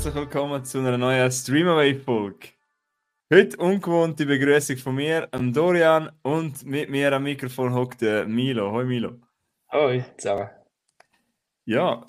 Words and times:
Herzlich 0.00 0.14
willkommen 0.14 0.64
zu 0.64 0.78
einer 0.78 0.96
neuen 0.96 1.30
Streamaway-Folge. 1.30 2.48
Heute 3.30 3.56
ungewohnte 3.58 4.24
Begrüßung 4.24 4.78
von 4.78 4.94
mir, 4.94 5.28
Dorian, 5.30 6.10
und 6.22 6.64
mit 6.64 6.88
mir 6.88 7.12
am 7.12 7.24
Mikrofon 7.24 7.74
hockt 7.74 8.00
Milo. 8.00 8.72
Hoi 8.72 8.86
Milo. 8.86 9.18
Hoi, 9.70 10.02
zusammen. 10.16 10.48
Ja, 11.66 12.06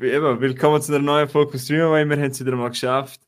eben, 0.00 0.40
willkommen 0.40 0.80
zu 0.80 0.94
einer 0.94 1.04
neuen 1.04 1.28
Folge 1.28 1.50
von 1.50 1.58
Streamaway. 1.58 2.04
Wir 2.08 2.16
haben 2.18 2.30
es 2.30 2.38
wieder 2.38 2.54
mal 2.54 2.68
geschafft. 2.68 3.20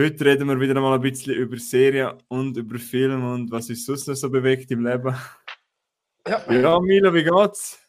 Heute 0.00 0.24
reden 0.24 0.48
wir 0.48 0.58
wieder 0.58 0.80
mal 0.80 0.94
ein 0.94 1.02
bisschen 1.02 1.34
über 1.34 1.58
Serien 1.58 2.14
und 2.28 2.56
über 2.56 2.78
Film 2.78 3.22
und 3.22 3.50
was 3.50 3.68
uns 3.68 3.84
sonst 3.84 4.08
noch 4.08 4.14
so 4.14 4.30
bewegt 4.30 4.70
im 4.70 4.86
Leben. 4.86 5.14
Ja, 6.26 6.50
ja 6.50 6.80
Milo, 6.80 7.12
wie 7.12 7.24
geht's? 7.24 7.86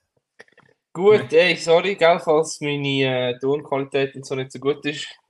Gut, 0.94 1.32
ey, 1.32 1.56
sorry, 1.56 1.96
gell, 1.96 2.20
falls 2.20 2.60
meine 2.60 3.30
äh, 3.30 3.40
Tonqualität 3.40 4.14
und 4.14 4.26
so 4.26 4.36
nicht 4.36 4.52
so 4.52 4.60
gut 4.60 4.86
ist. 4.86 5.21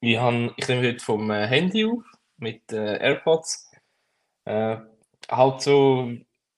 Ich, 0.00 0.16
hab, 0.16 0.34
ich 0.56 0.68
nehme 0.68 0.88
heute 0.88 1.04
vom 1.04 1.30
äh, 1.30 1.46
Handy 1.46 1.84
auf 1.84 2.02
mit 2.38 2.72
äh, 2.72 2.96
AirPods. 2.98 3.70
Äh, 4.46 4.78
halt 5.30 5.60
so 5.60 6.10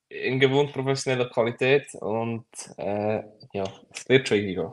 in 0.08 0.38
gewohnt 0.40 0.72
professioneller 0.72 1.28
Qualität 1.28 1.94
und 1.94 2.46
äh, 2.76 3.22
ja, 3.52 3.64
es 3.90 4.08
wird 4.08 4.28
schon 4.28 4.38
gehen. 4.38 4.72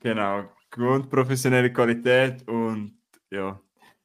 Genau, 0.00 0.44
gewohnt 0.70 1.10
professionelle 1.10 1.72
Qualität 1.72 2.46
und 2.46 2.98
ja, 3.30 3.60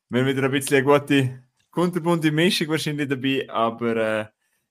wir 0.10 0.22
haben 0.22 0.28
wieder 0.28 0.44
ein 0.44 0.52
bisschen 0.52 0.78
eine 0.78 1.00
gute, 1.00 1.44
kunterbunte 1.70 2.32
Mischung 2.32 2.70
wahrscheinlich 2.70 3.10
dabei, 3.10 3.48
aber 3.50 3.96
äh, 3.96 4.26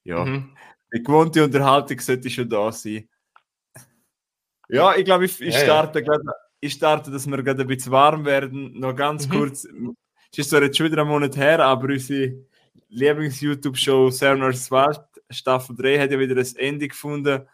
ja, 0.05 0.25
mhm. 0.25 0.57
die 0.93 1.03
gewohnte 1.03 1.45
Unterhaltung 1.45 2.01
sollte 2.01 2.31
schon 2.31 2.49
da 2.49 2.73
sein. 2.73 3.09
Ja, 4.69 4.97
ich 4.97 5.05
glaube, 5.05 5.27
ich, 5.27 5.41
ich, 5.41 5.57
starte, 5.57 6.01
ja. 6.01 6.07
Grad, 6.07 6.23
ich 6.63 6.75
starte, 6.75 7.11
dass 7.11 7.27
wir 7.27 7.43
gerade 7.43 7.63
ein 7.63 7.67
bisschen 7.67 7.93
warm 7.93 8.25
werden. 8.25 8.79
Noch 8.79 8.95
ganz 8.95 9.27
mhm. 9.27 9.33
kurz, 9.33 9.65
es 9.65 10.39
ist 10.39 10.51
zwar 10.51 10.63
jetzt 10.63 10.79
schon 10.79 10.87
wieder 10.87 11.03
einen 11.03 11.11
Monat 11.11 11.37
her, 11.37 11.59
aber 11.59 11.89
unsere 11.89 12.47
Lieblings-YouTube-Show 12.89 14.11
Sereners 14.11 14.71
Wild 14.71 15.01
Staffel 15.29 15.75
3 15.77 15.99
hat 15.99 16.13
ja 16.13 16.19
wieder 16.19 16.37
ein 16.37 16.57
Ende 16.57 16.87
gefunden. 16.87 17.49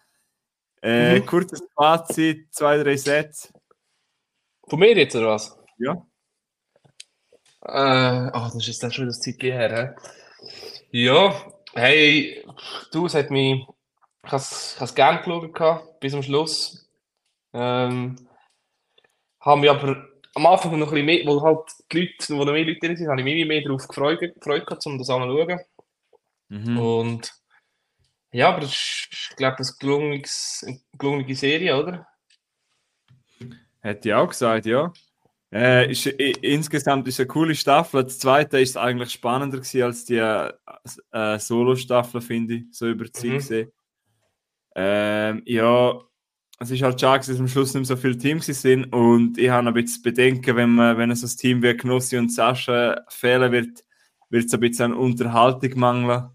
Äh, 0.83 1.21
mhm. 1.21 1.27
Kurzes 1.27 1.63
Fazit, 1.75 2.53
zwei, 2.55 2.77
drei 2.77 2.97
Sätze. 2.97 3.49
Von 4.69 4.79
mir 4.79 4.95
jetzt 4.95 5.17
oder 5.17 5.29
was? 5.29 5.59
Ja. 5.79 5.93
Äh, 7.63 8.31
oh, 8.35 8.45
das 8.45 8.57
ist 8.57 8.67
jetzt 8.67 8.83
dann 8.83 8.93
schon 8.93 9.07
das 9.07 9.21
Zeit 9.21 9.43
her. 9.43 9.97
He? 10.91 11.05
Ja, 11.05 11.35
hey, 11.75 12.45
du, 12.93 13.07
es 13.07 13.15
hat 13.15 13.31
mich. 13.31 13.65
Ich 14.27 14.33
habe 14.33 14.43
es 14.43 14.95
gerne 14.95 15.21
geschaut, 15.23 15.99
bis 16.01 16.13
zum 16.13 16.23
Schluss. 16.23 16.87
Ähm, 17.55 18.28
haben 19.41 19.63
wir 19.63 19.71
aber 19.71 20.09
am 20.35 20.47
Anfang 20.47 20.79
noch 20.79 20.89
ein 20.89 20.95
bisschen 20.95 21.07
mehr, 21.07 21.27
wo 21.27 21.43
halt 21.43 21.69
die 21.91 22.01
Leute, 22.01 22.35
wo 22.37 22.45
noch 22.45 22.53
mehr 22.53 22.65
Leute 22.65 22.81
drin 22.81 22.97
sind, 22.97 23.09
habe 23.09 23.21
ich 23.21 23.25
mich 23.25 23.47
mehr 23.47 23.63
darauf 23.63 23.89
gefreut, 23.89 24.21
gefreut 24.21 24.67
gehabt, 24.67 24.87
um 24.87 24.99
das 24.99 25.11
anzuschauen. 25.11 25.61
Mhm. 26.49 26.79
Und 26.79 27.33
ja, 28.31 28.49
aber 28.49 28.61
das 28.61 28.71
ist, 28.71 29.09
ich 29.11 29.37
glaube, 29.37 29.57
eine 29.59 30.23
gelungene 30.99 31.35
Serie, 31.35 31.77
oder? 31.77 32.07
Hätte 33.81 34.09
ich 34.09 34.15
auch 34.15 34.29
gesagt, 34.29 34.67
ja. 34.67 34.93
Äh, 35.51 35.91
ist, 35.91 36.05
insgesamt 36.07 37.09
ist 37.09 37.21
eine 37.21 37.27
coole 37.27 37.55
Staffel. 37.55 38.05
Die 38.05 38.13
zweite 38.13 38.61
ist 38.61 38.77
eigentlich 38.77 39.13
spannender 39.13 39.59
als 39.83 40.05
die 40.05 40.19
äh, 40.19 41.39
Solo-Staffel, 41.39 42.21
finde 42.21 42.55
ich, 42.57 42.65
so 42.71 42.87
über 42.87 43.07
die 43.07 43.29
mhm. 43.29 43.35
gesehen. 43.35 43.73
Ähm, 44.75 45.43
ja, 45.47 45.99
es 46.61 46.71
ist 46.71 46.83
halt 46.83 47.01
schade, 47.01 47.25
dass 47.27 47.39
am 47.39 47.49
Schluss 47.49 47.75
nicht 47.75 47.89
mehr 47.89 47.97
so 47.97 47.97
viele 47.97 48.19
Teams 48.19 48.47
sind 48.47 48.93
und 48.93 49.39
ich 49.39 49.49
habe 49.49 49.69
ein 49.69 49.75
bisschen 49.75 50.03
Bedenken, 50.03 50.57
wenn, 50.57 50.75
man, 50.75 50.99
wenn 50.99 51.15
so 51.15 51.27
ein 51.27 51.37
Team 51.37 51.63
wie 51.63 51.77
Knossi 51.77 52.17
und 52.17 52.33
Sascha 52.33 53.01
fehlen 53.09 53.53
wird, 53.53 53.85
wird 54.31 54.47
es 54.47 54.55
ein 54.55 54.61
bisschen 54.61 54.93
an 54.93 54.99
Unterhaltung 54.99 55.79
mangeln. 55.79 56.31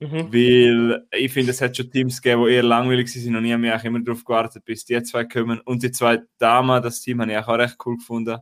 Mhm. 0.00 0.32
Weil 0.32 1.06
ich 1.12 1.32
finde, 1.32 1.52
es 1.52 1.60
hat 1.60 1.76
schon 1.76 1.90
Teams 1.90 2.20
gegeben, 2.20 2.44
die 2.44 2.52
eher 2.52 2.62
langweilig 2.62 3.10
sind 3.12 3.34
und 3.34 3.44
ich 3.44 3.52
habe 3.52 3.62
mich 3.62 3.72
auch 3.72 3.84
immer 3.84 4.00
darauf 4.00 4.24
gewartet, 4.24 4.64
bis 4.64 4.84
die 4.84 5.00
zwei 5.02 5.24
kommen. 5.24 5.60
Und 5.60 5.82
die 5.82 5.90
zwei 5.90 6.20
Damen, 6.38 6.82
das 6.82 7.00
Team 7.00 7.20
habe 7.20 7.30
ich 7.30 7.38
auch 7.38 7.48
recht 7.48 7.76
cool 7.86 7.96
gefunden. 7.96 8.38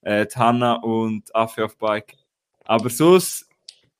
Äh, 0.00 0.26
Hanna 0.34 0.74
und 0.74 1.34
Affe 1.34 1.66
auf 1.66 1.76
Bike. 1.76 2.16
Aber 2.64 2.88
sonst, 2.88 3.48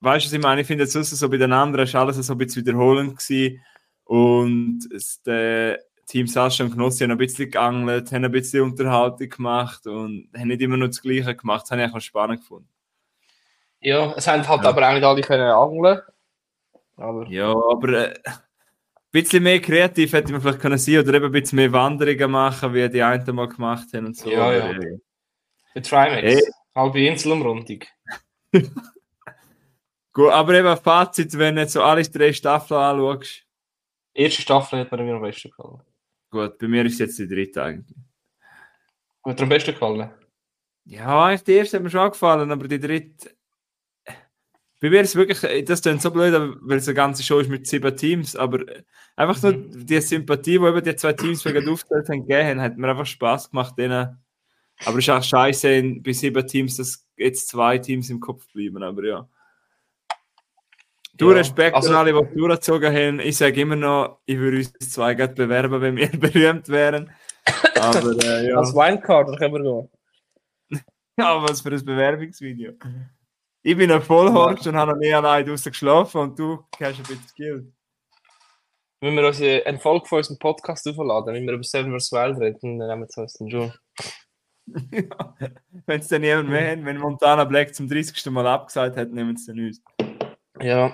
weißt 0.01 0.25
du, 0.25 0.29
was 0.29 0.33
ich 0.33 0.43
meine? 0.43 0.63
Ich 0.63 0.67
finde, 0.67 0.87
sonst 0.87 1.11
so 1.11 1.29
bei 1.29 1.37
den 1.37 1.53
anderen 1.53 1.85
ist 1.85 1.95
alles 1.95 2.17
so 2.17 2.33
ein 2.33 2.39
bisschen 2.39 2.65
wiederholend 2.65 3.19
gewesen. 3.19 3.61
Und 4.05 4.89
es, 4.91 5.21
der, 5.23 5.81
Team 6.09 6.27
Sascha 6.27 6.65
und 6.65 6.73
Knossi 6.73 7.05
haben 7.05 7.11
ein 7.11 7.19
bisschen 7.19 7.51
geangelt, 7.51 8.11
haben 8.13 8.25
ein 8.25 8.33
bisschen 8.33 8.63
Unterhaltung 8.63 9.29
gemacht 9.29 9.87
und 9.87 10.31
haben 10.35 10.49
nicht 10.49 10.63
immer 10.63 10.79
nur 10.79 10.89
das 10.89 11.03
Gleiche 11.03 11.37
gemacht. 11.37 11.65
Das 11.65 11.71
habe 11.71 11.85
ich 11.85 11.95
auch 11.95 12.01
spannend 12.01 12.41
gefunden. 12.41 12.69
Ja, 13.81 14.15
es 14.17 14.27
haben 14.27 14.49
halt 14.49 14.63
ja. 14.65 14.71
aber 14.71 14.89
auch 14.89 14.95
nicht 14.95 15.05
alle 15.05 15.21
können 15.21 15.51
angeln. 15.51 16.01
Aber... 16.97 17.27
Ja, 17.29 17.51
aber 17.51 17.89
äh, 17.91 18.15
ein 18.25 18.33
bisschen 19.13 19.43
mehr 19.43 19.61
kreativ 19.61 20.15
hätte 20.15 20.33
man 20.33 20.41
vielleicht 20.41 20.61
können 20.61 20.79
sein 20.79 20.99
oder 20.99 21.13
eben 21.13 21.27
ein 21.27 21.33
bisschen 21.33 21.57
mehr 21.57 21.73
Wanderungen 21.73 22.31
machen, 22.31 22.73
wie 22.73 22.89
die 22.89 23.03
einen 23.03 23.35
mal 23.35 23.49
gemacht 23.49 23.89
haben 23.93 24.07
und 24.07 24.17
so. 24.17 24.31
Ja, 24.31 24.51
ja. 24.51 24.71
Äh, 24.71 24.99
Der 25.75 25.83
Trimax, 25.83 26.23
hey. 26.23 26.43
halbe 26.75 27.01
Inselumrundung. 27.01 27.85
Gut, 30.13 30.33
aber 30.33 30.55
eben 30.55 30.77
Fazit, 30.79 31.37
wenn 31.37 31.57
du 31.57 31.61
jetzt 31.63 31.75
so 31.75 31.83
alle 31.83 32.03
drei 32.03 32.33
Staffeln 32.33 32.81
anschaust. 32.81 33.45
Die 34.17 34.23
erste 34.23 34.41
Staffel 34.43 34.81
hat 34.81 34.91
mir 34.91 35.15
am 35.15 35.21
besten 35.21 35.51
gefallen. 35.51 35.83
Gut, 36.31 36.59
bei 36.59 36.69
mir 36.69 36.85
ist 36.85 36.95
es 36.95 36.99
jetzt 36.99 37.19
die 37.19 37.29
dritte 37.29 37.63
eigentlich. 37.63 37.99
Hat 39.25 39.39
dir 39.39 39.43
am 39.43 39.49
besten 39.49 39.73
gefallen? 39.73 40.11
Ja, 40.85 41.37
die 41.37 41.53
erste 41.53 41.77
hat 41.77 41.85
mir 41.85 41.91
schon 41.91 42.11
gefallen, 42.11 42.51
aber 42.51 42.69
die 42.69 42.81
dritte. 42.81 43.31
Bei 44.81 44.91
mir 44.91 45.01
ist 45.01 45.11
es 45.11 45.17
wirklich, 45.17 45.65
das 45.65 45.83
klingt 45.83 46.01
so 46.01 46.11
blöd, 46.11 46.33
weil 46.61 46.79
es 46.79 46.87
eine 46.87 46.95
ganze 46.95 47.23
Show 47.23 47.41
ist 47.41 47.51
mit 47.51 47.67
sieben 47.67 47.97
Teams, 47.97 48.37
aber 48.37 48.65
einfach 49.17 49.43
nur 49.43 49.55
mhm. 49.55 49.87
die 49.87 50.01
Sympathie, 50.01 50.59
die 50.59 50.65
eben 50.65 50.85
die 50.85 50.97
zwei 50.97 51.13
Teams 51.15 51.45
wegen 51.45 51.69
aufgestellt 51.69 52.09
haben, 52.09 52.27
gegeben 52.27 52.61
hat 52.61 52.79
mir 52.79 52.89
einfach 52.89 53.07
Spaß 53.07 53.51
gemacht, 53.51 53.77
denen. 53.77 54.23
Aber 54.85 54.99
es 54.99 55.05
ist 55.05 55.11
auch 55.11 55.23
scheiße 55.23 55.97
bei 56.01 56.13
sieben 56.13 56.47
Teams, 56.47 56.77
dass 56.77 57.07
jetzt 57.17 57.49
zwei 57.49 57.79
Teams 57.79 58.09
im 58.09 58.21
Kopf 58.21 58.47
bleiben, 58.53 58.83
aber 58.83 59.05
ja. 59.05 59.29
Du, 61.19 61.31
ja, 61.31 61.39
Respekt 61.39 61.75
also, 61.75 61.91
an 61.91 61.97
alle, 61.97 62.13
die 62.13 62.35
durchgezogen 62.37 62.95
haben. 62.95 63.21
Ich 63.21 63.37
sage 63.37 63.61
immer 63.61 63.75
noch, 63.75 64.21
ich 64.25 64.39
würde 64.39 64.59
uns 64.59 64.73
zwei 64.79 65.15
gerade 65.15 65.35
bewerben, 65.35 65.81
wenn 65.81 65.97
wir 65.97 66.09
berühmt 66.19 66.69
wären. 66.69 67.11
Aber, 67.75 68.25
äh, 68.25 68.49
ja. 68.49 68.57
Als 68.57 68.73
Wildcard 68.73 69.37
können 69.37 69.55
wir 69.55 69.63
gehen. 69.63 70.85
ja, 71.19 71.43
was 71.43 71.61
für 71.61 71.71
ein 71.71 71.85
Bewerbungsvideo. 71.85 72.75
Ich 73.63 73.77
bin 73.77 73.91
ein 73.91 74.01
Vollhorst 74.01 74.65
ja. 74.65 74.71
und 74.71 74.79
habe 74.79 74.93
noch 74.93 74.99
nie 74.99 75.13
allein 75.13 75.45
draußen 75.45 75.73
geschlafen 75.73 76.21
und 76.21 76.39
du 76.39 76.65
hast 76.81 76.99
ein 76.99 77.03
bisschen 77.03 77.29
Skill. 77.29 77.73
Wenn 79.01 79.15
wir 79.15 79.27
uns 79.27 79.41
eine 79.41 79.79
Folge 79.79 80.07
von 80.07 80.19
unserem 80.19 80.39
Podcast 80.39 80.87
aufladen, 80.89 81.35
wenn 81.35 81.47
wir 81.47 81.55
über 81.55 81.65
Seven 81.65 81.99
vs. 81.99 82.13
Wild 82.13 82.39
reden, 82.39 82.79
dann 82.79 82.89
nehmen 82.89 83.09
wir 83.09 83.25
es 83.25 83.33
dann 83.33 83.51
schon. 83.51 83.73
ja, 84.93 85.35
wenn 85.87 86.01
es 86.01 86.09
dann 86.09 86.23
jemand 86.23 86.51
mehr 86.51 86.71
haben, 86.71 86.85
wenn 86.85 86.99
Montana 86.99 87.45
Black 87.45 87.75
zum 87.75 87.89
30. 87.89 88.25
Mal 88.27 88.47
abgesagt 88.47 88.97
hat, 88.97 89.11
nehmen 89.11 89.37
sie 89.37 89.53
dann 89.53 89.67
uns. 89.67 89.83
Ja. 90.61 90.93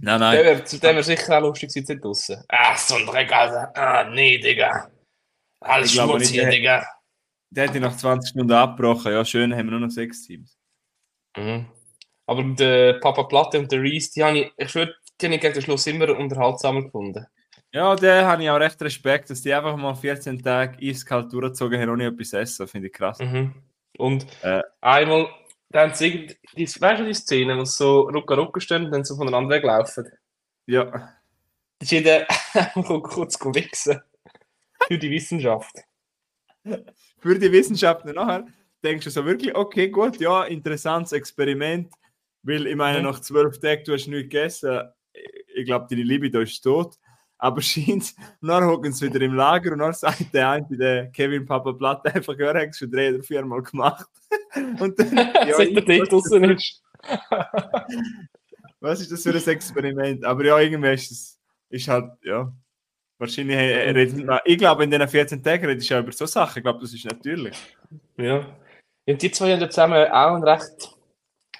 Nein, 0.00 0.20
nein. 0.20 0.36
Der 0.36 0.44
wäre 0.44 0.82
wär, 0.82 0.94
wär 0.94 1.02
sicher 1.02 1.38
auch 1.38 1.42
lustig 1.42 1.72
gewesen 1.72 2.00
draußen. 2.00 2.44
Ach, 2.48 2.76
so 2.76 2.96
ein 2.96 3.06
Dreck, 3.06 3.32
Alter. 3.32 3.72
Ah, 3.76 4.04
nee, 4.04 4.38
Digga. 4.38 4.90
Alles 5.60 5.92
Schmutz 5.92 6.28
hier, 6.28 6.48
Digga. 6.48 6.86
Der 7.50 7.68
hätte 7.68 7.80
nach 7.80 7.96
20 7.96 8.30
Stunden 8.30 8.52
abgebrochen. 8.52 9.12
Ja, 9.12 9.24
schön, 9.24 9.54
haben 9.54 9.66
wir 9.66 9.72
nur 9.72 9.80
noch 9.80 9.90
sechs 9.90 10.26
Teams. 10.26 10.56
Mhm. 11.36 11.66
Aber 12.26 12.42
der 12.42 12.94
Papa 13.00 13.24
Platte 13.24 13.58
und 13.58 13.72
der 13.72 13.80
Reese, 13.80 14.12
die 14.12 14.22
habe 14.22 14.38
ich, 14.38 14.52
ich 14.56 14.70
schwöre, 14.70 14.94
die 15.20 15.26
habe 15.26 15.34
ich 15.36 15.40
gegen 15.40 15.54
den 15.54 15.62
Schluss 15.62 15.86
immer 15.86 16.16
unterhaltsamer 16.16 16.82
gefunden. 16.82 17.26
Ja, 17.72 17.94
der 17.96 18.26
habe 18.26 18.42
ich 18.42 18.50
auch 18.50 18.60
recht 18.60 18.80
Respekt, 18.82 19.30
dass 19.30 19.42
die 19.42 19.52
einfach 19.52 19.76
mal 19.76 19.94
14 19.94 20.42
Tage 20.42 20.76
eiskalt 20.86 21.32
durchgezogen 21.32 21.80
haben, 21.80 21.90
ohne 21.90 22.06
etwas 22.06 22.32
essen. 22.32 22.68
Finde 22.68 22.88
ich 22.88 22.92
krass. 22.92 23.18
Mhm. 23.18 23.54
Und 23.96 24.26
äh, 24.42 24.62
einmal 24.80 25.28
dann 25.70 25.92
die, 25.98 26.36
weißt 26.56 27.00
du 27.00 27.04
die 27.04 27.14
Szene, 27.14 27.56
wo 27.58 27.64
so 27.64 28.02
Rucka 28.02 28.34
Rucka 28.34 28.60
stehen 28.60 28.86
und 28.86 28.90
dann 28.90 29.04
so 29.04 29.16
voneinander 29.16 29.56
weglaufen? 29.56 30.10
Ja. 30.66 30.90
Das 31.78 31.86
ist 31.86 31.90
jeder 31.92 32.26
kurz 33.02 33.38
wichsen. 33.40 34.00
Für 34.86 34.98
die 34.98 35.10
Wissenschaft. 35.10 35.74
Für 37.18 37.38
die 37.38 37.52
Wissenschaft 37.52 38.04
nachher 38.04 38.46
denkst 38.82 39.04
du 39.04 39.10
so 39.10 39.24
wirklich, 39.24 39.54
okay, 39.54 39.88
gut, 39.88 40.18
ja, 40.18 40.44
interessantes 40.44 41.12
Experiment, 41.12 41.92
weil 42.42 42.66
ich 42.66 42.76
meine, 42.76 43.02
nach 43.02 43.20
zwölf 43.20 43.58
Tagen, 43.58 43.84
du 43.84 43.92
hast 43.92 44.06
nichts 44.06 44.22
gegessen, 44.24 44.82
ich 45.54 45.64
glaube, 45.64 45.86
deine 45.90 46.02
Libido 46.02 46.40
ist 46.40 46.60
tot. 46.60 46.96
Aber 47.38 47.62
scheint, 47.62 48.14
dann 48.42 48.64
hocken 48.64 48.92
sie 48.92 49.06
wieder 49.06 49.24
im 49.24 49.34
Lager 49.34 49.72
und 49.72 49.78
dann 49.78 49.92
sagt 49.92 50.34
der 50.34 50.50
eine, 50.50 50.66
der 50.70 51.06
Kevin 51.10 51.46
Papa 51.46 51.72
Platte, 51.72 52.14
einfach, 52.14 52.36
ja, 52.38 52.52
hat 52.52 52.76
schon 52.76 52.90
drei 52.90 53.14
oder 53.14 53.22
vier 53.22 53.44
Mal 53.44 53.62
gemacht. 53.62 54.08
und 54.80 54.98
dann, 54.98 55.16
ja, 55.46 55.54
Seit 55.54 55.74
der 55.74 55.82
Date 55.82 56.12
draußen 56.12 56.44
ist. 56.44 56.82
Was 58.80 59.00
ist 59.00 59.12
das 59.12 59.22
für 59.22 59.30
ein 59.30 59.54
Experiment? 59.54 60.24
Aber 60.24 60.44
ja, 60.44 60.58
irgendwie 60.58 60.92
ist 60.92 61.10
es 61.10 61.38
ist 61.70 61.88
halt, 61.88 62.12
ja. 62.22 62.52
Wahrscheinlich 63.18 63.56
äh, 63.56 63.90
redet 63.90 64.24
man, 64.24 64.38
ich 64.44 64.58
glaube, 64.58 64.84
in 64.84 64.90
diesen 64.90 65.08
14 65.08 65.42
Tagen 65.42 65.66
redest 65.66 65.90
du 65.90 65.94
ja 65.94 66.00
über 66.00 66.12
so 66.12 66.24
Sachen. 66.26 66.58
Ich 66.58 66.62
glaube, 66.62 66.80
das 66.80 66.94
ist 66.94 67.04
natürlich. 67.04 67.56
Ja. 68.16 68.46
Und 69.06 69.22
die 69.22 69.30
zwei 69.32 69.52
haben 69.52 69.60
ja 69.60 69.68
zusammen 69.68 70.06
auch 70.10 70.34
einen 70.34 70.44
recht, 70.44 70.96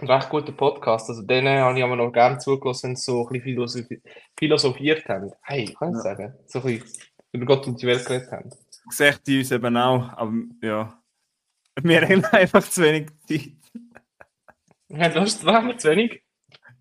recht 0.03 0.29
guten 0.29 0.57
Podcast. 0.57 1.09
Also 1.09 1.23
denen 1.23 1.59
habe 1.59 1.79
ich 1.79 1.85
aber 1.85 1.97
noch 1.97 2.13
gerne 2.13 2.39
zugelassen, 2.39 2.89
wenn 2.89 2.97
sie 2.97 3.03
so 3.03 3.27
ein 3.27 3.33
bisschen 3.33 3.45
philosophi 3.45 4.03
philosophiert 4.39 5.09
haben. 5.09 5.33
Hey, 5.43 5.75
kann 5.75 5.91
ich 5.91 5.97
ja. 5.97 6.01
sagen? 6.01 6.35
So 6.47 6.61
ein 6.61 6.79
bisschen 6.79 7.03
über 7.33 7.47
Gott 7.47 7.67
und 7.67 7.81
die 7.81 7.87
Welt 7.87 8.05
geredet 8.07 8.31
haben. 8.31 8.51
Gesagt 8.89 9.27
die 9.27 9.39
uns 9.39 9.51
eben 9.51 9.77
auch, 9.77 10.09
aber 10.17 10.33
ja. 10.63 11.03
Wir 11.83 12.03
haben 12.03 12.25
einfach 12.33 12.69
zu 12.69 12.83
wenig 12.83 13.11
Zeit. 13.27 13.53
Ja, 14.89 15.09
du 15.09 15.21
hast 15.21 15.41
zu 15.41 15.47
wenig? 15.47 16.23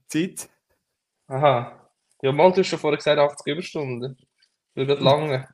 Zeit. 0.07 0.49
Aha. 1.27 1.89
Ja, 2.21 2.31
mal, 2.31 2.51
du 2.51 2.59
hast 2.59 2.67
schon 2.67 2.79
vorher 2.79 2.97
gesagt 2.97 3.19
80 3.19 3.53
Überstunden. 3.53 4.17
Das 4.75 4.87
wird 4.87 5.01
lange. 5.01 5.47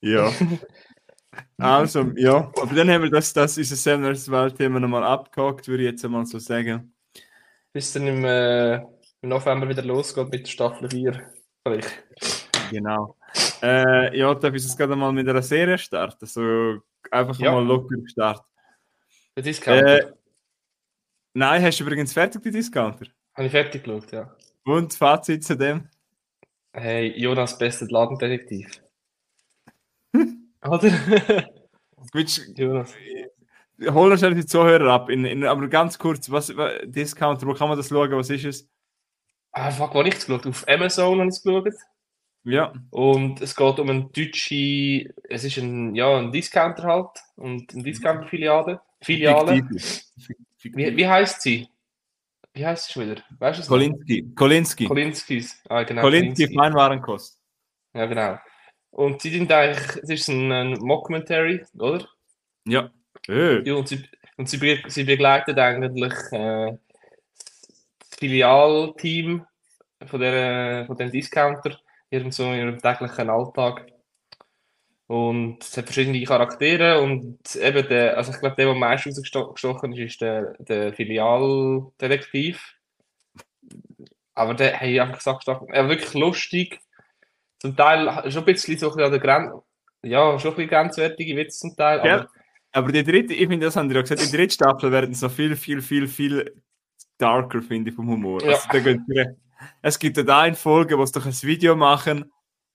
Ja. 0.00 0.32
also, 1.60 2.12
ja. 2.16 2.50
Aber 2.60 2.74
dann 2.74 2.90
haben 2.90 3.02
wir 3.02 3.10
das, 3.10 3.32
das 3.32 3.56
unser 3.56 3.76
Semners 3.76 4.30
Weltthema 4.30 4.80
nochmal 4.80 5.04
abgehakt, 5.04 5.68
würde 5.68 5.84
ich 5.84 5.90
jetzt 5.90 6.04
einmal 6.04 6.26
so 6.26 6.38
sagen. 6.38 6.94
Bis 7.72 7.92
dann 7.92 8.06
im, 8.06 8.24
äh, 8.24 8.76
im 8.76 9.28
November 9.28 9.68
wieder 9.68 9.82
losgeht 9.82 10.30
mit 10.30 10.48
Staffel 10.48 10.90
4. 10.90 11.20
Vielleicht. 11.62 12.04
Genau. 12.70 13.16
Äh, 13.62 14.16
ja, 14.18 14.34
darf 14.34 14.54
ich 14.54 14.64
es 14.64 14.76
gerade 14.76 14.96
mal 14.96 15.12
mit 15.12 15.28
einer 15.28 15.42
Serie 15.42 15.78
starten? 15.78 16.26
So 16.26 16.78
einfach 17.10 17.38
ja. 17.38 17.52
mal 17.52 17.64
locker 17.64 17.96
gestartet. 17.96 18.44
Der 19.36 19.42
Discounter? 19.42 19.98
Äh, 19.98 20.12
nein, 21.34 21.62
hast 21.62 21.78
du 21.78 21.84
übrigens 21.84 22.12
fertig 22.12 22.42
die 22.42 22.50
Discounter? 22.50 23.06
Habe 23.34 23.46
ich 23.46 23.52
fertig 23.52 23.84
geschaut, 23.84 24.10
ja. 24.12 24.34
Und 24.64 24.94
Fazit 24.94 25.44
zu 25.44 25.56
dem? 25.56 25.88
Hey, 26.72 27.18
Jonas, 27.18 27.58
bester 27.58 27.86
Ladendetektiv. 27.88 28.80
Oder? 30.62 30.90
Jonas. 32.56 32.94
Hol 33.88 34.12
uns 34.12 34.20
die 34.20 34.46
Zuhörer 34.46 34.92
ab. 34.92 35.08
In, 35.08 35.24
in, 35.24 35.44
aber 35.44 35.68
ganz 35.68 35.98
kurz, 35.98 36.30
was, 36.30 36.54
was 36.56 36.72
Discounter, 36.84 37.46
wo 37.46 37.54
kann 37.54 37.68
man 37.68 37.78
das 37.78 37.88
schauen? 37.88 38.10
Was 38.12 38.30
ist 38.30 38.44
es? 38.44 38.68
Ah, 39.52 39.70
fuck, 39.70 39.94
wo 39.94 39.98
habe 40.00 40.08
ich 40.08 40.16
es 40.16 40.26
geschaut? 40.26 40.46
Auf 40.46 40.68
Amazon 40.68 41.18
habe 41.18 41.28
ich 41.28 41.36
es 41.36 41.42
geschaut. 41.42 41.74
Ja. 42.44 42.72
Und 42.90 43.40
es 43.40 43.54
geht 43.54 43.78
um 43.78 43.90
ein 43.90 44.12
deutsche, 44.12 45.12
es 45.28 45.44
ist 45.44 45.58
ein, 45.58 45.94
ja, 45.94 46.16
ein 46.18 46.32
Discounter 46.32 46.82
halt 46.84 47.10
und 47.36 47.72
eine 47.74 47.82
Discounter-Filiale. 47.82 48.80
Filiale. 49.02 49.62
Wie, 50.62 50.96
wie 50.96 51.06
heißt 51.06 51.42
sie? 51.42 51.68
Wie 52.52 52.66
heißt 52.66 52.86
sie 52.86 52.92
schon 52.92 53.10
wieder? 53.10 53.22
Weißt 53.38 53.58
du 53.58 53.62
es 53.62 53.68
Kolinski. 53.68 54.32
Kolinski. 54.34 54.86
Kolinskis. 54.86 55.62
Ah, 55.68 55.82
genau. 55.82 56.02
Kolinski, 56.02 56.52
Feinwarenkost. 56.54 57.40
Ja, 57.94 58.06
genau. 58.06 58.38
Und 58.90 59.22
sie 59.22 59.30
sind 59.30 59.52
eigentlich, 59.52 60.02
es 60.02 60.10
ist 60.10 60.28
ein, 60.28 60.50
ein 60.50 60.72
Mockumentary, 60.80 61.64
oder? 61.78 62.06
Ja. 62.66 62.90
Äh. 63.28 63.62
ja 63.66 63.74
und 63.74 63.88
sie, 63.88 64.04
und 64.36 64.48
sie, 64.48 64.58
be 64.58 64.82
sie 64.88 65.04
begleitet 65.04 65.58
eigentlich 65.58 66.14
äh, 66.32 66.76
das 67.36 68.18
Filialteam 68.18 69.46
von, 70.06 70.20
der, 70.20 70.86
von 70.86 70.96
dem 70.96 71.10
Discounter 71.10 71.78
in 72.10 72.32
so 72.32 72.44
in 72.44 72.58
ihrem 72.58 72.78
täglichen 72.78 73.30
Alltag. 73.30 73.86
Und 75.06 75.62
es 75.62 75.76
hat 75.76 75.86
verschiedene 75.86 76.22
Charaktere 76.24 77.00
und 77.00 77.56
eben 77.56 77.88
der, 77.88 78.16
also 78.16 78.30
ich 78.30 78.38
glaube, 78.38 78.54
der, 78.54 78.66
der 78.66 78.74
am 78.74 78.78
meisten 78.78 79.10
rausgestochen 79.10 79.92
ist, 79.92 79.98
ist 79.98 80.20
der, 80.20 80.54
der 80.60 80.92
Filialdetektiv. 80.92 82.76
Aber 84.34 84.54
der, 84.54 84.80
ich 84.82 85.00
einfach 85.00 85.18
gesagt, 85.18 85.48
er 85.48 85.88
wirklich 85.88 86.14
lustig. 86.14 86.80
Zum 87.60 87.76
Teil 87.76 88.30
schon 88.30 88.42
ein 88.42 88.44
bisschen 88.46 88.78
so 88.78 88.90
an 88.90 89.10
der 89.10 89.20
Grenze, 89.20 89.62
ja, 90.02 90.38
schon 90.38 90.52
ein 90.52 90.56
bisschen 90.56 90.70
grenzwertige 90.70 91.36
Witze 91.36 91.58
zum 91.58 91.76
Teil. 91.76 92.04
Ja, 92.04 92.14
aber, 92.14 92.28
aber 92.72 92.92
die 92.92 93.04
dritte, 93.04 93.34
ich 93.34 93.48
finde, 93.48 93.66
das 93.66 93.76
haben 93.76 93.88
die 93.88 93.96
auch 93.96 94.02
gesagt, 94.02 94.22
die 94.22 94.34
dritte 94.34 94.54
Staffel 94.54 94.90
werden 94.90 95.14
so 95.14 95.28
viel, 95.28 95.54
viel, 95.56 95.82
viel, 95.82 96.08
viel 96.08 96.62
darker, 97.18 97.60
finde 97.60 97.90
ich, 97.90 97.96
vom 97.96 98.08
Humor. 98.08 98.42
Ja. 98.42 98.52
Also, 98.52 98.98
es 99.82 99.98
gibt 99.98 100.16
da 100.16 100.40
eine 100.40 100.56
Folge, 100.56 100.98
wo 100.98 101.04
sie 101.04 101.12
doch 101.12 101.26
ein 101.26 101.42
Video 101.42 101.76
machen, 101.76 102.32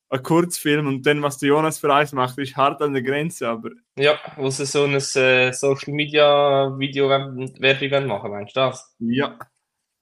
ein 0.09 0.21
Kurzfilm 0.21 0.87
und 0.87 1.05
dann, 1.05 1.23
was 1.23 1.39
der 1.39 1.49
Jonas 1.49 1.79
für 1.79 1.93
eins 1.93 2.13
macht, 2.13 2.37
ist 2.37 2.55
hart 2.55 2.81
an 2.81 2.93
der 2.93 3.01
Grenze, 3.01 3.47
aber... 3.47 3.71
Ja, 3.97 4.19
wo 4.35 4.49
sie 4.51 4.65
so 4.67 4.83
ein 4.83 4.93
äh, 4.93 5.51
Social 5.51 5.93
Media 5.93 6.71
Video 6.77 7.09
Werbung 7.09 8.07
machen, 8.07 8.29
meinst 8.29 8.55
du 8.55 8.59
das? 8.59 8.95
Ja. 8.99 9.39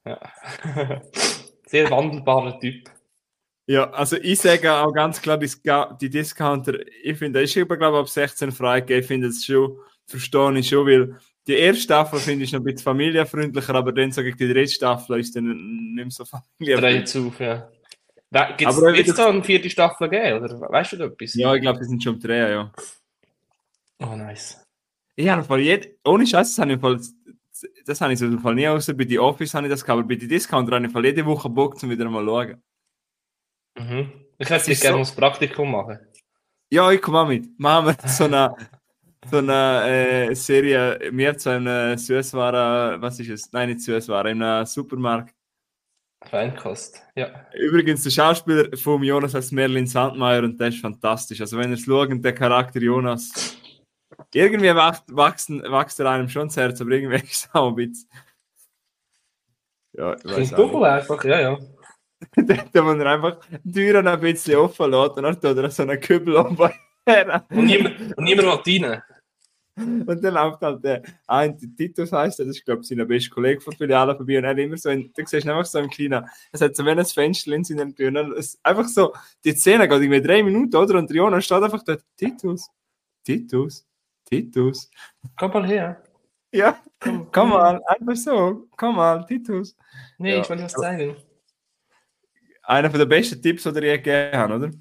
ja. 0.06 0.20
Sehr 1.66 1.90
wandelbarer 1.90 2.60
Typ. 2.60 2.90
Ja, 3.65 3.89
also 3.92 4.18
ich 4.18 4.39
sage 4.39 4.74
auch 4.74 4.92
ganz 4.92 5.21
klar, 5.21 5.38
die, 5.38 6.10
Discounter, 6.10 6.74
ich 7.01 7.18
finde, 7.18 7.42
das 7.42 7.56
ist 7.56 7.62
aber, 7.62 7.77
glaube 7.77 8.00
ab 8.00 8.10
16 8.10 8.51
freigegeben, 8.51 9.01
ich 9.01 9.07
finde 9.07 9.27
es 9.27 9.45
schon, 9.45 9.77
verstehe 10.06 10.57
ich 10.57 10.68
schon, 10.68 10.86
weil 10.86 11.18
die 11.48 11.54
erste 11.54 11.83
Staffel 11.83 12.19
finde 12.19 12.44
ich 12.44 12.51
noch 12.51 12.60
ein 12.60 12.65
bisschen 12.65 12.83
familienfreundlicher, 12.83 13.75
aber 13.75 13.94
dann 13.94 14.12
sage 14.12 14.30
ich, 14.30 14.36
die 14.36 14.51
dritte 14.51 14.71
Staffel 14.71 15.19
ist 15.19 15.36
dann 15.36 15.45
nicht 15.45 15.95
mehr 15.95 16.10
so 16.10 16.25
familienfreundlich. 16.25 17.12
Drei 17.12 17.21
auf, 17.21 17.39
ja. 17.39 17.69
Gibt 18.57 19.07
es 19.07 19.15
da 19.15 19.30
eine 19.30 19.44
vierte 19.44 19.69
Staffel 19.69 20.10
geben, 20.10 20.44
oder 20.44 20.60
weißt 20.60 20.94
du 20.94 20.98
da 20.98 21.06
etwas? 21.06 21.33
Ja, 21.36 21.54
ich 21.56 21.62
glaube, 21.62 21.80
die 21.80 21.86
sind 21.86 22.04
schon 22.04 22.19
drei, 22.19 22.51
ja. 22.51 22.74
Oh, 24.00 24.15
nice. 24.15 24.62
Ich 25.15 25.30
habe 25.30 25.44
Fall 25.44 25.62
jed 25.62 26.00
ohne 26.04 26.27
Scheiß, 26.27 26.56
das 26.56 26.60
habe 26.60 26.74
ich 26.74 26.80
Fall, 26.81 27.00
das 27.86 28.01
habe 28.01 28.12
ich 28.12 28.19
so 28.19 28.39
Fall 28.39 28.56
nie 28.56 28.68
außer 28.68 28.94
bei 28.94 29.06
den 29.06 29.19
Office 29.19 29.54
habe 29.54 29.68
ich 29.68 29.71
das 29.71 29.86
gehabt, 29.86 30.00
aber 30.00 30.07
bei 30.07 30.15
den 30.15 30.27
Discounter 30.27 30.75
habe 30.75 30.86
ich 30.86 30.92
Fall 30.92 31.06
jede 31.06 31.25
Woche 31.25 31.50
Bock, 31.50 31.81
um 31.81 31.89
wieder 31.89 32.10
mal 32.10 32.25
schauen. 32.25 32.62
Mhm. 33.78 34.12
Ich 34.38 34.50
hätte 34.50 34.75
gerne 34.75 34.98
so... 34.98 35.00
das 35.00 35.16
Praktikum 35.16 35.72
machen. 35.72 36.00
Ja, 36.70 36.92
ich 36.92 37.02
komme 37.02 37.20
auch 37.20 37.28
mit. 37.28 37.48
Machen 37.60 37.88
wir 37.88 38.10
so 38.10 38.25
eine 38.25 38.56
so 39.30 39.38
eine 39.38 40.30
äh, 40.30 40.36
Serie, 40.36 41.12
mir 41.12 41.38
zu 41.38 41.50
einem 41.50 41.98
Süßwaren, 41.98 43.02
was 43.02 43.20
ist 43.20 43.30
es? 43.30 43.52
Nein, 43.52 43.70
nicht 43.70 43.81
Süßwaren, 43.81 44.31
in 44.31 44.44
einem 44.44 44.66
Supermarkt. 44.66 45.34
Feinkost, 46.25 47.02
ja. 47.16 47.48
Übrigens, 47.54 48.04
der 48.04 48.10
Schauspieler 48.10 48.78
von 48.78 49.04
Jonas 49.04 49.34
heißt 49.34 49.51
Merlin 49.51 49.88
Sandmeier 49.88 50.44
und 50.44 50.58
der 50.60 50.70
ist 50.70 50.80
fantastisch. 50.80 51.42
Also, 51.42 51.58
wenn 51.58 51.70
ihr 51.70 51.74
es 51.74 51.84
schaut, 51.84 52.10
der 52.24 52.34
Charakter 52.34 52.80
Jonas, 52.80 53.58
irgendwie 54.34 54.74
wächst, 54.74 55.03
wachsen, 55.13 55.62
wächst 55.63 56.00
er 56.00 56.10
einem 56.10 56.30
schon 56.30 56.48
das 56.48 56.56
Herz, 56.56 56.80
aber 56.80 56.92
irgendwie 56.92 57.15
ist 57.24 57.48
es 57.48 57.50
auch 57.53 57.70
ein 57.70 57.75
bisschen. 57.75 58.10
Ja, 59.96 60.15
ich 60.15 60.25
weiß 60.25 60.50
Doppel 60.51 60.84
einfach, 60.86 61.24
ja, 61.25 61.39
ja. 61.42 61.58
da 62.74 62.82
man 62.82 63.01
einfach 63.01 63.39
die 63.63 63.72
Türen 63.72 64.08
ein 64.08 64.20
bisschen 64.20 64.58
offen 64.58 64.92
lässt 64.92 65.18
und 65.18 65.24
dann 65.24 65.39
tut 65.39 65.58
er 65.58 65.70
so 65.72 65.84
einen 65.84 66.00
Kübel 66.00 66.36
um. 66.36 66.58
und 66.58 67.65
niemand, 67.65 68.18
und 68.18 68.24
niemand 68.24 68.65
will 68.65 68.84
rein. 68.84 69.01
Und 69.75 70.24
dann 70.24 70.34
läuft 70.36 70.62
halt 70.62 70.84
der 70.84 71.01
ein 71.25 71.58
Titus 71.75 72.12
heißt 72.12 72.39
das 72.39 72.48
ist, 72.48 72.63
glaube 72.63 72.82
ich, 72.82 72.88
sein 72.88 73.08
bester 73.08 73.34
Kollege 73.34 73.60
von 73.60 73.74
Filiale 73.74 74.15
vorbei 74.15 74.38
und 74.38 74.44
er 74.44 74.51
hat 74.51 74.58
immer 74.60 74.77
so, 74.77 74.89
ein, 74.89 75.12
du 75.15 75.25
siehst 75.25 75.48
einfach 75.48 75.65
so 75.65 75.80
im 75.80 75.89
Kleinen, 75.89 76.25
es 76.51 76.62
hat 76.62 76.75
so 76.75 76.86
wie 76.86 76.92
ein 76.92 77.03
Fenster 77.03 77.51
in 77.53 77.63
seinen 77.63 77.96
Türen. 77.96 78.34
Es 78.34 78.60
einfach 78.62 78.88
so, 78.88 79.13
die 79.44 79.53
Szene 79.53 79.88
geht 79.88 80.00
irgendwie 80.00 80.22
drei 80.22 80.44
Minuten, 80.44 80.75
oder? 80.75 81.00
Und 81.00 81.10
Jonas 81.12 81.46
steht 81.46 81.63
einfach 81.63 81.84
dort, 81.84 82.03
Titus, 82.15 82.70
Titus, 83.24 83.88
Titus. 84.25 84.92
Komm 85.39 85.51
mal 85.51 85.65
her. 85.65 86.03
Ja, 86.51 86.77
komm, 87.00 87.32
komm 87.32 87.50
mal, 87.50 87.82
einfach 87.88 88.15
so, 88.15 88.68
komm 88.77 88.98
mal, 88.98 89.25
Titus. 89.25 89.75
Nee, 90.20 90.36
ja. 90.36 90.42
ich 90.42 90.50
wollte 90.50 90.63
was 90.63 90.74
zeigen. 90.74 91.15
Einer 92.63 92.89
der 92.89 93.05
besten 93.05 93.41
Tipps, 93.41 93.63
die 93.63 93.70
ihr 93.70 93.98
gegeben 93.98 94.38
habt, 94.38 94.53
oder? 94.53 94.72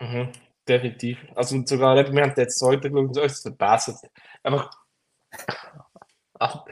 Mhm 0.00 0.32
definitiv. 0.66 1.18
Also 1.34 1.62
sogar, 1.64 1.96
wir 1.96 2.22
haben 2.22 2.34
jetzt 2.36 2.60
heute 2.62 2.90
geschaut, 2.90 3.16
es 3.16 3.40
verbessert. 3.40 3.98
Einfach. 4.42 4.70
das 6.38 6.64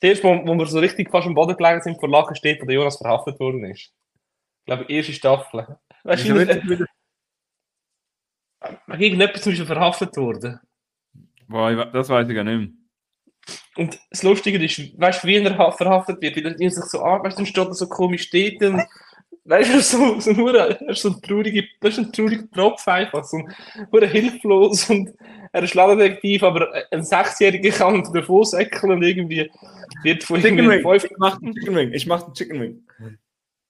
erste 0.00 0.26
Mal, 0.26 0.46
wo 0.46 0.54
wir 0.54 0.66
so 0.66 0.78
richtig 0.78 1.10
fast 1.10 1.26
am 1.26 1.34
Boden 1.34 1.56
gelegen 1.56 1.82
sind, 1.82 1.98
vor 1.98 2.08
Lachen 2.08 2.36
steht, 2.36 2.60
wo 2.60 2.66
der 2.66 2.76
Jonas 2.76 2.96
verhaftet 2.96 3.38
worden 3.40 3.64
ist. 3.64 3.80
Ich 3.80 4.66
glaube, 4.66 4.84
erste 4.88 5.12
Staffel. 5.12 5.78
Weißt 6.04 6.28
du, 6.28 6.34
wieder... 6.38 6.86
irgendetwas 8.88 9.46
ist 9.46 9.62
verhaftet 9.62 10.16
worden. 10.16 10.60
Boah, 11.48 11.86
das 11.86 12.08
weiß 12.08 12.28
ich 12.28 12.34
gar 12.34 12.44
nicht 12.44 12.58
mehr. 12.58 12.68
Und 13.76 13.98
das 14.10 14.22
Lustige 14.22 14.62
ist, 14.62 14.98
weißt 14.98 15.24
du, 15.24 15.28
wie 15.28 15.36
er 15.36 15.72
verhaftet 15.72 16.20
wird, 16.20 16.36
weil 16.36 16.60
er 16.60 16.70
sich 16.70 16.84
so 16.84 17.02
an, 17.02 17.22
weißt 17.22 17.36
du, 17.36 17.42
dann 17.42 17.46
steht 17.46 17.66
er 17.66 17.74
so 17.74 17.88
komisch 17.88 18.22
steht 18.22 18.62
und 18.62 18.82
Weißt 19.50 19.74
du, 19.74 19.80
so, 19.80 20.20
so, 20.20 20.30
nur, 20.30 20.54
er 20.54 20.80
ist 20.90 21.02
so 21.02 21.08
ein 21.08 21.20
trauriger, 21.22 21.66
das 21.80 21.94
ist 21.94 21.98
ein 21.98 22.12
trauriger 22.12 22.48
Tropf 22.52 22.86
einfach, 22.86 23.24
so 23.24 23.38
ein, 23.38 24.08
hilflos 24.08 24.88
und 24.88 25.12
er 25.50 25.64
ist 25.64 25.74
Ladendetektiv, 25.74 26.44
aber 26.44 26.72
ein 26.92 27.02
Sechsjähriger 27.02 27.70
kann 27.70 28.08
davon 28.12 28.44
säckeln 28.44 28.92
und 28.92 29.02
irgendwie 29.02 29.50
wird 30.04 30.22
von 30.22 30.40
Chicken 30.40 30.70
Wing. 30.70 30.82
Fünf... 30.82 31.02
Ich 31.02 31.18
mach 31.18 31.40
den 31.40 31.52
Chicken 31.52 31.74
Wing, 31.74 31.92
ich 31.92 32.06
mach 32.06 32.22
den 32.22 32.34
Chicken 32.34 32.60
Wing. 32.60 32.86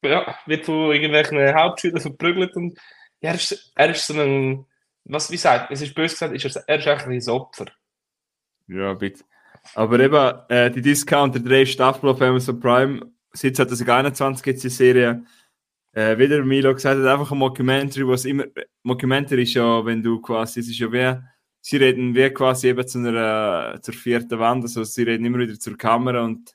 Ja, 0.04 0.36
wird 0.44 0.66
von 0.66 0.92
irgendwelchen 0.92 1.54
Hauptschülern 1.54 2.00
verprügelt 2.02 2.54
und 2.56 2.76
ja, 3.22 3.30
er, 3.30 3.36
ist, 3.36 3.72
er 3.74 3.88
ist 3.88 4.06
so 4.06 4.20
ein, 4.20 4.66
was, 5.04 5.30
wie 5.30 5.36
gesagt, 5.36 5.70
es 5.70 5.80
ist 5.80 5.94
böse 5.94 6.12
gesagt, 6.12 6.34
ist 6.34 6.56
er, 6.56 6.62
er 6.66 6.78
ist 6.78 6.86
eigentlich 6.88 7.26
ein 7.26 7.32
Opfer. 7.32 7.66
Ja, 8.68 8.92
bitte. 8.92 9.24
Aber 9.74 9.98
eben, 9.98 10.32
äh, 10.50 10.70
die 10.70 10.82
Discounter 10.82 11.40
3 11.40 11.64
Staffel 11.64 12.10
auf 12.10 12.20
Amazon 12.20 12.60
Prime, 12.60 13.00
seit 13.32 13.56
2021 13.56 14.42
gibt 14.42 14.56
es 14.56 14.62
die 14.62 14.68
Serie, 14.68 15.24
äh, 15.92 16.16
wieder 16.18 16.44
Milo 16.44 16.74
gesagt 16.74 17.00
hat, 17.00 17.06
einfach 17.06 17.32
ein 17.32 17.38
Mockumentary, 17.38 18.06
was 18.06 18.24
immer, 18.24 18.44
Mockumentary 18.82 19.42
ist 19.42 19.54
ja, 19.54 19.84
wenn 19.84 20.02
du 20.02 20.20
quasi, 20.20 20.60
es 20.60 20.68
ist 20.68 20.78
ja 20.78 20.92
wie, 20.92 21.20
sie 21.60 21.76
reden 21.76 22.14
wie 22.14 22.30
quasi 22.30 22.68
eben 22.68 22.86
zu 22.86 22.98
einer, 22.98 23.78
zur 23.82 23.94
vierten 23.94 24.38
Wand, 24.38 24.64
also 24.64 24.84
sie 24.84 25.02
reden 25.02 25.24
immer 25.24 25.38
wieder 25.38 25.58
zur 25.58 25.76
Kamera 25.76 26.22
und, 26.24 26.54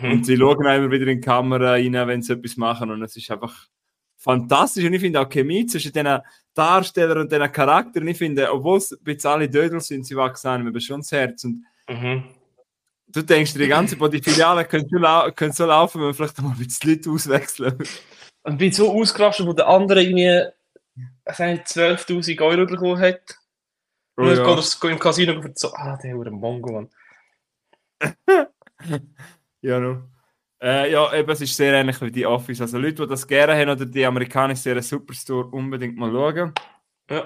mhm. 0.00 0.12
und 0.12 0.26
sie 0.26 0.36
schauen 0.36 0.66
auch 0.66 0.76
immer 0.76 0.90
wieder 0.90 1.06
in 1.06 1.20
die 1.20 1.24
Kamera 1.26 1.72
rein, 1.72 1.92
wenn 1.92 2.22
sie 2.22 2.32
etwas 2.32 2.56
machen 2.56 2.90
und 2.90 3.02
es 3.02 3.16
ist 3.16 3.30
einfach 3.30 3.68
fantastisch 4.16 4.84
und 4.84 4.94
ich 4.94 5.00
finde 5.00 5.20
auch 5.20 5.28
Chemie 5.28 5.66
zwischen 5.66 5.92
den 5.92 6.18
Darstellern 6.54 7.18
und 7.18 7.32
den 7.32 7.50
Charakteren, 7.50 8.08
ich 8.08 8.18
finde, 8.18 8.52
obwohl 8.52 8.78
es 8.78 8.92
ein 8.92 8.98
bisschen 9.02 9.30
alle 9.30 9.48
Dödel 9.48 9.80
sind, 9.80 10.06
sie 10.06 10.16
wachsen 10.16 10.48
einem 10.48 10.68
aber 10.68 10.80
schon 10.80 11.00
das 11.00 11.12
Herz 11.12 11.44
und 11.44 11.64
mhm. 11.88 12.24
du 13.08 13.22
denkst, 13.22 13.54
die 13.54 13.68
ganze 13.68 13.96
die 13.96 14.22
Filiale 14.22 14.64
können 14.64 14.88
so, 14.88 14.98
lau 14.98 15.30
können 15.30 15.52
so 15.52 15.66
laufen, 15.66 16.00
wenn 16.00 16.08
wir 16.08 16.14
vielleicht 16.14 16.40
mal 16.42 16.50
ein 16.50 16.58
bisschen 16.58 16.90
Leute 16.90 17.10
auswechseln. 17.10 17.78
Und 18.44 18.58
bin 18.58 18.72
so 18.72 18.92
ausgerastet, 18.92 19.46
wo 19.46 19.52
der 19.52 19.68
andere 19.68 20.02
irgendwie 20.02 20.46
12.000 21.26 22.40
Euro 22.40 22.66
bekommen 22.66 22.98
hat. 22.98 23.38
Und 24.16 24.24
oh, 24.24 24.28
dann 24.28 24.38
ja. 24.38 24.54
geht 24.54 24.78
er 24.82 24.90
im 24.90 24.98
Casino 24.98 25.32
und 25.32 25.58
so, 25.58 25.72
ah, 25.72 25.96
der 26.02 26.14
ist 26.16 26.26
ein 26.26 26.32
Mongo, 26.34 26.72
Mann. 26.72 26.90
ja, 29.62 29.80
no. 29.80 30.02
Äh, 30.60 30.92
ja, 30.92 31.12
eben, 31.14 31.30
es 31.30 31.40
ist 31.40 31.56
sehr 31.56 31.72
ähnlich 31.72 32.00
wie 32.00 32.12
die 32.12 32.26
Office. 32.26 32.60
Also 32.60 32.78
Leute, 32.78 33.02
die 33.02 33.08
das 33.08 33.26
gerne 33.26 33.56
haben 33.56 33.70
oder 33.70 33.86
die 33.86 34.04
amerikanische 34.04 34.62
Serie 34.62 34.82
Superstore, 34.82 35.48
unbedingt 35.48 35.96
mal 35.96 36.10
schauen. 36.10 36.52
Ja. 37.10 37.24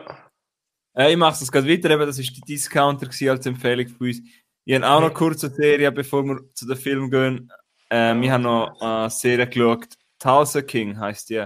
Äh, 0.96 1.10
ich 1.10 1.16
mache 1.16 1.42
es 1.42 1.52
gerade 1.52 1.68
weiter, 1.68 1.90
eben, 1.90 2.06
das 2.06 2.18
ist 2.18 2.34
die 2.34 2.40
Discounter 2.40 3.08
als 3.30 3.46
Empfehlung 3.46 3.88
für 3.88 4.04
uns. 4.04 4.22
Ich 4.64 4.74
habe 4.74 4.88
auch 4.88 5.00
noch 5.00 5.12
kurz 5.12 5.44
eine 5.44 5.54
Serie, 5.54 5.92
bevor 5.92 6.24
wir 6.24 6.40
zu 6.54 6.66
dem 6.66 6.78
Film 6.78 7.10
gehen. 7.10 7.52
Äh, 7.90 8.14
wir 8.14 8.32
haben 8.32 8.42
noch 8.42 8.80
eine 8.80 9.10
Serie 9.10 9.46
geschaut, 9.46 9.88
Tulsa 10.26 10.62
King 10.62 10.98
heißt 10.98 11.30
die, 11.30 11.44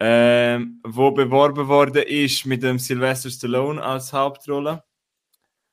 ähm, 0.00 0.80
wo 0.84 1.12
beworben 1.12 1.68
worden 1.68 2.02
ist 2.02 2.44
mit 2.44 2.64
dem 2.64 2.80
Sylvester 2.80 3.30
Stallone 3.30 3.80
als 3.80 4.12
Hauptrolle. 4.12 4.82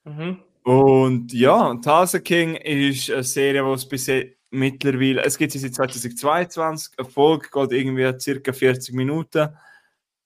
Mhm. 0.04 0.38
Und 0.64 1.34
ja, 1.34 1.74
Tulsa 1.84 2.20
King 2.20 2.56
ist 2.56 3.10
eine 3.10 3.24
Serie, 3.24 3.64
die 3.64 3.72
es 3.72 3.90
bisher 3.90 4.26
mittlerweile, 4.52 5.24
es 5.24 5.36
gibt 5.36 5.54
sie 5.54 5.58
seit 5.58 5.74
2022, 5.74 7.00
Erfolg 7.00 7.52
geht 7.52 7.72
irgendwie 7.72 8.20
circa 8.20 8.54
40 8.54 8.94
Minuten 8.94 9.50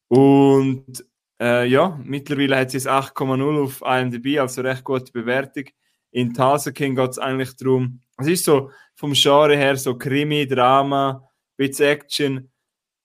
und 0.10 1.06
äh, 1.40 1.66
ja, 1.66 1.98
mittlerweile 2.04 2.58
hat 2.58 2.72
sie 2.72 2.78
es 2.78 2.88
8,0 2.88 3.64
auf 3.64 3.82
IMDb, 3.82 4.40
also 4.40 4.62
recht 4.62 4.84
gute 4.84 5.12
Bewertung. 5.14 5.66
In 6.12 6.34
Tulsa 6.34 6.72
King 6.72 6.96
geht 6.96 7.12
es 7.12 7.20
eigentlich 7.20 7.56
darum, 7.56 8.02
es 8.18 8.28
ist 8.28 8.44
so 8.44 8.72
vom 8.96 9.14
Genre 9.14 9.56
her 9.56 9.78
so 9.78 9.98
Krimi, 9.98 10.46
Drama, 10.46 11.26
bisschen 11.58 11.88
Action. 11.88 12.52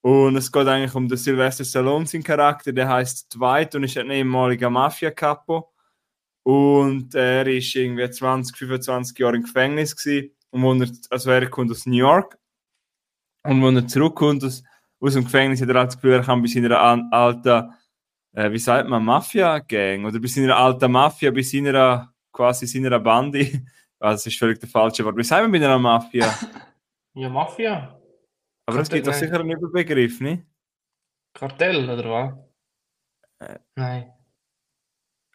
Und 0.03 0.35
es 0.35 0.51
geht 0.51 0.67
eigentlich 0.67 0.95
um 0.95 1.07
den 1.07 1.17
Sylvester 1.17 1.63
Stallone, 1.63 2.07
sein 2.07 2.23
Charakter, 2.23 2.73
der 2.73 2.89
heißt 2.89 3.35
Dwight 3.35 3.75
und 3.75 3.83
ist 3.83 3.97
ein 3.97 4.09
ehemaliger 4.09 4.69
Mafia-Capo 4.69 5.71
und 6.43 7.13
er 7.13 7.45
ist 7.47 7.75
irgendwie 7.75 8.09
20, 8.09 8.57
25 8.57 9.17
Jahre 9.19 9.35
im 9.35 9.43
Gefängnis 9.43 9.95
gewesen. 9.95 10.35
Und 10.49 10.63
wo 10.63 10.73
er, 10.73 10.89
also 11.09 11.31
er 11.31 11.49
kommt 11.49 11.71
aus 11.71 11.85
New 11.85 11.97
York. 11.97 12.37
Und 13.43 13.63
wenn 13.63 13.75
er 13.75 13.87
zurückkommt 13.87 14.43
aus, 14.43 14.63
aus 14.99 15.13
dem 15.13 15.23
Gefängnis, 15.23 15.61
hat 15.61 15.69
er 15.69 15.85
das 15.85 15.95
Gefühl, 15.95 16.13
er 16.13 16.23
kann 16.23 16.41
bei 16.41 16.47
seiner 16.47 16.79
alten, 16.79 17.73
äh, 18.33 18.51
wie 18.51 18.59
sagt 18.59 18.89
man, 18.89 19.03
Mafia-Gang 19.05 20.05
oder 20.05 20.19
bei 20.19 20.27
seiner 20.27 20.57
alten 20.57 20.91
Mafia, 20.91 21.31
bei 21.31 21.41
seiner, 21.41 22.13
quasi 22.31 22.67
seiner 22.67 22.99
Bande, 22.99 23.39
also 23.99 24.15
das 24.15 24.25
ist 24.25 24.37
völlig 24.37 24.59
der 24.59 24.69
falsche 24.69 25.05
Wort, 25.05 25.17
wie 25.17 25.23
sagt 25.23 25.41
man 25.43 25.51
bei 25.51 25.57
einer 25.57 25.79
Mafia? 25.79 26.33
ja, 27.13 27.29
Mafia. 27.29 28.00
Aber 28.65 28.79
es 28.79 28.89
gibt 28.89 29.07
doch 29.07 29.13
sicher 29.13 29.39
einen 29.39 29.51
Überbegriff, 29.51 30.21
nicht? 30.21 30.43
Kartell, 31.33 31.89
oder 31.89 32.09
was? 32.09 33.49
Äh, 33.49 33.59
Nein. 33.75 34.13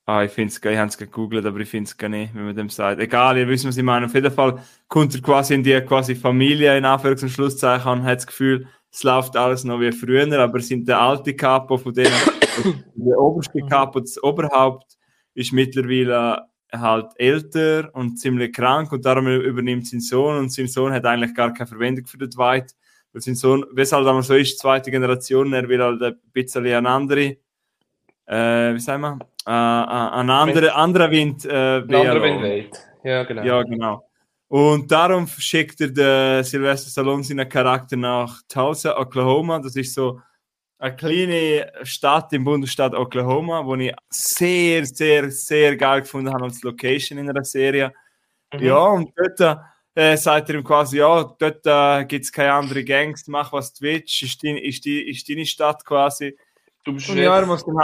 Ah, 0.09 0.23
ich 0.23 0.30
finde 0.30 0.52
es 0.52 0.61
geil, 0.61 0.75
ich 0.75 0.78
habe 0.78 0.88
es 0.88 0.97
gegoogelt, 0.97 1.45
aber 1.45 1.59
ich 1.59 1.68
finde 1.68 1.88
es 1.88 1.97
gar 1.97 2.09
nicht, 2.09 2.33
wenn 2.33 2.45
man 2.45 2.54
dem 2.54 2.68
sagt. 2.68 3.00
Egal, 3.00 3.38
ihr 3.38 3.49
wisst, 3.49 3.66
was 3.66 3.76
ich 3.76 3.83
meine. 3.83 4.06
Auf 4.06 4.14
jeden 4.14 4.30
Fall 4.30 4.62
kommt 4.87 5.12
er 5.12 5.21
quasi 5.21 5.54
in 5.54 5.64
die 5.64 5.80
quasi 5.80 6.14
Familie, 6.14 6.78
in 6.78 6.85
Anführungs- 6.85 7.25
und 7.25 7.30
Schlusszeichen, 7.30 7.90
und 7.90 8.04
hat 8.04 8.18
das 8.18 8.26
Gefühl, 8.28 8.68
es 8.92 9.02
läuft 9.02 9.37
alles 9.37 9.64
noch 9.64 9.80
wie 9.80 9.90
früher, 9.90 10.30
aber 10.38 10.61
sind 10.61 10.87
der 10.87 11.00
alte 11.00 11.35
Capo 11.35 11.76
von 11.76 11.92
denen, 11.92 12.12
der 12.95 13.18
oberste 13.18 13.61
Capo, 13.68 13.99
das 13.99 14.23
Oberhaupt, 14.23 14.97
ist 15.35 15.52
mittlerweile 15.52 16.47
halt 16.73 17.12
älter 17.16 17.90
und 17.92 18.16
ziemlich 18.16 18.52
krank 18.54 18.92
und 18.92 19.04
darum 19.04 19.26
übernimmt 19.26 19.88
sein 19.88 20.00
Sohn 20.00 20.38
und 20.38 20.52
sein 20.52 20.68
Sohn 20.68 20.92
hat 20.92 21.04
eigentlich 21.04 21.35
gar 21.35 21.52
keine 21.52 21.66
Verwendung 21.66 22.06
für 22.06 22.18
den 22.18 22.30
Dwight, 22.30 22.75
weil 23.16 23.23
sein 23.23 23.35
Sohn, 23.35 23.64
wie 23.73 23.80
es 23.80 23.92
halt 23.92 24.25
so 24.25 24.35
ist, 24.35 24.58
zweite 24.58 24.90
Generation, 24.90 25.50
er 25.54 25.66
will 25.66 25.82
halt 25.82 26.02
ein 26.02 26.20
bisschen 26.35 26.66
eine 26.66 26.87
andere, 26.87 27.38
äh, 28.26 28.75
wie 28.75 28.78
sagen 28.78 29.00
wir, 29.00 29.18
äh, 29.46 29.50
ein 29.50 30.28
anderer, 30.28 30.76
anderer 30.76 31.11
Wind. 31.11 31.46
Äh, 31.46 31.78
ein 31.78 31.94
anderer 31.94 32.23
Wind 32.23 32.42
weht. 32.42 32.78
Ja, 33.04 33.25
genau. 33.25 33.42
Ja, 33.42 33.62
genau. 33.62 34.06
Und 34.49 34.92
darum 34.92 35.26
schickt 35.26 35.80
er 35.80 35.88
den 35.88 36.44
Sylvester 36.44 36.90
Stallone 36.90 37.25
seinen 37.25 37.49
Charakter 37.49 37.96
nach 37.96 38.42
Tulsa, 38.50 38.94
Oklahoma. 38.99 39.61
Das 39.61 39.76
ist 39.76 39.94
so 39.94 40.20
eine 40.78 40.94
kleine 40.94 41.73
Stadt 41.85 42.35
im 42.35 42.44
Bundesstaat 42.44 42.94
Oklahoma, 42.94 43.64
wo 43.64 43.76
ich 43.76 43.94
sehr, 44.11 44.85
sehr, 44.85 45.30
sehr 45.30 45.75
geil 45.75 46.02
gefunden 46.02 46.30
habe 46.30 46.44
als 46.44 46.62
Location 46.62 47.18
in 47.18 47.30
einer 47.30 47.44
Serie. 47.44 47.94
Mhm. 48.52 48.61
Ja, 48.61 48.76
und 48.76 49.11
dort 49.16 49.58
äh, 49.97 50.17
sagt 50.17 50.50
er 50.50 50.57
ihm 50.57 50.65
quasi, 50.65 50.99
ja, 50.99 51.25
dort 51.38 51.67
äh, 51.67 52.05
gibt 52.05 52.26
es 52.26 52.31
keine 52.31 52.53
andere 52.53 52.85
Gangs, 52.85 53.26
mach 53.29 53.50
was 53.53 53.73
du 53.73 53.81
willst, 53.83 54.23
ist, 54.23 54.45
dein, 54.45 54.59
ist, 54.59 54.85
die, 54.85 55.09
ist 55.09 55.29
deine 55.29 55.47
Stadt 55.47 55.85
quasi. 55.85 56.37
Du 56.85 56.93
bist 56.93 57.09
und 57.09 57.17
ja, 57.17 57.38
er 57.38 57.47
muss 57.47 57.65
dann, 57.65 57.76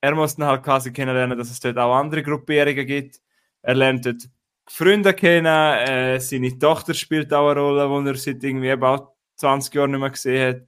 er 0.00 0.14
muss 0.14 0.36
dann 0.36 0.46
halt 0.46 0.62
quasi 0.62 0.92
kennenlernen, 0.92 1.36
dass 1.36 1.50
es 1.50 1.58
dort 1.58 1.76
auch 1.76 1.96
andere 1.96 2.22
Gruppierungen 2.22 2.86
gibt. 2.86 3.20
Er 3.62 3.74
lernt 3.74 4.06
dort 4.06 4.22
Freunde 4.68 5.12
kennen, 5.12 5.46
äh, 5.46 6.20
seine 6.20 6.56
Tochter 6.56 6.94
spielt 6.94 7.32
auch 7.32 7.50
eine 7.50 7.60
Rolle, 7.60 8.02
die 8.04 8.10
er 8.10 8.16
seit 8.16 8.44
irgendwie 8.44 8.70
about 8.70 9.14
20 9.36 9.74
Jahren 9.74 9.90
nicht 9.90 10.00
mehr 10.00 10.10
gesehen 10.10 10.48
hat. 10.48 10.62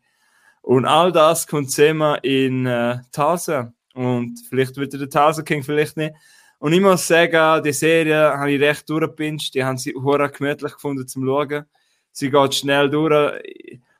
Und 0.63 0.85
all 0.85 1.13
das 1.13 1.47
kommt 1.47 1.71
zusammen 1.71 2.19
in 2.23 2.67
äh, 2.67 2.99
Tulsa. 3.13 3.73
Und 3.95 4.39
vielleicht 4.49 4.77
wird 4.77 4.95
er 4.95 5.07
der 5.07 5.11
Tulsa 5.11 5.43
King, 5.43 5.63
vielleicht 5.63 5.97
nicht. 5.97 6.15
Und 6.59 6.73
ich 6.73 6.81
muss 6.81 7.07
sagen, 7.07 7.63
die 7.63 7.73
Serie 7.73 8.37
habe 8.37 8.51
ich 8.51 8.61
recht 8.61 8.89
durchgepinscht. 8.89 9.55
Die 9.55 9.65
haben 9.65 9.79
sie 9.79 9.95
hure 9.95 10.29
gemütlich 10.31 10.73
gefunden 10.73 11.07
zum 11.07 11.25
Schauen. 11.25 11.67
Sie 12.11 12.31
geht 12.31 12.55
schnell 12.55 12.91
durch. 12.91 13.41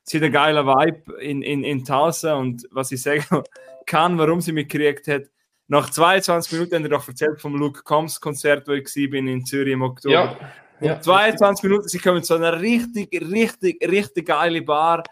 Sie 0.03 0.17
hat 0.17 0.25
einen 0.25 0.33
geilen 0.33 0.67
Vibe 0.67 1.21
in, 1.21 1.43
in, 1.43 1.63
in 1.63 1.85
Tulsa. 1.85 2.35
Und 2.35 2.67
was 2.71 2.91
ich 2.91 3.01
sagen 3.01 3.25
kann, 3.87 4.19
warum 4.19 4.41
sie 4.41 4.53
mich 4.53 4.69
gekriegt 4.69 5.07
hat. 5.07 5.23
Nach 5.69 5.89
22 5.91 6.53
Minuten 6.53 6.75
haben 6.75 6.83
wir 6.83 6.91
doch 6.91 7.07
erzählt 7.07 7.41
vom 7.41 7.55
Luke 7.55 7.83
Combs 7.83 8.21
Konzert, 8.21 8.67
wo 8.67 8.73
ich 8.73 8.87
war 8.87 9.19
in 9.19 9.45
Zürich 9.45 9.75
im 9.75 9.83
Oktober. 9.83 10.13
Ja. 10.15 10.37
Ja, 10.81 11.01
22 11.01 11.65
Minuten, 11.65 11.89
sie 11.89 11.99
kommen 11.99 12.23
zu 12.23 12.35
einer 12.35 12.61
richtig, 12.61 13.13
richtig, 13.21 13.85
richtig 13.87 14.27
geile 14.27 14.63
Bar. 14.63 15.03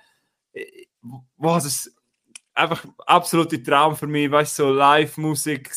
Was 1.36 1.64
es 1.64 1.94
einfach 2.54 2.84
absolute 3.04 3.62
Traum 3.62 3.96
für 3.96 4.06
mich, 4.06 4.30
weißt 4.30 4.58
du, 4.58 4.62
so 4.64 4.72
Live-Musik, 4.72 5.70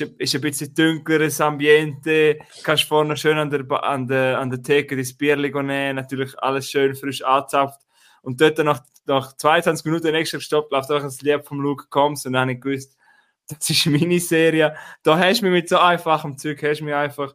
ist, 0.00 0.12
ist 0.18 0.34
ein 0.34 0.40
bisschen 0.40 0.74
dunkleres 0.74 1.40
Ambiente, 1.40 2.38
kannst 2.62 2.84
vorne 2.84 3.16
schön 3.16 3.38
an 3.38 3.50
der, 3.50 3.84
an 3.84 4.06
der, 4.06 4.38
an 4.38 4.50
der 4.50 4.62
Theke 4.62 4.96
das 4.96 5.14
Bier 5.14 5.36
nehmen, 5.36 5.96
natürlich 5.96 6.38
alles 6.38 6.70
schön 6.70 6.94
frisch 6.94 7.22
angezapft. 7.22 7.80
Und 8.22 8.40
dort 8.40 8.58
nach, 8.58 8.80
nach 9.06 9.36
22 9.36 9.84
Minuten 9.84 10.12
nächster 10.12 10.40
Stopp 10.40 10.70
läuft 10.72 10.90
auch 10.90 11.00
das 11.00 11.22
Lied 11.22 11.46
vom 11.46 11.60
Luke 11.60 11.86
Combs 11.88 12.26
und 12.26 12.32
dann 12.32 12.42
habe 12.42 12.52
ich 12.52 12.60
gewusst, 12.60 12.96
das 13.48 13.70
ist 13.70 13.86
meine 13.86 14.18
Serie. 14.18 14.76
Da 15.02 15.18
hast 15.18 15.40
du 15.40 15.46
mich 15.46 15.52
mit 15.52 15.68
so 15.68 15.78
einfachem 15.78 16.36
Zeug, 16.36 16.62
hast 16.62 16.80
du 16.80 16.84
mich 16.84 16.94
einfach. 16.94 17.34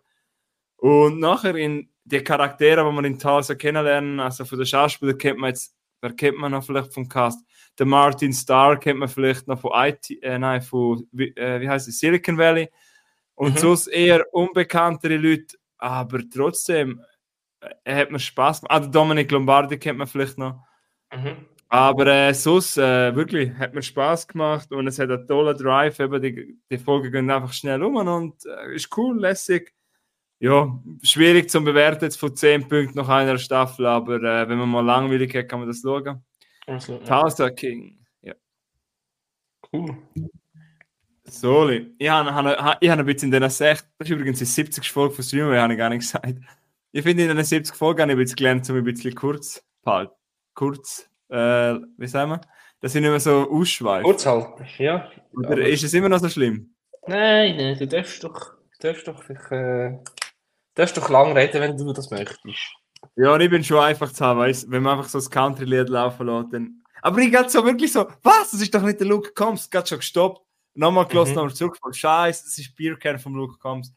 Und 0.76 1.20
nachher 1.20 1.56
in 1.56 1.90
die 2.04 2.24
Charaktere, 2.24 2.84
die 2.84 2.92
man 2.92 3.06
in 3.06 3.20
Tulsa 3.20 3.56
kennenlernen, 3.56 4.20
also 4.20 4.44
von 4.44 4.58
den 4.58 4.68
Schauspielern 4.68 5.18
kennt 5.18 5.40
man 5.40 5.50
jetzt, 5.50 5.76
wer 6.02 6.14
kennt 6.14 6.38
man 6.38 6.52
noch 6.52 6.64
vielleicht 6.64 6.94
vom 6.94 7.08
Cast? 7.08 7.46
Der 7.80 7.86
Martin 7.86 8.34
Starr 8.34 8.80
kennt 8.80 9.00
man 9.00 9.10
vielleicht 9.10 9.48
noch 9.48 9.60
von 9.60 9.72
IT, 9.74 10.12
äh, 10.22 10.38
nein, 10.38 10.62
von, 10.62 11.08
wie, 11.12 11.30
äh, 11.36 11.62
wie 11.62 11.70
heißt 11.70 11.88
es, 11.88 12.00
Silicon 12.00 12.38
Valley. 12.38 12.70
Und 13.36 13.56
mhm. 13.56 13.58
sonst 13.58 13.88
eher 13.88 14.26
unbekanntere 14.34 15.18
Leute, 15.18 15.58
aber 15.78 16.22
trotzdem 16.30 17.02
äh, 17.84 17.96
hat 17.96 18.12
man 18.12 18.20
Spaß 18.20 18.62
gemacht. 18.62 18.72
Ah, 18.72 18.80
Dominik 18.80 19.32
Lombardi 19.32 19.78
kennt 19.78 19.98
man 19.98 20.08
vielleicht 20.08 20.38
noch. 20.38 20.64
Mhm. 21.14 21.46
Aber 21.70 22.06
äh, 22.08 22.34
sonst, 22.34 22.78
äh, 22.78 23.16
wirklich, 23.16 23.54
hat 23.58 23.74
mir 23.74 23.82
Spaß 23.82 24.28
gemacht 24.28 24.74
und 24.74 24.88
es 24.88 25.00
hat 25.00 25.10
einen 25.10 25.26
tollen 25.26 25.58
Drive. 25.58 26.00
Eben 26.02 26.22
die, 26.22 26.60
die 26.70 26.78
Folgen 26.78 27.12
gehen 27.14 27.32
einfach 27.32 27.54
schnell 27.54 27.82
um 27.82 27.96
und 27.96 28.46
äh, 28.46 28.76
ist 28.76 28.96
cool, 28.98 29.18
lässig. 29.18 29.74
Ja, 30.42 30.76
schwierig 31.04 31.52
zu 31.52 31.64
bewerten 31.64 32.06
jetzt 32.06 32.20
von 32.20 32.36
10 32.36 32.68
Punkten 32.68 32.98
nach 32.98 33.10
einer 33.10 33.38
Staffel, 33.38 33.86
aber 33.86 34.16
äh, 34.16 34.50
wenn 34.50 34.58
man 34.58 34.70
mal 34.70 34.84
langweilig 34.84 35.36
hat, 35.36 35.48
kann 35.48 35.60
man 35.60 35.68
das 35.68 35.82
schauen. 35.82 36.24
Also, 36.66 37.00
ja. 37.06 37.50
King, 37.52 38.00
ja. 38.24 38.34
Cool. 39.72 39.96
Soli. 41.26 41.94
Ich 42.00 42.10
habe 42.10 42.34
hab, 42.34 42.46
hab 42.46 42.82
ein 42.82 43.06
bisschen 43.06 43.32
in 43.32 43.40
diesen 43.40 43.50
60, 43.52 43.88
das 44.00 44.10
ist 44.10 44.16
übrigens 44.16 44.40
die 44.40 44.46
70. 44.46 44.92
Folge 44.92 45.14
von 45.14 45.24
Streamer, 45.24 45.62
habe 45.62 45.74
ich 45.74 45.78
gar 45.78 45.90
nicht 45.90 46.00
gesagt. 46.00 46.34
Ich 46.92 47.04
finde, 47.04 47.24
in 47.24 47.36
den 47.36 47.46
70 47.46 47.76
Folgen 47.76 48.02
habe 48.02 48.14
ich 48.14 48.16
ein 48.16 48.22
bisschen 48.22 48.36
gelernt, 48.38 48.68
um 48.68 48.78
ein 48.78 48.84
bisschen 48.84 49.14
kurz, 49.14 49.64
halt, 49.86 50.10
kurz 50.56 51.08
äh, 51.30 51.76
wie 51.98 52.08
sagen 52.08 52.32
wir, 52.32 52.42
dass 52.80 52.96
ich 52.96 53.02
nicht 53.02 53.12
mehr 53.12 53.20
so 53.20 53.48
ausschweife. 53.48 54.06
Kurz 54.06 54.26
halten, 54.26 54.66
ja. 54.80 55.08
Oder 55.36 55.68
ist 55.68 55.84
es 55.84 55.94
immer 55.94 56.10
noch 56.10 56.20
so 56.20 56.30
schlimm? 56.30 56.74
Nein, 57.06 57.58
nein, 57.58 57.78
du 57.78 57.86
darfst 57.86 58.24
doch, 58.24 58.54
du 58.80 58.88
darfst 58.88 59.08
doch, 59.08 59.30
ich, 59.30 59.52
äh, 59.52 60.00
darfst 60.82 60.98
doch 60.98 61.10
lang 61.10 61.32
reden, 61.34 61.62
wenn 61.62 61.78
du 61.78 61.94
das 61.94 62.10
möchtest. 62.12 62.42
Ja, 63.16 63.34
und 63.34 63.42
ich 63.42 63.50
bin 63.50 63.64
schon 63.64 63.80
einfach 63.80 64.12
zu 64.12 64.24
haben, 64.26 64.40
weißt, 64.40 64.70
wenn 64.70 64.84
man 64.84 64.98
einfach 64.98 65.10
so 65.10 65.18
das 65.18 65.30
Country-Lied 65.30 65.90
laufen 65.90 66.28
lässt, 66.28 66.54
dann... 66.54 66.84
Aber 67.02 67.20
ich 67.20 67.32
gehe 67.32 67.50
so 67.50 67.66
wirklich 67.66 67.92
so, 67.92 68.08
was, 68.22 68.52
das 68.52 68.62
ist 68.62 68.74
doch 68.76 68.82
nicht 68.84 69.00
der 69.00 69.08
Luke 69.08 69.32
Combs, 69.34 69.70
gerade 69.70 69.88
schon 69.88 69.98
gestoppt. 70.00 70.42
Nochmal 70.76 71.06
gelassen, 71.08 71.32
Mhm. 71.32 71.36
nochmal 71.38 71.54
zurückgefallen. 71.54 71.94
Scheiße, 71.94 72.44
das 72.46 72.58
ist 72.58 72.76
Bierkern 72.76 73.18
vom 73.20 73.36
Luke 73.36 73.58
Combs. 73.58 73.92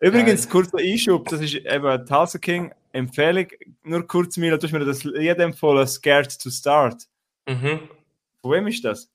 Übrigens, 0.00 0.48
kurzer 0.48 0.78
Einschub, 0.78 1.28
das 1.28 1.40
ist 1.40 1.54
eben 1.54 2.06
Tulsa 2.06 2.38
King, 2.38 2.72
Empfehlung, 2.92 3.46
nur 3.84 4.06
kurz, 4.06 4.36
Mila, 4.36 4.56
du 4.58 4.66
hast 4.66 4.72
mir 4.72 4.84
das 4.84 5.04
Lied 5.04 5.38
empfohlen, 5.38 5.86
Scared 5.86 6.38
to 6.40 6.50
Start. 6.50 7.04
Mhm. 7.48 7.80
Von 8.42 8.50
wem 8.50 8.66
ist 8.66 8.84
das? 8.84 9.08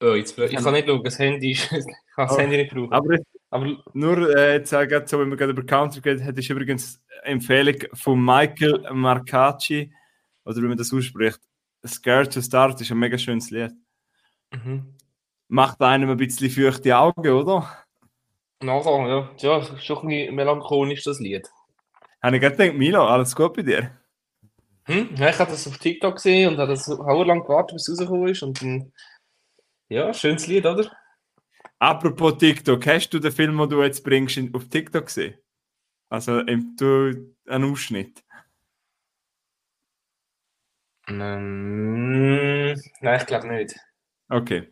Oh, 0.00 0.14
jetzt, 0.14 0.38
ich 0.38 0.56
kann 0.56 0.72
nicht 0.72 0.88
schauen, 0.88 1.04
das 1.04 1.18
Handy 1.18 1.52
ist, 1.52 1.64
ich 1.72 1.84
kann 2.14 2.26
das 2.28 2.36
Oh. 2.36 2.38
Handy 2.38 2.56
nicht 2.56 2.72
brauchen. 2.72 2.92
Aber 2.92 3.16
Aber 3.52 3.76
nur 3.92 4.34
äh, 4.34 4.54
jetzt 4.54 4.72
äh, 4.72 4.86
gerade 4.86 5.06
so, 5.06 5.20
wenn 5.20 5.28
wir 5.28 5.36
gerade 5.36 5.52
über 5.52 5.62
Country 5.62 6.00
geht, 6.00 6.24
hat 6.24 6.38
ist 6.38 6.48
übrigens 6.48 6.98
eine 7.22 7.34
Empfehlung 7.34 7.76
von 7.92 8.18
Michael 8.24 8.90
Marcacci, 8.94 9.92
oder 10.46 10.56
wie 10.56 10.68
man 10.68 10.78
das 10.78 10.90
ausspricht. 10.90 11.38
Scared 11.86 12.32
to 12.32 12.40
Start 12.40 12.80
ist 12.80 12.90
ein 12.90 12.98
mega 12.98 13.18
schönes 13.18 13.50
Lied. 13.50 13.72
mhm. 14.52 14.94
Macht 15.48 15.82
einem 15.82 16.08
ein 16.08 16.16
bisschen 16.16 16.48
feuchte 16.48 16.96
Augen, 16.96 17.30
oder? 17.30 17.68
Nachher, 18.62 19.06
ja. 19.06 19.30
Ja, 19.36 19.58
es 19.58 19.68
ist 19.68 19.84
schon 19.84 19.98
ein 19.98 20.08
bisschen 20.08 20.34
melancholisch, 20.34 21.04
das 21.04 21.20
Lied. 21.20 21.46
Habe 22.22 22.36
ich 22.36 22.40
gerade 22.40 22.56
gedacht, 22.56 22.78
Milo, 22.78 23.04
alles 23.04 23.36
gut 23.36 23.52
bei 23.52 23.62
dir? 23.62 23.90
Hm? 24.84 25.10
Ja, 25.16 25.28
ich 25.28 25.38
habe 25.38 25.50
das 25.50 25.68
auf 25.68 25.76
TikTok 25.76 26.14
gesehen 26.14 26.48
und 26.48 26.58
habe 26.58 26.70
das 26.70 26.88
auch 26.88 27.24
lang 27.24 27.42
gewartet, 27.42 27.74
bis 27.74 27.86
es 27.86 28.00
rausgekommen 28.00 28.28
ist. 28.28 28.42
Und 28.42 28.62
dann, 28.62 28.92
ja, 29.90 30.14
schönes 30.14 30.46
Lied, 30.46 30.64
oder? 30.64 30.90
Apropos 31.82 32.38
TikTok, 32.38 32.86
hast 32.86 33.10
du 33.10 33.18
den 33.18 33.32
Film, 33.32 33.58
den 33.58 33.68
du 33.68 33.82
jetzt 33.82 34.04
bringst, 34.04 34.36
in- 34.36 34.54
auf 34.54 34.68
TikTok 34.68 35.06
gesehen? 35.06 35.34
Also 36.10 36.38
im, 36.38 36.76
du, 36.76 37.34
einen 37.48 37.72
Ausschnitt. 37.72 38.22
Ähm, 41.08 42.66
nein, 43.00 43.20
ich 43.20 43.26
glaube 43.26 43.48
nicht. 43.48 43.74
Okay. 44.28 44.68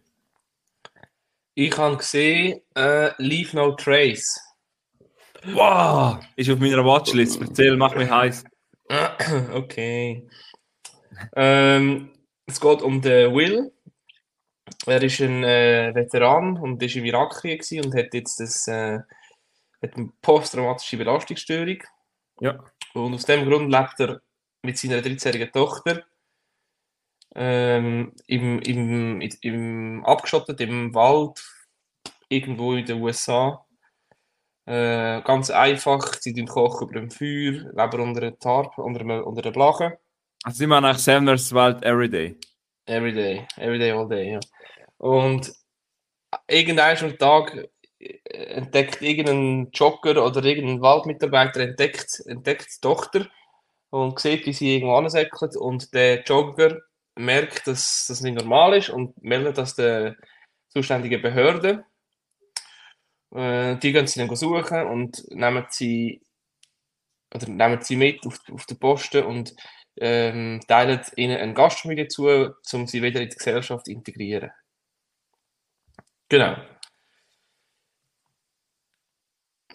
Ich 1.54 1.76
habe 1.76 1.96
gesehen, 1.96 2.60
äh, 2.76 3.10
Leave 3.18 3.56
No 3.56 3.72
Trace. 3.72 4.38
Wow! 5.46 6.20
Ist 6.36 6.48
auf 6.48 6.60
meiner 6.60 6.84
Watchlist. 6.84 7.40
Erzähl, 7.40 7.76
mach 7.76 7.96
mich 7.96 8.08
heiß. 8.08 8.44
Okay. 9.52 10.28
Ähm, 11.34 12.10
es 12.46 12.60
geht 12.60 12.82
um 12.82 13.00
den 13.02 13.34
Will. 13.34 13.72
Er 14.90 15.02
ist 15.02 15.20
ein 15.20 15.44
äh, 15.44 15.94
Veteran 15.94 16.56
und 16.56 16.82
ist 16.82 16.96
im 16.96 17.04
Irakkrieg 17.04 17.64
und 17.84 17.94
hat 17.94 18.12
jetzt 18.12 18.40
das, 18.40 18.66
äh, 18.66 18.98
hat 19.80 19.96
eine 19.96 20.10
posttraumatische 20.20 20.96
Belastungsstörung. 20.96 21.78
Ja. 22.40 22.58
Und 22.94 23.14
aus 23.14 23.24
dem 23.24 23.48
Grund 23.48 23.70
lebt 23.70 24.00
er 24.00 24.20
mit 24.62 24.78
seiner 24.78 24.98
13-jährigen 24.98 25.52
Tochter 25.52 26.02
ähm, 27.36 28.12
im, 28.26 28.58
im, 28.62 29.20
im 29.42 30.04
abgeschottet 30.04 30.60
im 30.60 30.92
Wald 30.92 31.40
irgendwo 32.28 32.74
in 32.74 32.84
den 32.84 33.00
USA. 33.00 33.64
Äh, 34.66 35.22
ganz 35.22 35.50
einfach, 35.50 36.14
sie 36.20 36.44
kochen 36.44 36.88
über 36.88 37.00
dem 37.00 37.10
Feuer, 37.10 37.70
leben 37.72 38.00
unter 38.00 38.22
einer 38.22 38.38
Tarp, 38.38 38.76
unter 38.78 39.00
einer, 39.00 39.24
unter 39.24 39.42
einer 39.42 39.52
Blache. 39.52 39.98
Also 40.42 40.58
sie 40.58 40.66
machen 40.66 40.82
nach 40.82 40.98
Samners 40.98 41.52
Wald 41.54 41.84
Everyday. 41.84 42.36
Everyday, 42.86 43.46
everyday, 43.56 43.92
all 43.92 44.08
day, 44.08 44.32
ja. 44.32 44.40
Und 45.00 45.54
irgendein 46.46 46.98
am 46.98 47.16
Tag 47.16 47.70
äh, 47.98 48.18
entdeckt 48.28 49.00
irgendein 49.00 49.70
Jogger 49.72 50.22
oder 50.24 50.44
irgendein 50.44 50.82
Waldmitarbeiter 50.82 51.60
entdeckt, 51.60 52.22
entdeckt 52.26 52.66
die 52.76 52.80
Tochter 52.82 53.26
und 53.88 54.20
sieht, 54.20 54.44
wie 54.44 54.52
sie 54.52 54.74
irgendwo 54.74 54.96
ansäckelt 54.96 55.56
und 55.56 55.94
der 55.94 56.22
Jogger 56.22 56.80
merkt, 57.16 57.66
dass 57.66 58.04
das 58.08 58.20
nicht 58.20 58.34
normal 58.34 58.76
ist 58.76 58.90
und 58.90 59.22
meldet 59.22 59.56
das 59.56 59.74
der 59.74 60.16
zuständigen 60.68 61.22
Behörde. 61.22 61.86
Äh, 63.34 63.76
die 63.78 63.92
gehen 63.92 64.06
sie 64.06 64.20
dann 64.20 64.36
suchen 64.36 64.86
und 64.86 65.24
nehmen 65.30 65.64
sie 65.70 66.20
oder 67.34 67.48
nehmen 67.48 67.80
sie 67.80 67.96
mit 67.96 68.26
auf, 68.26 68.38
auf 68.52 68.66
den 68.66 68.78
Posten 68.78 69.24
und 69.24 69.54
ähm, 69.96 70.60
teilen 70.68 71.00
ihnen 71.16 71.38
eine 71.38 71.54
Gastfamilie 71.54 72.08
zu, 72.08 72.28
um 72.72 72.86
sie 72.86 73.02
wieder 73.02 73.22
in 73.22 73.30
die 73.30 73.36
Gesellschaft 73.36 73.86
zu 73.86 73.92
integrieren. 73.92 74.50
Genau. 76.30 76.56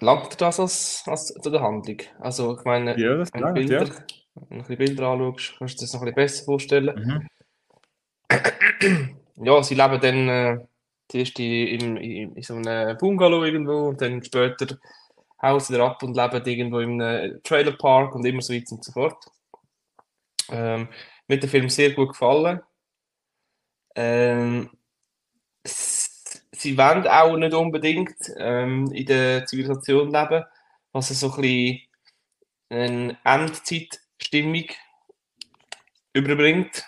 Langt 0.02 0.42
das 0.42 0.60
als, 0.60 1.04
als 1.06 1.28
zu 1.28 1.50
der 1.50 1.62
Handlung? 1.62 1.98
Also, 2.20 2.58
ich 2.58 2.66
meine, 2.66 3.00
Ja, 3.00 3.16
das 3.16 3.34
wenn 3.34 3.42
du 3.42 3.48
langt, 3.48 3.56
Bilder, 3.56 3.86
ja. 3.86 3.94
wenn 4.50 4.60
du 4.64 4.68
die 4.68 4.76
Bilder 4.76 5.08
anschaust, 5.08 5.56
kannst 5.58 5.76
du 5.76 5.80
dir 5.80 5.86
das 5.86 5.94
noch 5.94 6.02
ein 6.02 6.06
bisschen 6.06 6.16
besser 6.16 6.46
vorstellen. 6.46 6.96
Mhm. 6.96 7.28
Ja, 9.38 9.62
sie 9.64 9.76
leben 9.76 10.00
dann 10.00 10.30
äh, 10.30 10.58
zuerst 11.10 11.38
in, 11.40 11.98
in, 11.98 12.36
in 12.38 12.42
so 12.42 12.56
einem 12.56 12.98
Bungalow 12.98 13.44
irgendwo 13.44 13.90
und 13.90 14.00
dann 14.02 14.24
später 14.24 14.78
hauen 15.42 15.60
sie 15.60 15.74
wieder 15.74 15.84
ab 15.88 16.02
und 16.04 16.16
leben 16.16 16.46
irgendwo 16.46 16.80
in 16.80 17.02
einem 17.02 17.44
Trailerpark 17.44 18.16
und 18.16 18.26
immer 18.26 18.42
so 18.42 18.54
weiter 18.54 18.72
und 18.72 18.86
so 18.86 18.94
fort. 18.94 19.18
Ähm, 20.50 20.88
mir 21.28 21.36
hat 21.36 21.44
der 21.44 21.50
Film 21.50 21.68
sehr 21.68 21.92
gut 21.92 22.10
gefallen. 22.10 22.62
Ähm, 23.96 24.70
sie 26.66 26.78
wollen 26.80 27.08
auch 27.08 27.38
nicht 27.38 27.54
unbedingt 27.54 28.16
ähm, 28.38 28.92
in 28.92 29.06
der 29.06 29.46
Zivilisation 29.46 30.12
leben, 30.12 30.44
was 30.92 31.10
so 31.10 31.32
ein 31.36 31.42
bisschen 31.42 31.82
eine 32.70 33.18
Endzeitstimmung 33.24 34.66
überbringt. 36.14 36.84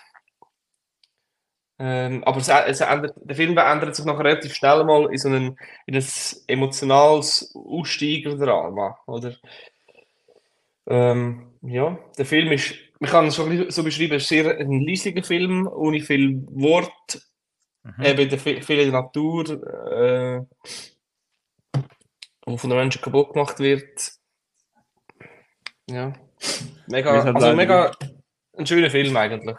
Ähm, 1.78 2.24
aber 2.24 2.38
es, 2.38 2.48
es 2.48 2.80
ändert, 2.80 3.14
der 3.22 3.36
Film 3.36 3.56
ändert 3.56 3.94
sich 3.94 4.04
noch 4.04 4.18
relativ 4.18 4.52
schnell 4.52 4.82
mal 4.82 5.12
in 5.12 5.18
so 5.18 5.28
ein 5.28 5.56
emotionales 6.48 7.54
Aussteigerdrama, 7.54 8.98
oder? 9.06 9.36
Ähm, 10.88 11.52
ja, 11.62 11.96
der 12.18 12.26
Film 12.26 12.50
ist, 12.50 12.74
man 12.98 13.10
kann 13.10 13.26
es 13.28 13.36
bisschen 13.36 13.70
so 13.70 13.84
beschreiben, 13.84 14.14
es 14.14 14.24
ist 14.24 14.28
sehr 14.30 14.58
ein 14.58 14.84
leisiger 14.84 15.22
Film, 15.22 15.68
ohne 15.68 16.00
viel 16.00 16.42
Wort, 16.50 17.20
Mhm. 17.96 18.04
eben 18.04 18.28
der, 18.28 18.38
viel, 18.38 18.62
viel 18.62 18.80
in 18.80 18.92
der 18.92 19.02
Natur, 19.02 19.44
äh, 19.92 20.44
wo 22.44 22.56
von 22.56 22.70
den 22.70 22.78
Menschen 22.78 23.02
kaputt 23.02 23.32
gemacht 23.32 23.58
wird. 23.58 24.12
Ja, 25.88 26.12
mega, 26.86 27.24
halt 27.24 27.36
also 27.36 27.54
mega 27.54 27.92
ein 28.56 28.66
schöner 28.66 28.90
Film 28.90 29.16
eigentlich. 29.16 29.56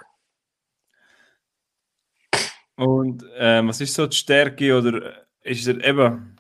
Und 2.76 3.26
ähm, 3.36 3.68
was 3.68 3.82
ist 3.82 3.94
so 3.94 4.08
die 4.08 4.16
Stärke 4.16 4.78
oder 4.78 5.26
ist 5.42 5.68
er 5.68 5.84
eben. 5.84 6.38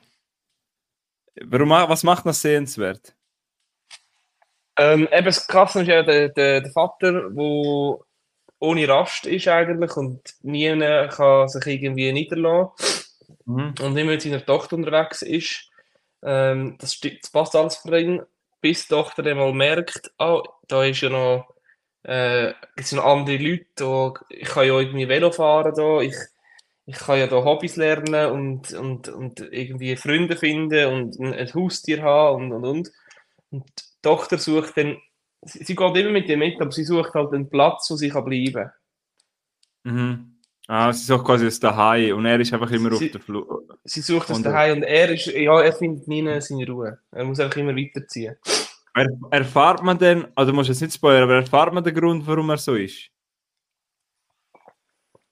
Warum, 1.42 1.70
was 1.70 2.04
macht 2.04 2.26
das 2.26 2.42
sehenswert? 2.42 3.16
Ähm, 4.78 5.08
eben 5.12 5.26
das 5.26 5.48
Krasse 5.48 5.82
ist 5.82 5.88
ja 5.88 6.04
der, 6.04 6.30
der, 6.30 6.62
der 6.62 6.72
Vater, 6.72 7.30
der 7.30 8.00
ohne 8.60 8.88
Rast 8.88 9.26
ist 9.26 9.48
eigentlich 9.48 9.96
und 9.98 10.22
nie 10.44 10.70
kann 11.10 11.48
sich 11.50 11.66
irgendwie 11.68 12.12
niederlassen 12.12 12.72
Mhm. 13.46 13.74
und 13.82 13.98
immer 13.98 14.12
mit 14.12 14.22
seiner 14.22 14.46
Tochter 14.46 14.76
unterwegs 14.76 15.22
ist. 15.24 15.70
Ähm, 16.24 16.78
das, 16.80 17.00
das 17.00 17.32
passt 17.32 17.56
alles 17.56 17.78
für 17.78 18.00
ihn, 18.00 18.22
bis 18.62 18.84
die 18.88 18.94
Tochter 18.94 19.24
dann 19.24 19.38
mal 19.38 19.54
merkt, 19.54 20.12
ah, 20.20 20.44
da 20.68 20.84
ist 20.84 21.02
ja 21.02 21.10
noch, 21.10 21.48
äh, 22.04 22.54
gibt's 22.76 22.92
noch 22.92 23.06
andere 23.06 23.38
Leute, 23.38 23.66
da, 23.76 24.14
ich 24.30 24.48
kann 24.48 24.68
ja 24.68 24.80
irgendwie 24.80 25.08
Velo 25.10 25.32
fahren 25.32 25.74
da, 25.76 26.02
ich, 26.02 26.16
ich 26.86 26.98
kann 26.98 27.20
ja 27.20 27.28
da 27.28 27.44
Hobbys 27.44 27.76
lernen 27.76 28.32
und, 28.32 28.74
und, 28.74 29.10
und 29.10 29.40
irgendwie 29.52 29.96
Freunde 29.96 30.36
finden 30.38 30.88
und 30.88 31.20
ein, 31.20 31.34
ein 31.34 31.54
Haustier 31.54 32.02
haben 32.04 32.52
und, 32.52 32.54
und, 32.54 32.66
und. 32.66 32.92
Und 33.52 33.66
die 33.80 34.02
Tochter 34.04 34.38
sucht 34.38 34.78
dann, 34.78 34.98
sie, 35.44 35.64
sie 35.64 35.76
geht 35.76 35.96
immer 35.98 36.12
mit 36.12 36.28
ihm 36.30 36.40
mit, 36.40 36.60
aber 36.62 36.72
sie 36.72 36.84
sucht 36.84 37.14
halt 37.14 37.34
einen 37.34 37.50
Platz, 37.50 37.90
wo 37.90 37.96
sie 37.96 38.10
kann 38.10 38.26
bleiben 38.26 38.72
Mhm. 39.84 40.36
Ah, 40.68 40.92
sie 40.94 41.12
auch 41.14 41.24
quasi 41.24 41.48
aus 41.48 41.60
daheim 41.60 42.18
und 42.18 42.26
er 42.26 42.40
ist 42.40 42.54
einfach 42.54 42.70
immer 42.72 42.94
Sie- 42.96 43.06
auf 43.08 43.12
der 43.14 43.22
Flur. 43.22 43.64
Sie 43.86 44.02
sucht 44.02 44.30
Und- 44.30 44.44
daheim 44.46 44.78
und 44.78 44.84
er 44.84 45.10
ist, 45.10 45.26
ja, 45.28 45.60
er 45.62 45.74
findet 45.74 46.08
nie 46.08 46.22
seine 46.42 46.68
Ruhe. 46.68 47.00
Er 47.12 47.26
muss 47.26 47.40
einfach 47.40 47.58
immer 47.58 47.76
weiterziehen. 47.76 48.36
Er, 48.94 49.08
erfahrt 49.32 49.82
man 49.82 49.98
denn, 49.98 50.28
also 50.36 50.52
du 50.52 50.56
musst 50.56 50.70
jetzt 50.70 50.82
nicht 50.82 50.94
spoilern, 50.94 51.24
aber 51.24 51.36
erfahrt 51.36 51.74
man 51.74 51.84
den 51.84 51.96
Grund, 51.96 52.28
warum 52.28 52.50
er 52.50 52.58
so 52.58 52.76
ist? 52.76 53.10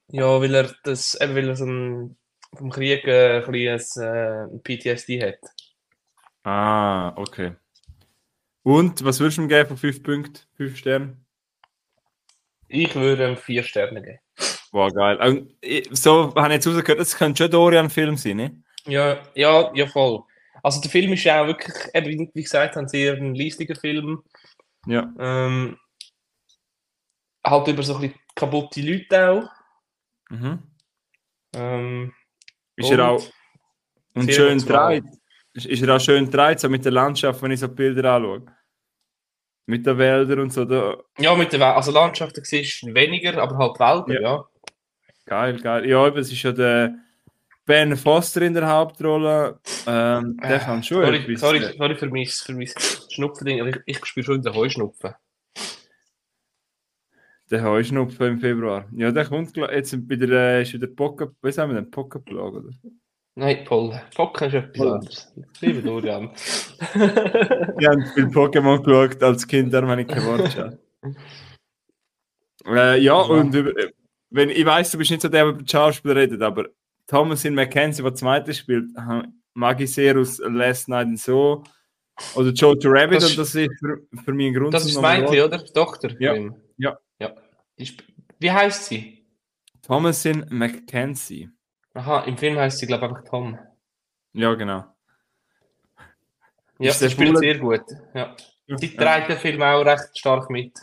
Ja, 0.09 0.39
weil 0.41 0.55
er 0.55 0.73
das, 0.83 1.19
eben 1.19 1.35
weil 1.35 1.49
er 1.49 1.55
so 1.55 1.65
ein, 1.65 2.17
vom 2.55 2.69
Krieg 2.71 3.05
äh, 3.05 3.43
ein 3.45 3.51
bisschen 3.51 4.03
äh, 4.03 4.43
ein 4.45 4.61
PTSD 4.63 5.21
hat. 5.21 5.39
Ah, 6.43 7.13
okay. 7.17 7.55
Und 8.67 9.01
was 9.05 9.21
würdest 9.21 9.37
du 9.37 9.43
ihm 9.43 9.47
geben 9.47 9.69
von 9.69 9.77
5 9.77 10.03
Punkten, 10.03 10.39
5 10.57 10.75
Sternen? 10.75 11.25
Ich 12.67 12.93
würde 12.95 13.29
ihm 13.29 13.37
vier 13.37 13.63
Sterne 13.63 14.01
geben. 14.01 14.19
Boah, 14.73 14.91
geil. 14.91 15.15
Und 15.25 15.55
ich- 15.61 15.87
so 15.91 16.35
habe 16.35 16.49
ich 16.49 16.55
jetzt 16.55 16.67
rausgehört, 16.67 16.99
das 16.99 17.15
könnte 17.15 17.43
schon 17.43 17.51
Dorian-Film 17.51 18.17
sein, 18.17 18.35
ne? 18.35 18.61
Ja, 18.85 19.23
ja, 19.35 19.71
ja, 19.73 19.87
voll. 19.87 20.21
Also 20.61 20.81
der 20.81 20.91
Film 20.91 21.13
ist 21.13 21.23
ja 21.23 21.41
auch 21.41 21.47
wirklich, 21.47 21.73
eben, 21.93 22.29
wie- 22.33 22.43
gesagt, 22.43 22.75
ein 22.75 22.89
sehr 22.89 23.13
ein 23.13 23.35
leislicher 23.35 23.75
Film. 23.77 24.21
Ja. 24.85 25.13
Ähm, 25.17 25.77
halt 27.45 27.67
über 27.69 27.83
so 27.83 27.95
ein 27.95 28.01
bisschen 28.01 28.19
kaputte 28.35 28.81
Leute 28.81 29.29
auch. 29.31 29.49
Mhm. 30.29 30.59
Ähm, 31.55 32.13
Ist 32.75 32.91
er 32.91 33.11
auch 33.11 33.31
und 34.13 34.33
schön 34.33 34.59
dreit. 34.59 35.05
Ist, 35.53 35.67
ist 35.67 35.81
er 35.83 35.95
auch 35.95 36.01
schön 36.01 36.29
dreit, 36.29 36.59
so 36.59 36.67
mit 36.67 36.83
der 36.83 36.91
Landschaft, 36.91 37.41
wenn 37.41 37.51
ich 37.51 37.61
so 37.61 37.69
Bilder 37.69 38.13
anschaue. 38.15 38.56
Mit 39.69 39.85
den 39.85 39.97
Wäldern 39.97 40.39
und 40.39 40.53
so. 40.53 40.63
Da. 40.65 40.97
ja, 41.19 41.35
mit 41.35 41.51
der 41.51 41.59
Wel- 41.59 41.73
also 41.75 41.91
Landschaften 41.91 42.43
siehst 42.43 42.83
du 42.83 42.93
weniger, 42.93 43.37
aber 43.41 43.57
halt 43.57 43.79
Wälder, 44.07 44.21
ja. 44.21 44.45
Geil, 45.25 45.59
geil. 45.59 45.85
Ja, 45.89 46.07
eben, 46.07 46.17
es 46.17 46.31
ist 46.31 46.41
ja 46.41 46.53
der 46.53 46.95
Ben 47.65 47.97
Foster 47.97 48.41
in 48.43 48.53
der 48.53 48.65
Hauptrolle. 48.69 49.59
Ähm, 49.85 50.37
der 50.41 50.59
kann 50.59 50.81
schon 50.83 51.03
Sorry, 51.03 51.17
etwas. 51.17 51.39
sorry, 51.41 51.59
sorry 51.77 51.95
für 51.97 52.07
mein, 52.09 52.25
für 52.25 52.53
mein 52.53 52.69
Schnupfending, 53.11 53.59
aber 53.59 53.69
ich, 53.71 53.77
ich 53.85 54.05
spüre 54.05 54.25
schon 54.25 54.41
den 54.41 54.53
Heuschnupfen. 54.55 55.13
Der 57.51 57.63
Heuschnupfen 57.63 58.25
im 58.27 58.39
Februar. 58.39 58.87
Ja, 58.93 59.11
der 59.11 59.25
kommt 59.25 59.55
jetzt 59.57 60.07
bei 60.07 60.15
der, 60.15 60.29
äh, 60.29 60.61
ist 60.61 60.73
wieder 60.73 60.87
Pocket, 60.87 61.31
was 61.41 61.57
haben 61.57 61.73
wir 61.73 61.81
denn? 61.81 61.91
Pocketplag, 61.91 62.53
oder? 62.53 62.69
Nein, 63.37 63.65
Paul, 63.65 64.01
Pocken 64.15 64.47
ist 64.47 64.53
etwas 64.55 64.87
anderes. 64.87 65.33
Liebe 65.61 65.81
Dorian. 65.83 66.31
Ich 67.79 67.87
habe 67.87 68.03
viel 68.15 68.25
Pokémon 68.25 68.81
geschaut 68.81 69.21
als 69.21 69.45
Kind, 69.45 69.71
darum 69.71 69.91
habe 69.91 70.01
ich 70.01 70.07
kein 70.07 70.25
Wort 70.25 70.75
äh, 72.65 72.99
ja, 72.99 73.13
und 73.13 73.53
über, 73.53 73.71
wenn, 74.31 74.49
ich 74.49 74.65
weiß, 74.65 74.89
du 74.91 74.97
bist 74.97 75.11
nicht 75.11 75.21
so 75.21 75.29
der, 75.29 75.43
der 75.43 75.53
über 75.53 75.61
die 75.61 75.69
Schauspieler 75.69 76.15
redet, 76.15 76.41
aber 76.41 76.65
Thomasin 77.05 77.53
McKenzie, 77.53 78.01
der 78.01 78.15
zweite 78.15 78.55
spielt, 78.55 78.89
mag 79.53 79.79
ich 79.81 79.93
sehr 79.93 80.17
aus 80.17 80.39
Last 80.39 80.89
Night 80.89 81.05
and 81.05 81.19
So. 81.19 81.63
Oder 82.33 82.49
Jojo 82.49 82.89
Rabbit, 82.89 83.21
Das- 83.21 83.29
und 83.29 83.37
das 83.37 83.53
ist 83.53 83.69
für, 83.79 84.01
für 84.25 84.33
mich 84.33 84.47
ein 84.47 84.53
Grund 84.55 84.73
Das 84.73 84.83
ist 84.83 84.95
das 84.95 85.03
Mädchen, 85.03 85.43
oder? 85.43 85.59
Die 85.59 85.71
Tochter. 85.71 86.19
Ja. 86.19 86.35
Ja. 86.77 86.97
ja. 87.19 87.35
Wie 88.39 88.51
heißt 88.51 88.85
sie? 88.85 89.27
Thomasin 89.83 90.43
McKenzie. 90.49 91.51
Aha, 91.97 92.23
im 92.25 92.37
Film 92.37 92.57
heißt 92.57 92.77
sie, 92.79 92.85
glaube 92.87 93.05
ich, 93.05 93.11
einfach 93.11 93.23
Tom. 93.29 93.57
Ja, 94.33 94.53
genau. 94.53 94.85
Ja, 96.79 96.91
sie 96.93 97.09
spielt 97.09 97.37
sehr 97.39 97.57
gut. 97.57 97.81
Ja. 98.13 98.35
Sie 98.67 98.93
Ja, 98.95 99.01
trägt 99.19 99.29
den 99.29 99.37
Film 99.39 99.61
auch 99.63 99.81
recht 99.83 100.17
stark 100.17 100.49
mit. 100.49 100.77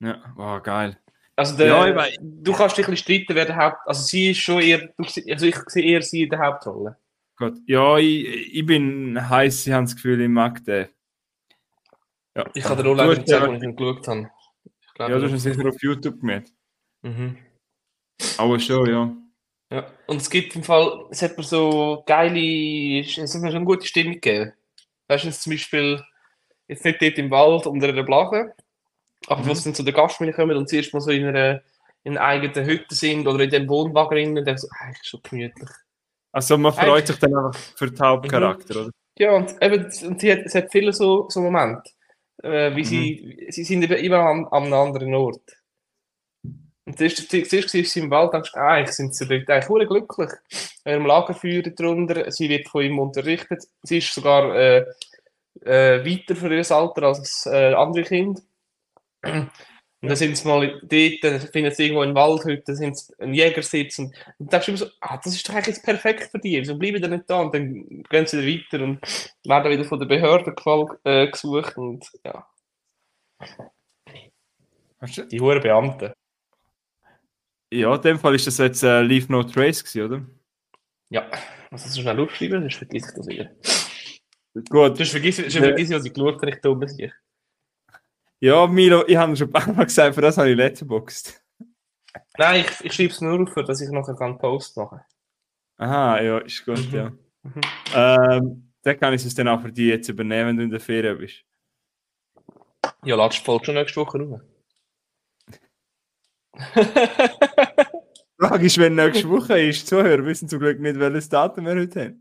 ja. 0.00 0.18
Wow, 0.34 0.62
geil. 0.62 0.98
Also 1.36 1.56
der, 1.56 1.68
Ja, 1.68 2.06
du 2.20 2.52
kannst 2.52 2.76
dich 2.76 2.86
ein 2.86 2.90
bisschen 2.90 3.04
streiten, 3.24 3.34
wer 3.34 3.44
der 3.46 3.56
Haupt... 3.56 3.78
Also 3.86 4.02
sie 4.02 4.30
ist 4.30 4.38
schon 4.40 4.60
eher... 4.60 4.92
Also 4.98 5.46
ich 5.46 5.56
sehe 5.68 5.84
eher 5.84 6.02
sie 6.02 6.22
in 6.24 6.30
der 6.30 6.38
Hauptrolle. 6.40 6.96
Gott. 7.36 7.54
Ja, 7.66 7.96
ich, 7.96 8.54
ich 8.56 8.66
bin 8.66 9.16
heiß, 9.30 9.66
ich 9.66 9.72
habe 9.72 9.84
das 9.84 9.94
Gefühl, 9.94 10.20
ich 10.20 10.28
mag 10.28 10.62
den. 10.64 10.88
Ja. 12.36 12.44
Ich 12.54 12.64
dir 12.64 12.76
Du 12.82 12.90
auch 12.90 12.94
leider 12.96 13.14
nicht 13.16 13.28
ja- 13.28 13.40
als 13.40 13.56
ich 13.56 13.62
ihn 13.62 13.76
geschaut 13.76 14.08
habe. 14.08 14.30
Ich 14.64 14.94
glaube 14.94 15.12
Ja, 15.12 15.18
du 15.18 15.24
hast 15.26 15.32
ihn 15.32 15.38
sicher 15.38 15.68
auf 15.68 15.82
YouTube 15.82 16.20
gemacht. 16.20 16.52
Mhm. 17.02 17.38
Aber 18.36 18.58
schon, 18.58 18.90
ja. 18.90 19.16
Ja. 19.70 19.86
Und 20.06 20.16
es 20.20 20.28
gibt 20.30 20.54
im 20.56 20.62
Fall... 20.62 21.04
Es 21.10 21.22
hat 21.22 21.36
mir 21.38 21.44
so 21.44 22.02
geile... 22.06 23.00
Es 23.00 23.16
hat 23.16 23.40
mir 23.42 23.48
schon 23.48 23.56
eine 23.56 23.64
gute 23.64 23.86
Stimmung 23.86 24.14
gegeben. 24.14 24.52
Weißt 25.08 25.24
du, 25.24 25.28
jetzt 25.28 25.42
zum 25.42 25.52
Beispiel... 25.52 26.02
Jetzt 26.68 26.84
nicht 26.84 27.02
dort 27.02 27.18
im 27.18 27.30
Wald 27.32 27.66
unter 27.66 27.88
einer 27.88 28.04
Blache, 28.04 28.54
aber 29.26 29.42
Mhm. 29.42 29.48
wo 29.48 29.54
sie 29.54 29.64
dann 29.64 29.74
zu 29.74 29.82
der 29.82 29.92
Gastfamilie 29.92 30.34
kommen 30.34 30.56
und 30.56 30.68
zuerst 30.68 30.94
mal 30.94 31.00
so 31.00 31.10
in 31.10 31.26
einer, 31.26 31.62
in 32.04 32.16
einer 32.16 32.24
eigenen 32.24 32.64
Hütte 32.64 32.94
sind 32.94 33.26
oder 33.26 33.42
in 33.42 33.50
dem 33.50 33.68
Wohnwagen 33.68 34.10
drin 34.16 34.38
und 34.38 34.44
dann 34.46 34.56
so, 34.56 34.68
ah, 34.78 34.90
ist 34.90 35.04
schon 35.04 35.20
gemütlich. 35.22 35.68
Also 36.30 36.56
man 36.58 36.72
freut 36.72 36.86
Eigentlich- 36.88 37.06
sich 37.08 37.18
dann 37.18 37.34
einfach 37.36 37.58
für 37.76 37.90
den 37.90 37.98
Hauptcharakter, 37.98 38.82
oder? 38.82 38.90
Ja, 39.18 39.32
und 39.32 39.52
eben, 39.60 39.84
und 39.84 40.20
sie 40.20 40.30
hat, 40.32 40.38
es 40.44 40.54
hat 40.54 40.70
viele 40.70 40.92
so, 40.92 41.28
so 41.28 41.40
Momente, 41.40 41.90
äh, 42.44 42.74
wie 42.76 42.84
sie, 42.84 43.46
sie 43.50 43.64
sind 43.64 43.82
eben 43.82 43.94
immer 44.04 44.20
an 44.20 44.46
einem 44.52 44.72
anderen 44.72 45.12
Ort. 45.14 45.42
Und 46.90 46.98
zuerst, 46.98 47.30
zuerst 47.30 47.70
sie 47.70 48.00
im 48.00 48.10
Wald, 48.10 48.32
denkst 48.32 48.50
du, 48.52 48.58
ah, 48.58 48.72
eigentlich 48.72 48.96
sind 48.96 49.14
sie 49.14 49.24
dort 49.24 49.48
eigentlich 49.48 49.88
glücklich. 49.88 50.30
Er 50.82 50.96
im 50.96 51.06
Lagerfeuer 51.06 51.62
drunter, 51.62 52.28
sie 52.32 52.48
wird 52.48 52.66
von 52.66 52.82
ihm 52.82 52.98
unterrichtet, 52.98 53.62
sie 53.84 53.98
ist 53.98 54.12
sogar 54.12 54.56
äh, 54.56 54.84
äh, 55.62 56.04
weiter 56.04 56.34
für 56.34 56.52
ihr 56.52 56.68
Alter 56.68 57.02
als 57.04 57.46
äh, 57.46 57.74
andere 57.74 58.02
Kinder. 58.02 58.42
Und 59.22 60.08
dann 60.08 60.16
sind 60.16 60.36
sie 60.36 60.48
mal 60.48 60.80
dort, 60.82 61.22
dann 61.22 61.40
finden 61.40 61.72
sie 61.72 61.84
irgendwo 61.84 62.02
im 62.02 62.14
Wald 62.16 62.44
heute, 62.44 62.62
dann 62.66 62.74
sind 62.74 62.98
sie 62.98 63.14
ein 63.20 63.34
Jägersitz 63.34 64.00
und, 64.00 64.06
und 64.06 64.14
dann 64.38 64.48
denkst 64.48 64.66
du 64.66 64.72
immer 64.72 64.78
so, 64.78 64.86
ah, 65.00 65.20
das 65.22 65.32
ist 65.32 65.48
doch 65.48 65.54
eigentlich 65.54 65.76
jetzt 65.76 65.84
perfekt 65.84 66.30
für 66.32 66.40
die, 66.40 66.58
wieso 66.60 66.76
bleiben 66.76 67.00
die 67.00 67.08
nicht 67.08 67.30
da? 67.30 67.40
Und 67.42 67.54
dann 67.54 68.02
gehen 68.10 68.26
sie 68.26 68.44
wieder 68.44 68.64
weiter 68.64 68.84
und 68.84 69.00
werden 69.44 69.70
wieder 69.70 69.84
von 69.84 70.00
der 70.00 70.06
Behörde 70.06 70.54
äh, 71.04 71.30
gesucht 71.30 71.76
und 71.76 72.04
ja, 72.24 72.44
die 75.30 75.40
hohen 75.40 75.60
Beamten. 75.60 76.12
Ja, 77.72 77.94
in 77.94 78.02
dem 78.02 78.18
Fall 78.18 78.34
ist 78.34 78.46
das 78.46 78.58
jetzt 78.58 78.82
äh, 78.82 79.02
Leave 79.02 79.30
No 79.30 79.42
Trace 79.42 79.84
gewesen, 79.84 80.02
oder? 80.04 80.26
Ja, 81.10 81.30
was 81.70 81.84
hast 81.84 81.96
du 81.96 82.00
schnell 82.00 82.18
aufschreiben, 82.20 82.60
sonst 82.62 82.76
vergiss 82.76 83.08
ich 83.08 83.14
das 83.14 83.26
wieder. 83.26 83.50
Gut. 84.68 84.96
Sonst 84.96 85.10
vergiss, 85.10 85.36
sonst 85.36 85.56
vergiss 85.56 85.90
ich, 85.90 85.96
was 85.96 86.04
ich 86.04 86.12
geschaut 86.12 86.36
habe, 86.36 86.50
ich 86.50 86.60
dumme 86.60 86.88
sich. 86.88 87.12
Ja, 88.40 88.66
Milo, 88.66 89.04
ich 89.06 89.16
habe 89.16 89.36
schon 89.36 89.48
ein 89.48 89.52
paar 89.52 89.72
Mal 89.72 89.84
gesagt, 89.84 90.14
für 90.14 90.20
das 90.22 90.38
habe 90.38 90.50
ich 90.50 90.56
letterboxd. 90.56 91.40
Nein, 92.38 92.64
ich, 92.64 92.84
ich 92.84 92.92
schreibe 92.92 93.10
es 93.12 93.20
nur 93.20 93.40
auf, 93.40 93.54
dass 93.66 93.80
ich 93.80 93.90
nachher 93.90 94.20
einen 94.20 94.38
Post 94.38 94.76
machen 94.76 95.00
Aha, 95.76 96.20
ja, 96.20 96.38
ist 96.38 96.64
gut, 96.64 96.90
Mhm. 96.90 96.94
ja. 96.96 97.12
Mhm. 97.42 97.60
Ähm, 97.94 98.72
dann 98.82 98.98
kann 98.98 99.14
ich 99.14 99.24
es 99.24 99.34
dann 99.34 99.48
auch 99.48 99.60
für 99.62 99.70
dich 99.72 99.86
jetzt 99.88 100.08
übernehmen, 100.08 100.48
wenn 100.50 100.56
du 100.56 100.62
in 100.64 100.70
der 100.70 100.80
Ferien 100.80 101.18
bist. 101.18 101.44
Ja, 103.04 103.16
lass 103.16 103.36
die 103.36 103.44
Folge 103.44 103.66
schon 103.66 103.74
nächste 103.76 104.00
Woche 104.00 104.18
rum. 104.18 104.42
Die 106.76 108.46
Frage 108.46 108.66
ist, 108.66 108.78
wenn 108.78 108.94
nächste 108.94 109.28
Woche 109.28 109.60
ist, 109.60 109.86
Zuhörer 109.86 110.24
wissen 110.24 110.48
zum 110.48 110.60
Glück 110.60 110.80
nicht, 110.80 110.98
welches 110.98 111.28
Datum 111.28 111.66
wir 111.66 111.74
heute 111.74 112.00
haben. 112.00 112.20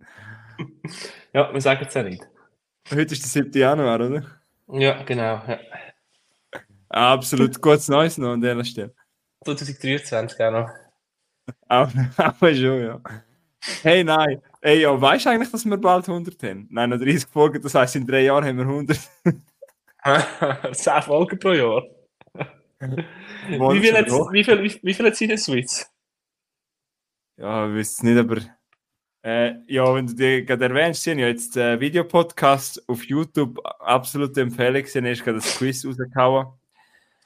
ja, 1.33 1.53
wir 1.53 1.61
sagen 1.61 1.85
es 1.87 1.93
ja 1.93 2.03
nicht. 2.03 2.27
Heute 2.89 3.13
ist 3.13 3.23
der 3.23 3.43
7. 3.43 3.51
Januar, 3.53 4.01
oder? 4.01 4.23
Ja, 4.71 5.01
genau. 5.03 5.41
Ja. 5.47 5.59
Absolut 6.89 7.61
gutes 7.61 7.87
Neues 7.87 8.17
noch 8.17 8.33
an 8.33 8.41
dieser 8.41 8.63
Stelle. 8.65 8.93
2023 9.45 10.39
auch 10.41 10.51
noch. 10.51 10.69
Aber, 11.67 11.91
aber 12.17 12.53
schon, 12.53 12.81
ja. 12.83 13.01
Hey, 13.81 14.03
nein. 14.03 14.41
Ey, 14.61 14.81
ja, 14.81 15.01
weißt 15.01 15.25
du 15.25 15.29
eigentlich, 15.31 15.51
dass 15.51 15.65
wir 15.65 15.77
bald 15.77 16.07
100 16.07 16.43
haben? 16.43 16.67
Nein, 16.69 16.91
noch 16.91 16.97
30 16.97 17.25
Folgen, 17.25 17.61
das 17.61 17.73
heisst, 17.73 17.95
in 17.95 18.05
drei 18.05 18.21
Jahren 18.21 18.45
haben 18.45 18.57
wir 18.57 18.65
100. 18.65 18.99
10 20.73 21.01
Folgen 21.01 21.39
pro 21.39 21.53
Jahr. 21.53 21.83
Wie 22.79 23.79
viel, 23.81 23.97
hat, 23.97 24.07
wie, 24.07 24.43
viel, 24.43 24.63
wie, 24.63 24.79
wie 24.83 24.93
viel 24.93 25.05
hat 25.05 25.15
sie 25.15 25.25
in 25.25 25.29
der 25.31 25.37
Schweiz? 25.37 25.91
Ja, 27.37 27.67
ich 27.69 27.75
weiß 27.75 27.91
es 27.93 28.03
nicht, 28.03 28.17
aber. 28.17 28.37
Äh, 29.21 29.55
ja, 29.67 29.93
wenn 29.93 30.07
du 30.07 30.13
die 30.15 30.45
gerade 30.45 30.65
erwähnst, 30.65 31.03
sind 31.03 31.19
ja 31.19 31.27
jetzt 31.27 31.57
äh, 31.57 31.77
Videopodcast 31.79 32.87
auf 32.87 33.03
YouTube 33.03 33.59
absolute 33.65 34.39
Empfehlung. 34.41 34.83
Haben 34.83 35.05
erst 35.05 35.23
gerade 35.25 35.37
das 35.39 35.57
Quiz 35.57 35.85
rausgehauen. 35.85 36.47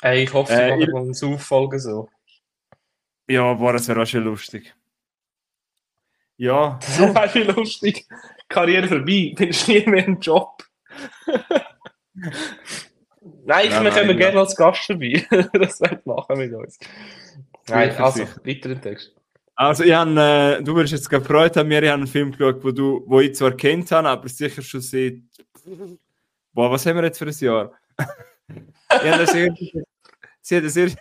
Ey, 0.02 0.24
ich 0.24 0.34
hoffe, 0.34 0.52
sie 0.54 0.60
Äh, 0.60 0.70
machen 0.72 0.82
ihr- 0.82 0.92
mal 0.92 1.04
eine 1.04 1.34
Auffolge 1.36 1.80
so. 1.80 2.10
Ja, 3.28 3.54
boah, 3.54 3.74
das 3.74 3.88
wäre 3.88 4.02
auch 4.02 4.08
schon 4.08 4.24
lustig. 4.24 4.76
Ja, 6.38 6.80
Das 6.82 7.00
wäre 7.00 7.34
wie 7.36 7.52
lustig. 7.52 8.08
Karriere 8.50 8.88
vorbei, 8.88 9.34
findest 9.38 9.68
nie 9.68 9.86
mehr 9.86 10.04
einen 10.06 10.20
Job. 10.20 10.64
Nein, 13.46 13.70
Nein, 13.70 13.84
wir 13.84 13.92
kommen 13.92 14.08
nein, 14.08 14.18
gerne 14.18 14.40
als 14.40 14.56
Gast 14.56 14.86
vorbei. 14.86 15.26
das 15.54 15.82
wird 15.82 16.06
machen 16.06 16.38
mit 16.38 16.54
uns. 16.54 16.78
Nein, 17.68 17.92
Sicher, 17.92 18.04
also, 18.04 18.20
sicher. 18.20 18.42
weiter 18.46 18.70
im 18.72 18.82
Text. 18.82 19.16
also 19.56 19.84
ich 19.84 19.94
hab, 19.94 20.08
äh, 20.10 20.62
du 20.62 20.76
wirst 20.76 20.94
jetzt 20.94 21.10
gefreut 21.10 21.56
haben, 21.58 21.70
wir 21.70 21.78
haben 21.92 22.02
einen 22.02 22.08
Film 22.08 22.32
geschaut, 22.32 22.64
wo, 22.64 22.72
du, 22.72 23.04
wo 23.06 23.20
ich 23.20 23.36
zwar 23.36 23.52
kennt 23.52 23.92
habe, 23.92 24.08
aber 24.10 24.28
sicher 24.30 24.62
schon 24.62 24.82
seit. 24.82 25.16
Boah, 26.54 26.72
was 26.72 26.86
haben 26.86 26.98
wir 26.98 27.04
jetzt 27.04 27.18
für 27.20 27.26
ein 27.26 27.34
Jahr? 27.40 27.72
ich 28.48 29.12
habe 29.12 29.26
das 29.26 29.34
irgendwie. 29.34 29.84
Sie 30.42 30.58
hat 30.58 30.64
das 30.66 30.76
erst, 30.76 30.98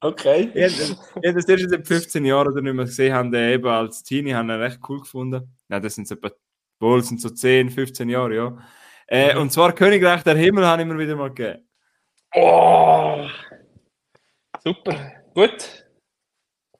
Okay. 0.00 0.50
ich 0.54 0.62
habe 0.62 0.94
das- 1.32 1.44
ich 1.46 1.48
erst 1.48 1.70
seit 1.70 1.86
15 1.86 2.24
Jahren 2.26 2.48
oder 2.52 2.60
nicht 2.60 2.74
mehr 2.74 2.84
gesehen, 2.84 3.14
haben 3.14 3.30
den 3.32 3.52
eben 3.54 3.66
als 3.66 4.02
Teenie 4.02 4.34
haben 4.34 4.50
ihn 4.50 4.60
recht 4.60 4.78
cool 4.88 5.00
gefunden. 5.00 5.56
Nein, 5.68 5.82
das 5.82 5.94
sind 5.94 6.06
so 6.06 6.14
etwa, 6.14 6.30
wohl 6.78 7.02
sind 7.02 7.20
so 7.22 7.30
10, 7.30 7.70
15 7.70 8.08
Jahre, 8.10 8.34
ja. 8.34 8.58
Äh, 9.06 9.34
Mhm. 9.34 9.40
Und 9.42 9.50
zwar 9.52 9.72
Königreich 9.72 10.22
der 10.22 10.36
Himmel 10.36 10.66
habe 10.66 10.82
ich 10.82 10.88
mir 10.88 10.98
wieder 10.98 11.16
mal 11.16 11.28
gegeben. 11.32 11.66
Oh. 12.34 13.26
Super. 14.62 15.12
Gut. 15.34 15.84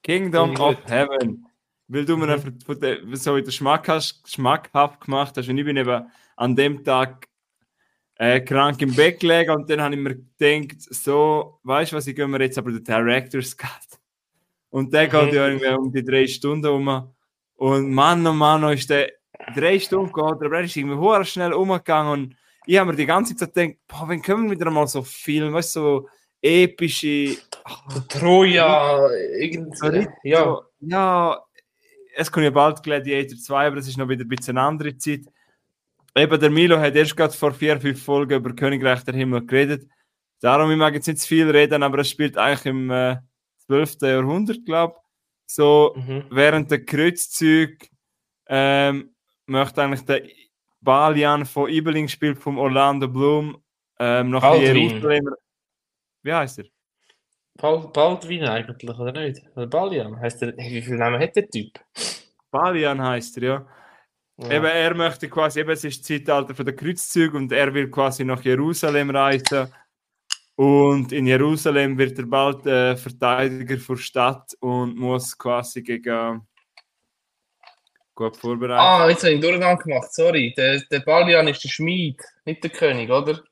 Kingdom 0.02 0.56
of. 0.56 0.76
Heaven. 0.86 1.46
Weil 1.88 2.04
du 2.04 2.16
mir 2.16 2.36
Mhm. 2.38 3.14
so 3.16 3.38
der 3.38 3.50
Schmack 3.50 3.88
hast, 3.88 4.30
schmackhaft 4.30 5.00
gemacht 5.02 5.36
hast. 5.36 5.48
Und 5.48 5.58
ich 5.58 5.64
bin 5.64 5.76
eben 5.76 6.06
an 6.36 6.56
dem 6.56 6.82
Tag 6.82 7.28
äh, 8.16 8.40
krank 8.40 8.80
im 8.80 8.94
Bett 8.94 9.20
gelegen 9.20 9.50
und 9.50 9.68
dann 9.68 9.82
habe 9.82 9.94
ich 9.94 10.00
mir 10.00 10.14
gedacht, 10.14 10.80
so, 10.80 11.58
weißt 11.64 11.92
du 11.92 11.96
was, 11.96 12.06
ich 12.06 12.14
gehe 12.14 12.28
mir 12.28 12.40
jetzt 12.40 12.56
aber 12.58 12.70
den 12.70 12.84
Director's 12.84 13.56
Cut. 13.56 13.70
Und 14.70 14.92
der 14.92 15.08
geht 15.08 15.32
ja 15.32 15.48
irgendwie 15.48 15.68
um 15.68 15.92
die 15.92 16.04
drei 16.04 16.26
Stunden 16.26 16.66
um. 16.66 17.12
Und 17.56 17.92
Mann, 17.92 18.26
oh 18.26 18.32
Mann, 18.32 18.64
oh, 18.64 18.70
ist 18.70 18.88
der 18.90 19.12
drei 19.54 19.78
Stunden 19.78 20.12
gegangen, 20.12 20.34
aber 20.34 20.58
er 20.58 20.64
ist 20.64 20.76
irgendwie 20.76 20.96
hoher 20.96 21.24
schnell 21.24 21.52
umgegangen 21.52 22.12
und 22.12 22.36
ich 22.66 22.78
habe 22.78 22.90
mir 22.90 22.96
die 22.96 23.06
ganze 23.06 23.36
Zeit 23.36 23.54
gedacht, 23.54 23.78
boah, 23.86 24.08
wenn 24.08 24.22
können 24.22 24.44
wir 24.44 24.58
wieder 24.58 24.70
mal 24.70 24.86
so 24.86 25.02
filmen, 25.02 25.52
weißt 25.52 25.76
du, 25.76 25.80
so 25.80 26.08
epische. 26.44 27.36
Troja, 28.08 29.08
irgendwie. 29.38 30.06
Ja. 30.22 30.60
ja, 30.80 31.44
es 32.14 32.30
kommt 32.30 32.44
ja 32.44 32.50
bald 32.50 32.82
Gladiator 32.82 33.38
2, 33.38 33.66
aber 33.66 33.76
das 33.76 33.88
ist 33.88 33.96
noch 33.96 34.08
wieder 34.08 34.24
ein 34.24 34.28
bisschen 34.28 34.58
eine 34.58 34.66
andere 34.66 34.96
Zeit. 34.96 35.22
Eben, 36.16 36.40
der 36.40 36.50
Milo 36.50 36.78
hat 36.78 36.94
erst 36.94 37.16
gerade 37.16 37.32
vor 37.32 37.52
vier, 37.52 37.80
fünf 37.80 38.02
Folgen 38.02 38.34
über 38.34 38.54
Königreich 38.54 39.02
der 39.04 39.14
Himmel 39.14 39.44
geredet. 39.46 39.88
Darum, 40.40 40.70
ich 40.70 40.76
mag 40.76 40.94
jetzt 40.94 41.06
nicht 41.06 41.20
zu 41.20 41.26
viel 41.26 41.50
reden, 41.50 41.82
aber 41.82 41.98
es 41.98 42.10
spielt 42.10 42.36
eigentlich 42.36 42.66
im 42.66 42.90
äh, 42.90 43.16
12. 43.66 43.96
Jahrhundert, 44.02 44.64
glaube 44.64 44.94
ich. 44.96 45.54
So, 45.54 45.94
mhm. 45.96 46.24
während 46.30 46.70
der 46.70 46.84
Kreuzzüge 46.84 47.86
ähm, 48.46 49.13
möchte 49.46 49.82
eigentlich 49.82 50.04
der 50.04 50.22
Balian 50.80 51.46
von 51.46 51.68
Ibeling 51.70 52.08
spielt 52.08 52.38
vom 52.38 52.58
Orlando 52.58 53.08
Bloom 53.08 53.56
ähm, 53.98 54.30
nach 54.30 54.42
Baldwin. 54.42 54.76
Jerusalem. 54.76 55.30
Wie 56.22 56.32
heißt 56.32 56.58
er? 56.58 56.64
Bald, 57.56 57.92
Baldwin 57.92 58.44
eigentlich, 58.44 58.98
oder 58.98 59.12
nicht? 59.12 59.42
Oder 59.54 59.66
Balian? 59.66 60.18
Heißt 60.20 60.42
der, 60.42 60.56
wie 60.56 60.82
viele 60.82 60.98
Namen 60.98 61.20
hat 61.20 61.36
der 61.36 61.48
Typ? 61.48 61.80
Balian 62.50 63.00
heißt 63.00 63.38
er, 63.38 63.42
ja. 63.42 63.66
ja. 64.38 64.50
Eben, 64.50 64.64
er 64.64 64.94
möchte 64.94 65.28
quasi, 65.28 65.60
eben, 65.60 65.70
es 65.70 65.84
ist 65.84 66.00
das 66.00 66.06
Zeitalter 66.06 66.54
von 66.54 66.64
der 66.64 66.74
Kreuzzüge 66.74 67.36
und 67.36 67.52
er 67.52 67.72
will 67.72 67.90
quasi 67.90 68.24
nach 68.24 68.42
Jerusalem 68.42 69.10
reisen. 69.10 69.72
Und 70.56 71.12
in 71.12 71.26
Jerusalem 71.26 71.98
wird 71.98 72.18
er 72.18 72.26
bald 72.26 72.64
äh, 72.66 72.96
Verteidiger 72.96 73.76
der 73.76 73.96
Stadt 73.96 74.54
und 74.60 74.96
muss 74.96 75.36
quasi 75.36 75.82
gegen 75.82 76.46
gut 78.14 78.36
vorbereitet. 78.36 78.80
Ah, 78.80 79.08
jetzt 79.08 79.22
habe 79.22 79.34
ich 79.34 79.40
Durchgang 79.40 79.78
gemacht, 79.78 80.12
sorry. 80.12 80.54
Der, 80.56 80.80
der 80.90 81.00
Balian 81.00 81.48
ist 81.48 81.62
der 81.64 81.68
Schmied, 81.68 82.20
nicht 82.44 82.62
der 82.62 82.70
König, 82.70 83.10
oder? 83.10 83.42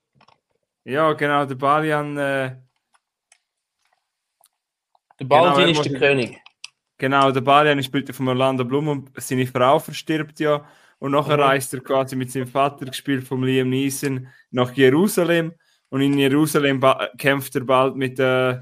Ja, 0.85 1.13
genau, 1.13 1.45
der 1.45 1.55
Balian. 1.55 2.17
Äh, 2.17 2.57
der 5.21 5.25
Baldwin 5.25 5.67
genau, 5.67 5.81
ist 5.81 5.91
der 5.91 5.99
König. 5.99 6.41
Genau, 6.99 7.31
der 7.31 7.41
Balian 7.41 7.83
spielt 7.83 8.15
von 8.15 8.29
Orlando 8.29 8.65
Blum 8.65 8.89
und 8.89 9.11
seine 9.17 9.47
Frau 9.47 9.79
verstirbt 9.79 10.41
ja. 10.41 10.67
Und 10.99 11.13
nachher 11.13 11.37
mhm. 11.37 11.43
reist 11.43 11.75
er 11.75 11.81
quasi 11.81 12.15
mit 12.15 12.31
seinem 12.31 12.47
Vater, 12.47 12.87
gespielt 12.87 13.27
von 13.27 13.43
Liam 13.43 13.71
Neeson, 13.71 14.29
nach 14.51 14.73
Jerusalem. 14.73 15.53
Und 15.89 16.01
in 16.01 16.17
Jerusalem 16.17 16.83
kämpft 17.19 17.55
er 17.57 17.65
bald 17.65 17.97
mit 17.97 18.19
äh, 18.19 18.61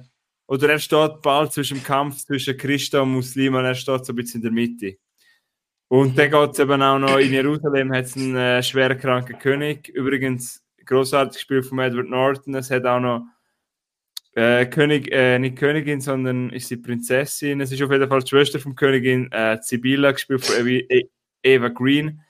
oder 0.51 0.69
er 0.69 0.81
steht 0.81 1.23
bald 1.23 1.53
zwischen 1.53 1.79
dem 1.79 1.85
Kampf 1.85 2.25
zwischen 2.25 2.57
Christen 2.57 3.03
und 3.03 3.13
Muslimen, 3.13 3.65
er 3.65 3.77
steht 3.77 4.05
so 4.05 4.13
ein 4.13 4.17
bisschen 4.17 4.41
in 4.41 4.43
der 4.43 4.51
Mitte. 4.51 4.97
Und 5.91 6.17
dann 6.17 6.31
geht 6.31 6.51
es 6.53 6.59
eben 6.61 6.83
auch 6.83 7.01
noch 7.01 7.19
in 7.19 7.33
Jerusalem, 7.33 7.93
hat 7.93 8.05
es 8.05 8.17
einen 8.17 8.37
äh, 8.37 8.63
schwer 8.63 8.95
kranken 8.95 9.37
König. 9.41 9.89
Übrigens, 9.89 10.63
großartig 10.87 11.35
gespielt 11.35 11.67
von 11.67 11.81
Edward 11.81 12.09
Norton. 12.09 12.55
Es 12.55 12.71
hat 12.71 12.87
auch 12.87 13.01
noch 13.01 13.27
äh, 14.37 14.67
König, 14.67 15.11
äh, 15.11 15.41
nicht 15.41 15.57
Königin, 15.57 16.01
sondern 16.01 16.51
ist 16.51 16.69
sie 16.69 16.77
Prinzessin. 16.77 17.61
Es 17.61 17.73
ist 17.73 17.83
auf 17.83 17.91
jeden 17.91 18.09
Fall 18.09 18.21
die 18.21 18.29
Schwester 18.29 18.61
von 18.61 18.77
Königin 18.77 19.33
äh, 19.33 19.59
Sibylla, 19.61 20.13
gespielt 20.13 20.45
von 20.45 20.65
e 20.65 21.09
Eva 21.43 21.69
Green. 21.71 22.23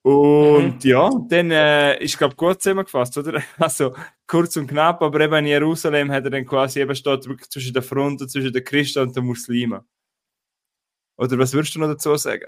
Und 0.00 0.82
mhm. 0.82 0.90
ja, 0.90 1.10
dann 1.28 1.50
äh, 1.50 2.02
ist, 2.02 2.16
glaube 2.16 2.32
ich, 2.32 2.38
gut 2.38 2.62
zusammengefasst, 2.62 3.18
oder? 3.18 3.42
Also 3.58 3.94
kurz 4.26 4.56
und 4.56 4.68
knapp, 4.68 5.02
aber 5.02 5.20
eben 5.20 5.34
in 5.34 5.48
Jerusalem 5.48 6.10
hat 6.10 6.24
er 6.24 6.30
dann 6.30 6.46
quasi 6.46 6.80
eben 6.80 6.96
steht 6.96 7.28
wirklich 7.28 7.50
zwischen 7.50 7.74
der 7.74 7.82
Front, 7.82 8.30
zwischen 8.30 8.54
den 8.54 8.64
Christen 8.64 9.00
und 9.00 9.14
den 9.14 9.26
Muslimen. 9.26 9.80
Oder 11.18 11.38
was 11.38 11.52
würdest 11.52 11.74
du 11.74 11.80
noch 11.80 11.88
dazu 11.88 12.16
sagen? 12.16 12.46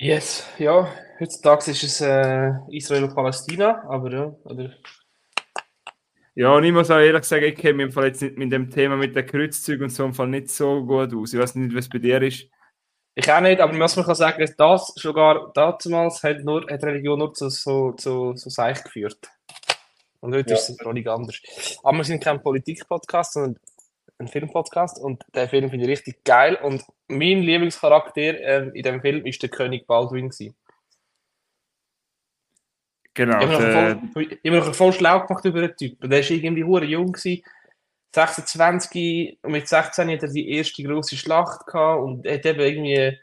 Yes, 0.00 0.46
ja, 0.58 0.88
heutzutage 1.20 1.70
ist 1.70 1.82
es 1.84 2.00
äh, 2.00 2.50
Israel 2.70 3.04
und 3.04 3.14
Palästina, 3.14 3.84
aber 3.88 4.12
ja, 4.12 4.34
oder 4.44 4.74
ja, 6.36 6.52
und 6.52 6.64
ich 6.64 6.72
muss 6.72 6.90
auch 6.90 6.98
ehrlich 6.98 7.22
sagen, 7.24 7.44
ich 7.44 7.54
kenne 7.54 7.86
mich 7.86 7.94
jetzt 7.94 8.20
nicht 8.20 8.36
mit 8.36 8.50
dem 8.50 8.68
Thema 8.68 8.96
mit 8.96 9.14
den 9.14 9.24
Kreuzzügen 9.24 9.84
und 9.84 9.90
so 9.90 10.04
im 10.04 10.14
Fall 10.14 10.26
nicht 10.26 10.50
so 10.50 10.84
gut 10.84 11.14
aus. 11.14 11.32
Ich 11.32 11.38
weiß 11.38 11.54
nicht, 11.54 11.76
was 11.76 11.88
bei 11.88 11.98
dir 11.98 12.20
ist. 12.22 12.48
Ich 13.14 13.30
auch 13.30 13.40
nicht, 13.40 13.60
aber 13.60 13.78
was 13.78 13.94
man 13.94 14.04
kann 14.04 14.16
sagen, 14.16 14.42
ist, 14.42 14.56
das 14.58 14.92
sogar 14.96 15.52
damals 15.54 16.24
hat, 16.24 16.42
nur, 16.42 16.68
hat 16.68 16.82
Religion 16.82 17.20
nur 17.20 17.32
zu 17.32 17.48
so, 17.50 17.92
zu, 17.92 18.34
so 18.34 18.50
Seich 18.50 18.82
geführt. 18.82 19.30
Und 20.18 20.34
heute 20.34 20.50
ja. 20.50 20.56
ist 20.56 20.70
es 20.70 20.78
noch 20.80 20.92
nicht 20.92 21.06
anders. 21.06 21.40
Aber 21.84 21.98
wir 21.98 22.04
sind 22.04 22.24
kein 22.24 22.42
Politik-Podcast, 22.42 23.34
sondern 23.34 23.60
ein 24.24 24.28
Filmpodcast 24.28 25.00
und 25.00 25.24
der 25.34 25.48
Film 25.48 25.70
finde 25.70 25.84
ich 25.84 25.90
richtig 25.90 26.24
geil. 26.24 26.58
Und 26.62 26.84
mein 27.08 27.42
Lieblingscharakter 27.42 28.20
äh, 28.20 28.70
in 28.74 28.82
dem 28.82 29.00
Film 29.00 29.26
ist 29.26 29.42
der 29.42 29.50
König 29.50 29.86
Baldwin. 29.86 30.30
Gewesen. 30.30 30.54
Genau. 33.14 33.38
Ich 33.38 33.48
habe 33.48 34.00
noch, 34.44 34.74
voll, 34.74 34.92
schlau 34.92 35.24
gemacht 35.24 35.44
über 35.44 35.60
den 35.60 35.76
Typ. 35.76 36.00
Der 36.00 36.10
war 36.10 36.30
irgendwie 36.30 36.64
hure 36.64 36.84
jung. 36.84 37.12
Gewesen. 37.12 37.42
26 38.14 39.38
und 39.42 39.52
mit 39.52 39.68
16 39.68 40.08
hat 40.08 40.22
er 40.22 40.28
die 40.28 40.50
erste 40.50 40.82
große 40.82 41.16
Schlacht 41.16 41.66
gehabt 41.66 42.02
und 42.02 42.28
hat 42.28 42.46
eben 42.46 42.60
irgendwie 42.60 43.18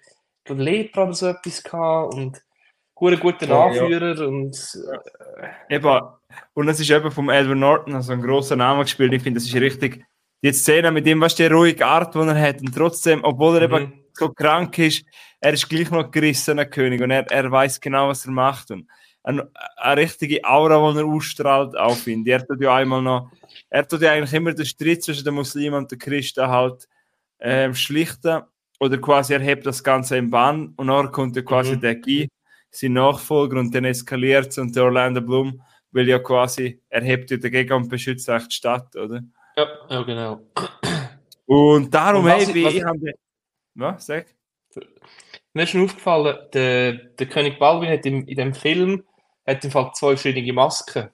Lepra 0.47 1.03
oder 1.03 1.13
so 1.13 1.27
etwas 1.27 1.63
gehabt 1.63 2.13
und 2.13 2.43
guter 2.95 3.49
oh, 3.49 3.61
Anführer 3.61 4.17
ja. 4.17 4.25
und 4.25 4.77
äh, 5.69 5.75
eben 5.75 6.01
und 6.53 6.67
das 6.67 6.79
ist 6.79 6.89
eben 6.89 7.09
vom 7.09 7.29
Edward 7.29 7.57
Norton 7.57 7.95
also 7.95 8.13
ein 8.13 8.21
großer 8.21 8.55
Name 8.55 8.83
gespielt 8.83 9.13
ich 9.13 9.23
finde 9.23 9.39
das 9.39 9.47
ist 9.47 9.55
richtig 9.55 10.05
die 10.43 10.54
Szene 10.54 10.91
mit 10.91 11.08
ihm 11.08 11.21
was 11.21 11.36
die 11.36 11.45
ruhige 11.45 11.86
Art 11.86 12.15
die 12.15 12.19
er 12.19 12.39
hat 12.39 12.62
und 12.62 12.75
trotzdem 12.75 13.23
obwohl 13.23 13.58
er 13.58 13.67
mhm. 13.67 13.75
eben 13.75 13.93
so 14.13 14.30
krank 14.30 14.77
ist 14.80 15.06
er 15.39 15.54
ist 15.54 15.67
gleich 15.69 15.89
noch 15.91 16.12
gerissener 16.12 16.65
König 16.65 17.01
und 17.01 17.12
er, 17.12 17.30
er 17.32 17.51
weiß 17.51 17.80
genau 17.80 18.10
was 18.10 18.25
er 18.25 18.32
macht 18.32 18.71
und 18.71 18.88
eine, 19.23 19.49
eine 19.77 20.01
richtige 20.01 20.43
Aura, 20.43 20.91
die 20.93 20.99
er 20.99 21.06
ausstrahlt, 21.06 21.77
auch 21.77 21.95
finde. 21.95 22.32
Er 22.32 22.45
tut 22.45 22.62
ja 22.62 22.75
einmal 22.75 23.01
noch, 23.01 23.32
er 23.69 23.88
tut 23.88 24.01
ja 24.01 24.12
eigentlich 24.12 24.34
immer 24.34 24.54
den 24.54 24.65
Streit 24.65 25.04
zwischen 25.04 25.23
den 25.23 25.36
Muslimen 25.36 25.75
und 25.75 25.91
den 25.91 25.99
Christen 25.99 26.47
halt 26.47 26.88
ähm, 27.39 27.73
schlichten 27.73 28.41
oder 28.80 28.97
quasi 28.97 29.34
er 29.34 29.41
hebt 29.41 29.65
das 29.65 29.84
Ganze 29.84 30.17
im 30.17 30.30
Bann 30.30 30.73
und 30.75 30.88
dann 30.88 31.12
kommt 31.12 31.36
ja 31.36 31.41
quasi 31.41 31.75
mhm. 31.75 31.82
der 31.82 31.95
Guy, 31.95 32.27
sein 32.71 32.93
Nachfolger 32.93 33.60
und 33.60 33.73
dann 33.75 33.86
eskaliert 33.86 34.47
es 34.47 34.58
und 34.58 34.75
der 34.75 34.86
Orlando 34.86 35.21
Bloom 35.21 35.62
will 35.91 36.08
ja 36.08 36.19
quasi, 36.19 36.82
er 36.89 37.04
hebt 37.04 37.30
ja 37.32 37.38
dagegen 37.38 37.73
und 37.73 37.89
beschützt 37.89 38.30
echt 38.30 38.51
die 38.51 38.56
Stadt, 38.56 38.95
oder? 38.95 39.21
Ja, 39.55 39.67
ja 39.89 40.01
genau. 40.03 40.41
Und 41.45 41.93
darum, 41.93 42.23
und 42.23 42.31
was, 42.31 42.53
hey, 42.53 42.65
was, 42.65 42.73
ich 42.73 42.83
habe... 42.83 43.13
Was, 43.75 44.05
sag? 44.05 44.25
Mir 45.53 45.63
ist 45.63 45.71
schon 45.71 45.83
aufgefallen, 45.83 46.37
der, 46.53 46.93
der 46.93 47.27
König 47.27 47.59
Baldwin 47.59 47.89
hat 47.89 48.05
in, 48.05 48.27
in 48.27 48.37
dem 48.37 48.53
Film 48.53 49.03
hat 49.45 49.63
im 49.63 49.71
Fall 49.71 49.91
zwei 49.93 50.15
verschiedene 50.15 50.53
Masken. 50.53 51.09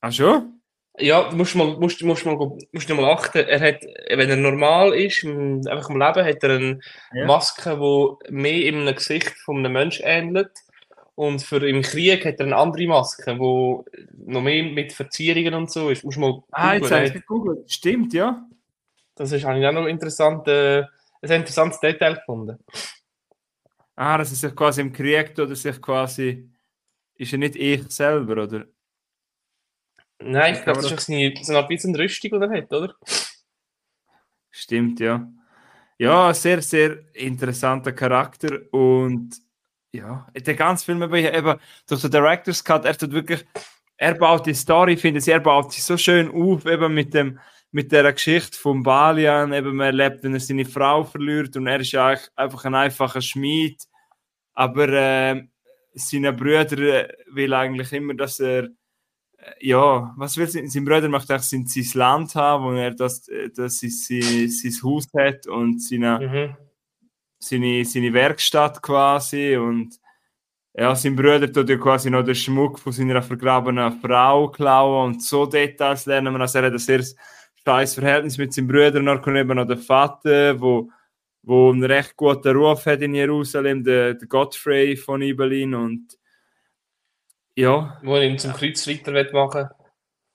Ach 0.00 0.12
schon? 0.12 0.60
Ja, 0.98 1.28
du 1.28 1.36
musst 1.36 1.56
mal, 1.56 1.76
musst, 1.76 2.02
musst 2.02 2.24
mal, 2.24 2.36
musst 2.36 2.88
mal 2.88 3.04
achten. 3.12 3.46
Er 3.46 3.60
hat, 3.60 3.82
wenn 4.08 4.30
er 4.30 4.36
normal 4.36 4.94
ist, 4.94 5.24
einfach 5.24 5.90
im 5.90 5.98
Leben, 5.98 6.24
hat 6.24 6.42
er 6.42 6.50
eine 6.50 6.80
ja. 7.12 7.26
Maske, 7.26 7.76
die 7.76 8.32
mehr 8.32 8.66
im 8.66 8.86
Gesicht 8.94 9.30
von 9.44 9.58
einem 9.58 9.72
Menschen 9.72 10.04
ähnelt. 10.04 10.52
Und 11.16 11.42
für 11.42 11.66
im 11.68 11.82
Krieg 11.82 12.24
hat 12.24 12.40
er 12.40 12.46
eine 12.46 12.56
andere 12.56 12.86
Maske, 12.86 13.34
die 13.34 13.38
noch 13.38 14.42
mehr 14.42 14.64
mit 14.64 14.92
Verzierungen 14.92 15.54
und 15.54 15.70
so 15.70 15.90
ist. 15.90 16.04
Musst 16.04 16.18
mal 16.18 16.42
ah, 16.50 16.74
jetzt 16.74 16.90
habe 16.90 17.06
ich 17.06 17.12
gegoogelt. 17.12 17.70
Stimmt, 17.70 18.12
ja. 18.12 18.44
Das 19.14 19.30
ist 19.30 19.44
eigentlich 19.44 19.66
auch 19.66 19.72
noch 19.72 19.86
interessant, 19.86 20.48
äh, 20.48 20.82
ein 21.22 21.30
interessantes 21.30 21.78
Detail 21.78 22.14
gefunden. 22.14 22.58
Ah, 23.94 24.18
dass 24.18 24.32
er 24.32 24.48
sich 24.48 24.56
quasi 24.56 24.80
im 24.80 24.92
Krieg 24.92 25.38
oder 25.38 25.54
sich 25.54 25.80
quasi 25.80 26.50
ist 27.16 27.32
er 27.32 27.38
nicht 27.38 27.56
ich 27.56 27.90
selber, 27.90 28.42
oder? 28.42 28.66
Nein, 30.20 30.54
ich 30.54 30.62
glaube, 30.62 30.82
das 30.82 30.90
ist 30.90 31.06
seine, 31.06 31.34
so 31.42 31.56
ein 31.56 31.68
bisschen 31.68 31.94
Rüstung, 31.94 32.40
die 32.40 32.46
er 32.46 32.62
hat, 32.62 32.72
oder? 32.72 32.94
Stimmt, 34.50 35.00
ja. 35.00 35.30
Ja, 35.98 36.34
sehr, 36.34 36.60
sehr 36.60 37.14
interessanter 37.14 37.92
Charakter 37.92 38.62
und 38.72 39.43
ja, 39.94 40.26
der 40.34 40.54
ganze 40.54 40.84
Film 40.84 41.02
eben, 41.02 41.14
eben 41.14 41.60
durch 41.88 42.00
den 42.02 42.10
Director's 42.10 42.64
Cut, 42.64 42.84
er 42.84 42.96
tut 42.96 43.12
wirklich, 43.12 43.44
er 43.96 44.14
baut 44.14 44.46
die 44.46 44.54
Story, 44.54 44.96
finde 44.96 45.20
ich, 45.20 45.28
er 45.28 45.40
baut 45.40 45.72
sie 45.72 45.80
so 45.80 45.96
schön 45.96 46.30
auf, 46.30 46.66
eben 46.66 46.92
mit 46.92 47.14
dem, 47.14 47.38
mit 47.70 47.92
der 47.92 48.12
Geschichte 48.12 48.58
von 48.58 48.82
Balian, 48.82 49.52
eben 49.52 49.76
man 49.76 49.86
erlebt, 49.86 50.22
wenn 50.22 50.34
er 50.34 50.40
seine 50.40 50.64
Frau 50.64 51.04
verliert 51.04 51.56
und 51.56 51.66
er 51.66 51.80
ist 51.80 51.92
ja 51.92 52.14
einfach 52.34 52.64
ein 52.64 52.74
einfacher 52.74 53.22
Schmied, 53.22 53.82
aber 54.52 54.88
äh, 54.88 55.42
seine 55.94 56.32
Brüder 56.32 57.08
will 57.30 57.54
eigentlich 57.54 57.92
immer, 57.92 58.14
dass 58.14 58.40
er 58.40 58.68
äh, 59.44 59.68
ja, 59.68 60.12
was 60.16 60.36
will 60.36 60.48
sein? 60.48 60.68
Sein 60.68 60.84
Bruder 60.84 61.08
möchte 61.08 61.34
eigentlich 61.34 61.48
sein, 61.48 61.66
sein 61.66 61.98
Land 61.98 62.34
haben, 62.34 62.64
wo 62.64 62.72
er 62.72 62.94
das, 62.94 63.28
äh, 63.28 63.50
das 63.54 63.82
ist, 63.82 64.06
sein, 64.06 64.48
sein 64.48 64.82
Haus 64.82 65.06
hat 65.16 65.46
und 65.46 65.82
seine, 65.82 66.18
mhm. 66.20 66.63
Seine, 67.44 67.84
seine 67.84 68.12
Werkstatt 68.12 68.82
quasi 68.82 69.56
und 69.56 69.98
ja, 70.76 70.94
sein 70.96 71.14
Bruder 71.14 71.52
tut 71.52 71.68
ja 71.68 71.76
quasi 71.76 72.10
noch 72.10 72.24
den 72.24 72.34
Schmuck 72.34 72.80
von 72.80 72.92
seiner 72.92 73.22
vergrabenen 73.22 74.00
Frau 74.00 74.48
klauen 74.48 75.06
und 75.14 75.22
so 75.22 75.46
Details 75.46 76.06
lernen 76.06 76.34
wir. 76.34 76.40
Also 76.40 76.58
er 76.58 76.66
hat 76.66 76.72
ein 76.72 76.78
sehr 76.78 77.04
scheiß 77.64 77.94
Verhältnis 77.94 78.38
mit 78.38 78.52
seinem 78.52 78.66
Bruder. 78.66 78.98
Und 78.98 79.06
dann 79.06 79.22
kommt 79.22 79.36
eben 79.36 79.56
noch 79.56 79.66
der 79.66 79.78
Vater, 79.78 80.60
wo, 80.60 80.90
wo 81.42 81.70
einen 81.70 81.84
recht 81.84 82.16
guten 82.16 82.56
Ruf 82.56 82.86
hat 82.86 83.02
in 83.02 83.14
Jerusalem, 83.14 83.84
der, 83.84 84.14
der 84.14 84.26
Godfrey 84.26 84.96
von 84.96 85.22
Ibelin 85.22 85.74
und 85.74 86.18
ja. 87.56 88.00
Wo 88.02 88.16
er 88.16 88.24
ihn 88.24 88.38
zum 88.38 88.52
Kreuzritter 88.52 89.12
machen 89.32 89.68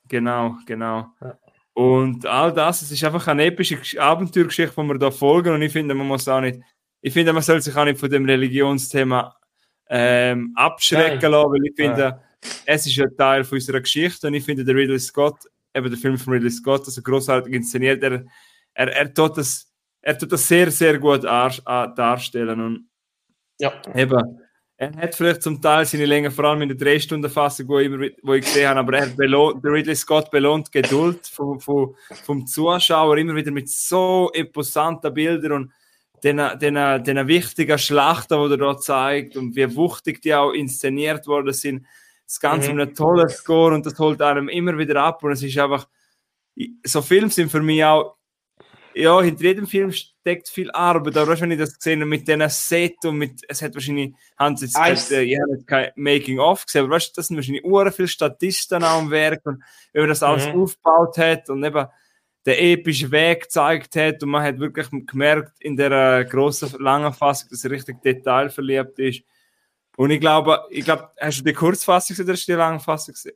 Genau, 0.08 0.56
genau. 0.66 1.08
Ja. 1.22 1.38
Und 1.74 2.26
all 2.26 2.54
das, 2.54 2.82
es 2.82 2.92
ist 2.92 3.04
einfach 3.04 3.28
eine 3.28 3.46
epische 3.46 3.78
Abenteuergeschichte, 4.02 4.82
die 4.82 4.88
wir 4.88 4.98
da 4.98 5.12
folgen 5.12 5.54
und 5.54 5.62
ich 5.62 5.72
finde, 5.72 5.94
man 5.94 6.08
muss 6.08 6.28
auch 6.28 6.42
nicht, 6.42 6.60
ich 7.02 7.14
finde, 7.14 7.34
man 7.34 7.44
soll 7.44 7.62
sich 7.62 7.76
auch 7.76 7.86
nicht 7.86 8.00
von 8.00 8.10
dem 8.10 8.26
Religionsthema 8.26 9.36
ähm, 9.90 10.52
abschrecken 10.56 11.20
Nein. 11.22 11.32
lassen, 11.32 11.52
weil 11.52 11.66
ich 11.66 11.76
finde, 11.76 12.02
ja. 12.02 12.22
es 12.66 12.86
ist 12.86 13.00
ein 13.00 13.16
Teil 13.18 13.44
von 13.44 13.58
unserer 13.58 13.82
Geschichte 13.82 14.28
und 14.28 14.34
ich 14.34 14.44
finde, 14.44 14.64
der 14.64 14.76
Ridley 14.76 15.00
Scott, 15.00 15.40
eben 15.74 15.90
der 15.90 15.98
Film 15.98 16.18
von 16.18 16.34
Ridley 16.34 16.52
Scott, 16.52 16.86
also 16.86 17.02
großartig 17.02 17.54
inszeniert, 17.54 18.04
er, 18.04 18.26
er, 18.74 18.88
er, 18.88 19.14
tut 19.14 19.38
das, 19.38 19.72
er 20.02 20.18
tut 20.18 20.32
das 20.32 20.48
sehr, 20.48 20.70
sehr 20.72 21.00
gut 21.00 21.24
darstellen 21.24 22.62
und 22.62 22.90
ja. 23.60 23.74
eben, 23.96 24.40
er 24.78 24.96
hat 24.96 25.16
vielleicht 25.16 25.42
zum 25.42 25.62
Teil 25.62 25.86
seine 25.86 26.06
Länge, 26.06 26.32
vor 26.32 26.46
allem 26.46 26.62
in 26.62 26.70
der 26.70 26.78
3-Stunden-Fassung, 26.78 27.68
wo, 27.68 27.74
wo 27.74 28.34
ich 28.34 28.46
gesehen 28.46 28.70
habe, 28.70 28.80
aber 28.80 28.98
er 28.98 29.08
belohnt, 29.08 29.64
der 29.64 29.72
Ridley 29.72 29.96
Scott 29.96 30.32
belohnt 30.32 30.72
Geduld 30.72 31.28
vom, 31.28 31.60
vom, 31.60 31.96
vom 32.24 32.46
Zuschauer 32.46 33.18
immer 33.18 33.36
wieder 33.36 33.52
mit 33.52 33.70
so 33.70 34.30
imposanten 34.34 35.14
Bildern 35.14 35.52
und 35.52 35.72
den, 36.24 36.42
den, 36.60 37.04
den 37.04 37.28
wichtigen 37.28 37.78
Schlachten, 37.78 38.44
die 38.46 38.54
er 38.54 38.58
da 38.58 38.78
zeigt 38.78 39.38
und 39.38 39.56
wie 39.56 39.76
wuchtig 39.76 40.22
die 40.22 40.34
auch 40.34 40.52
inszeniert 40.52 41.28
worden 41.28 41.54
sind. 41.54 41.86
Das 42.26 42.40
Ganze 42.40 42.70
mhm. 42.70 42.78
mit 42.78 42.88
einem 42.88 42.96
tollen 42.96 43.30
Score 43.30 43.74
und 43.74 43.86
das 43.86 43.98
holt 43.98 44.22
einem 44.22 44.50
immer 44.50 44.78
wieder 44.78 45.02
ab 45.02 45.24
und 45.24 45.32
es 45.32 45.44
ist 45.44 45.58
einfach, 45.58 45.88
so 46.86 47.02
Filme 47.02 47.30
sind 47.30 47.52
für 47.52 47.62
mich 47.62 47.84
auch, 47.84 48.18
ja, 48.94 49.22
hinter 49.22 49.44
jedem 49.44 49.68
Film 49.68 49.92
steckt 49.92 50.50
viel 50.50 50.72
Arbeit, 50.72 51.16
aber 51.16 51.40
wenn 51.40 51.52
ich 51.52 51.60
das 51.60 51.78
gesehen 51.78 52.02
habe 52.02 52.10
mit 52.10 52.28
diesen 52.28 52.50
Set 52.50 52.98
und 53.06 53.18
mit, 53.18 53.42
es 53.48 53.62
hat 53.62 53.74
wahrscheinlich, 53.74 54.14
haben 54.38 54.58
sie 54.58 54.66
jetzt 54.66 54.76
keine, 54.76 55.24
ich 55.24 55.40
habe 55.40 55.64
kein 55.66 55.92
Making-of 55.96 56.66
gesehen, 56.66 56.86
aber 56.86 56.96
weißt 56.96 57.10
du, 57.10 57.14
das 57.16 57.28
sind 57.28 57.38
wahrscheinlich 57.38 57.64
uren 57.64 57.94
viele 57.94 58.08
Statisten 58.08 58.84
am 58.84 59.10
Werk 59.10 59.46
und 59.46 59.64
man 59.94 60.08
das 60.08 60.24
alles 60.24 60.48
mhm. 60.48 60.62
aufgebaut 60.62 61.18
hat 61.18 61.50
und 61.50 61.64
eben, 61.64 61.88
der 62.46 62.62
epische 62.62 63.12
Weg 63.12 63.44
gezeigt 63.44 63.96
hat 63.96 64.24
und 64.24 64.30
man 64.30 64.44
hat 64.44 64.60
wirklich 64.60 64.88
gemerkt 65.06 65.54
in 65.60 65.76
der 65.76 66.24
großen, 66.26 66.80
langen 66.80 67.14
Fassung, 67.14 67.50
dass 67.52 67.64
er 67.64 67.72
richtig 67.72 68.02
detailverliebt 68.02 68.98
ist. 69.00 69.24
Und 69.98 70.12
ich 70.12 70.22
glaube, 70.22 70.66
ich 70.70 70.86
glaube, 70.86 71.10
hast 71.20 71.40
du 71.40 71.44
die 71.44 71.54
Kurzfassung 71.54 72.16
oder 72.24 72.34
hast 72.34 72.48
du 72.48 72.54
die 72.54 72.58
Langfassung 72.58 73.14
gesehen? 73.14 73.36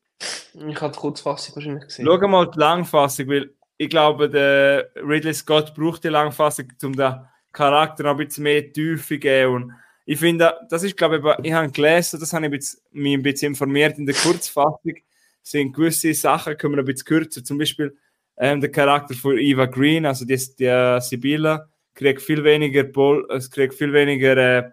Ich 0.70 0.82
habe 0.82 0.94
die 0.94 1.00
Kurzfassung 1.00 1.56
wahrscheinlich 1.56 1.84
gesehen. 1.84 2.06
Schau 2.06 2.28
mal 2.28 2.50
die 2.50 2.60
Langfassung, 2.60 3.28
weil 3.28 3.54
ich 3.78 3.90
glaube, 3.90 4.30
der 4.30 4.90
Ridley 4.96 5.34
Scott 5.34 5.76
braucht 5.76 6.06
die 6.06 6.10
Langfassung, 6.10 6.68
um 6.84 6.96
den 6.96 7.16
Charakter 7.52 8.04
noch 8.04 8.12
ein 8.12 8.26
bisschen 8.26 8.44
mehr 8.44 8.72
Tiefe 8.72 9.06
zu 9.06 9.20
geben. 9.20 9.54
Und 9.54 9.74
ich 10.06 10.20
finde, 10.20 10.54
das 10.70 10.84
ist, 10.84 10.96
glaube 10.96 11.18
ich, 11.18 11.46
ich 11.46 11.54
habe 11.54 11.70
gelesen, 11.70 12.20
das 12.20 12.32
habe 12.32 12.46
ich 12.46 12.52
mich 12.92 13.18
ein 13.18 13.24
bisschen 13.24 13.50
informiert, 13.50 13.98
in 13.98 14.06
der 14.06 14.16
Kurzfassung 14.16 14.96
sind 15.42 15.74
gewisse 15.74 16.14
Sachen, 16.14 16.58
können 16.58 16.76
wir 16.76 16.84
ein 16.84 16.86
bisschen 16.86 17.06
kürzer. 17.06 17.44
Zum 17.44 17.58
Beispiel, 17.58 17.98
ähm, 18.38 18.62
der 18.62 18.72
Charakter 18.72 19.14
von 19.14 19.38
Eva 19.38 19.66
Green, 19.66 20.06
also 20.06 20.26
die, 20.26 20.38
die 20.38 20.98
Sibylla, 21.02 21.68
kriegt 21.94 22.22
viel 22.22 22.44
weniger, 22.44 22.84
Bol 22.84 23.28
es 23.32 23.50
kriegt 23.50 23.74
viel 23.74 23.94
weniger, 23.94 24.38
äh, 24.38 24.72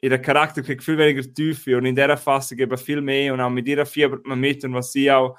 ihr 0.00 0.18
Charakter 0.18 0.62
kriegt 0.62 0.82
viel 0.82 0.98
weniger 0.98 1.22
Tiefe 1.32 1.76
und 1.76 1.86
in 1.86 1.94
der 1.94 2.16
Fassung 2.16 2.58
eben 2.58 2.76
viel 2.76 3.00
mehr 3.00 3.32
und 3.32 3.40
auch 3.40 3.50
mit 3.50 3.68
ihr 3.68 3.86
fiebert 3.86 4.26
man 4.26 4.40
mit 4.40 4.64
und 4.64 4.74
was 4.74 4.92
sie 4.92 5.10
auch, 5.10 5.38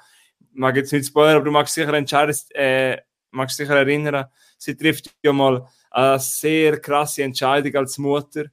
mag 0.52 0.76
jetzt 0.76 0.92
nicht 0.92 1.06
spoilern, 1.06 1.36
aber 1.36 1.44
du 1.44 1.50
magst 1.50 1.74
sicher 1.74 1.92
entscheiden, 1.92 2.34
äh, 2.54 2.96
magst 3.30 3.56
sicher 3.56 3.76
erinnern, 3.76 4.26
sie 4.56 4.76
trifft 4.76 5.14
ja 5.22 5.32
mal 5.32 5.66
eine 5.90 6.18
sehr 6.18 6.80
krasse 6.80 7.22
Entscheidung 7.22 7.74
als 7.74 7.98
Mutter 7.98 8.46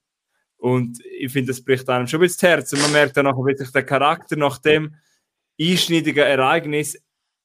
und 0.58 1.00
ich 1.06 1.32
finde, 1.32 1.54
das 1.54 1.64
bricht 1.64 1.90
einem 1.90 2.08
schon 2.08 2.20
ein 2.20 2.24
bisschen 2.24 2.42
das 2.42 2.50
Herz 2.50 2.74
und 2.74 2.82
man 2.82 2.92
merkt 2.92 3.16
dann 3.16 3.28
auch 3.28 3.46
wirklich 3.46 3.72
der 3.72 3.86
Charakter 3.86 4.36
nach 4.36 4.58
dem 4.58 4.96
einschneidigen 5.60 6.24
Ereignis 6.24 7.02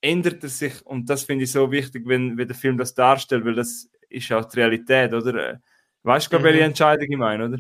ändert 0.07 0.43
er 0.43 0.49
sich 0.49 0.85
und 0.87 1.11
das 1.11 1.25
finde 1.25 1.45
ich 1.45 1.53
so 1.53 1.71
wichtig, 1.71 2.05
wenn, 2.07 2.39
wenn 2.39 2.47
der 2.47 2.57
Film 2.57 2.79
das 2.79 2.95
darstellt, 2.95 3.45
weil 3.45 3.55
das 3.55 3.89
ist 4.09 4.33
auch 4.33 4.45
die 4.45 4.61
Realität, 4.61 5.13
oder? 5.13 5.61
Weißt 6.03 6.33
du, 6.33 6.39
mhm. 6.39 6.43
welche 6.45 6.63
Entscheidung 6.63 7.07
ich 7.11 7.19
meine, 7.19 7.47
oder? 7.47 7.59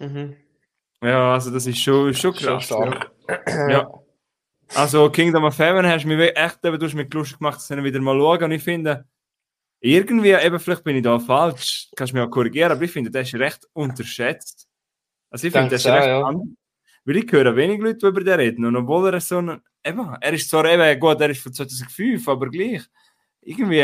Mhm. 0.00 0.36
Ja, 1.00 1.34
also 1.34 1.50
das 1.50 1.66
ist 1.66 1.78
schon, 1.78 2.12
schon 2.14 2.34
krass. 2.34 2.66
Schon 2.66 2.94
ja. 3.46 3.68
ja. 3.70 3.90
Also 4.74 5.10
Kingdom 5.10 5.44
of 5.44 5.58
Heaven 5.58 5.86
hast 5.86 6.04
du 6.04 6.08
mich 6.08 6.36
echt 6.36 6.64
eben, 6.64 6.78
du 6.78 6.86
hast 6.86 6.94
mich 6.94 7.12
lustig 7.12 7.38
gemacht, 7.38 7.56
dass 7.56 7.70
ich 7.70 7.84
wieder 7.84 8.00
mal 8.00 8.18
schauen 8.18 8.44
und 8.44 8.50
ich 8.50 8.62
finde, 8.62 9.04
irgendwie, 9.80 10.32
eben 10.32 10.58
vielleicht 10.58 10.82
bin 10.82 10.96
ich 10.96 11.02
da 11.02 11.18
falsch, 11.18 11.90
kannst 11.94 12.12
du 12.12 12.16
mich 12.16 12.26
auch 12.26 12.30
korrigieren, 12.30 12.72
aber 12.72 12.82
ich 12.82 12.90
finde, 12.90 13.10
der 13.10 13.22
ist 13.22 13.34
recht 13.34 13.68
unterschätzt. 13.74 14.66
Also 15.30 15.46
ich 15.46 15.52
finde, 15.52 15.68
der 15.68 15.76
ist 15.76 15.86
recht 15.86 16.06
ja. 16.06 16.32
Weil 17.04 17.16
ich 17.16 17.30
höre 17.30 17.54
wenig 17.54 17.80
Leute 17.80 18.08
über 18.08 18.22
den 18.22 18.40
reden. 18.40 18.64
Und 18.64 18.76
obwohl 18.76 19.12
er 19.12 19.20
so 19.20 19.38
ein. 19.38 19.60
Eben, 19.86 20.16
er 20.20 20.32
ist 20.32 20.48
zwar 20.48 20.64
eben 20.64 20.98
gut, 20.98 21.20
er 21.20 21.30
ist 21.30 21.42
von 21.42 21.52
2005, 21.52 22.26
aber 22.26 22.48
gleich. 22.48 22.82
Irgendwie 23.42 23.82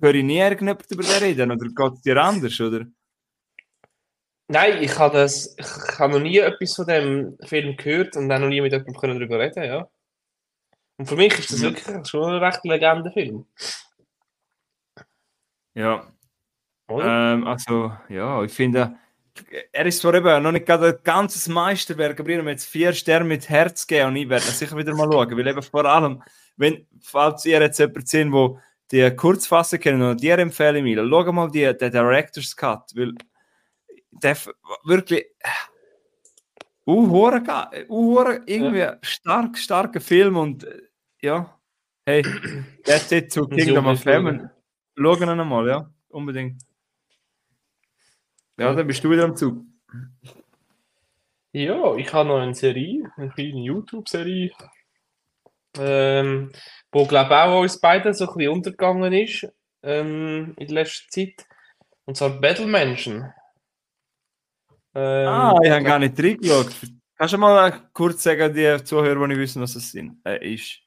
höre 0.00 0.14
ich 0.14 0.24
nie 0.24 0.38
irgendjemand 0.38 0.90
über 0.90 1.02
den 1.02 1.22
reden. 1.22 1.50
Oder 1.50 1.66
geht 1.66 1.94
es 1.94 2.02
dir 2.02 2.22
anders, 2.22 2.60
oder? 2.60 2.86
Nein, 4.48 4.82
ich 4.82 4.98
habe 4.98 5.16
das, 5.16 5.56
ich 5.58 5.98
habe 5.98 6.12
noch 6.12 6.20
nie 6.20 6.38
etwas 6.38 6.74
von 6.74 6.86
dem 6.86 7.38
Film 7.46 7.76
gehört 7.76 8.14
und 8.16 8.30
auch 8.30 8.38
noch 8.38 8.48
nie 8.48 8.60
mit 8.60 8.72
jemandem 8.72 9.18
darüber 9.18 9.38
reden, 9.38 9.64
ja. 9.64 9.88
Und 10.98 11.06
für 11.06 11.16
mich 11.16 11.36
ist 11.38 11.50
das 11.50 11.62
wirklich 11.62 12.06
schon 12.06 12.30
ein 12.30 12.42
recht 12.42 12.62
Legendenfilm. 12.64 13.46
Ja. 15.74 16.06
Ähm, 16.88 17.46
also, 17.46 17.92
ja, 18.10 18.44
ich 18.44 18.52
finde, 18.52 18.96
er 19.72 19.86
ist 19.86 20.00
zwar 20.00 20.14
eben 20.14 20.42
noch 20.42 20.52
nicht 20.52 20.66
gerade 20.66 20.88
ein 20.88 20.98
ganzes 21.02 21.48
Meisterwerk, 21.48 22.18
aber 22.20 22.28
ich 22.28 22.38
habe 22.38 22.50
jetzt 22.50 22.66
vier 22.66 22.92
Sterne 22.92 23.24
mit 23.24 23.48
Herz 23.48 23.86
gegeben 23.86 24.08
und 24.08 24.16
ich 24.16 24.28
werde 24.28 24.44
sicher 24.44 24.76
wieder 24.76 24.94
mal 24.94 25.10
schauen, 25.10 25.36
weil 25.36 25.46
eben 25.46 25.62
vor 25.62 25.84
allem, 25.84 26.22
wenn, 26.56 26.86
falls 27.00 27.44
ihr 27.44 27.60
jetzt 27.60 27.78
jemand 27.78 28.08
sind, 28.08 28.32
wo 28.32 28.58
die 28.90 29.10
Kurzfassung 29.10 29.80
kennen 29.80 30.02
und 30.02 30.22
dir 30.22 30.38
empfehle 30.38 30.78
ich 30.78 30.84
mir, 30.84 31.06
schau 31.08 31.32
mal 31.32 31.50
die, 31.50 31.76
den 31.76 31.90
Director's 31.90 32.56
Cut, 32.56 32.92
weil 32.94 33.14
der 34.10 34.36
wirklich 34.84 35.26
uh, 36.86 37.32
uh, 37.88 38.38
irgendwie 38.46 38.78
ja. 38.78 38.96
stark, 39.02 39.58
starker 39.58 40.00
Film 40.00 40.36
und 40.36 40.66
ja, 41.20 41.58
hey, 42.06 42.22
that's 42.84 43.10
it 43.10 43.32
zu 43.32 43.48
Kingdom 43.48 43.86
of 43.86 44.04
Heaven. 44.04 44.50
Schauen 44.96 45.20
wir 45.20 45.34
nochmal, 45.34 45.66
ja, 45.66 45.90
unbedingt. 46.08 46.62
Ja, 48.56 48.72
dann 48.72 48.86
bist 48.86 49.02
du 49.02 49.10
wieder 49.10 49.24
am 49.24 49.36
Zug. 49.36 49.64
Ja, 51.52 51.94
ich 51.96 52.12
habe 52.12 52.28
noch 52.28 52.40
eine 52.40 52.54
Serie, 52.54 53.10
eine 53.16 53.30
kleine 53.30 53.60
YouTube-Serie, 53.60 54.50
ähm, 55.78 56.52
wo 56.90 57.06
glaube 57.06 57.30
ich 57.30 57.36
auch 57.36 57.60
uns 57.60 57.80
beiden 57.80 58.12
so 58.12 58.28
ein 58.28 58.34
bisschen 58.36 58.52
untergegangen 58.52 59.12
ist 59.12 59.48
ähm, 59.82 60.54
in 60.56 60.66
der 60.66 60.74
letzten 60.74 61.10
Zeit. 61.10 61.46
Und 62.06 62.16
zwar 62.16 62.30
Battle 62.40 62.66
Mansion. 62.66 63.32
Ähm, 64.94 65.28
ah, 65.28 65.58
ich 65.62 65.70
habe 65.70 65.84
gar 65.84 65.98
nicht 65.98 66.18
reingeschaut. 66.18 66.72
Kannst 67.16 67.34
du 67.34 67.38
mal 67.38 67.88
kurz 67.92 68.22
sagen, 68.22 68.52
die 68.52 68.82
Zuhörer, 68.84 69.20
die 69.20 69.28
nicht 69.28 69.38
wissen, 69.38 69.62
was 69.62 69.74
das 69.74 69.90
sind, 69.90 70.20
äh, 70.24 70.54
ist? 70.54 70.80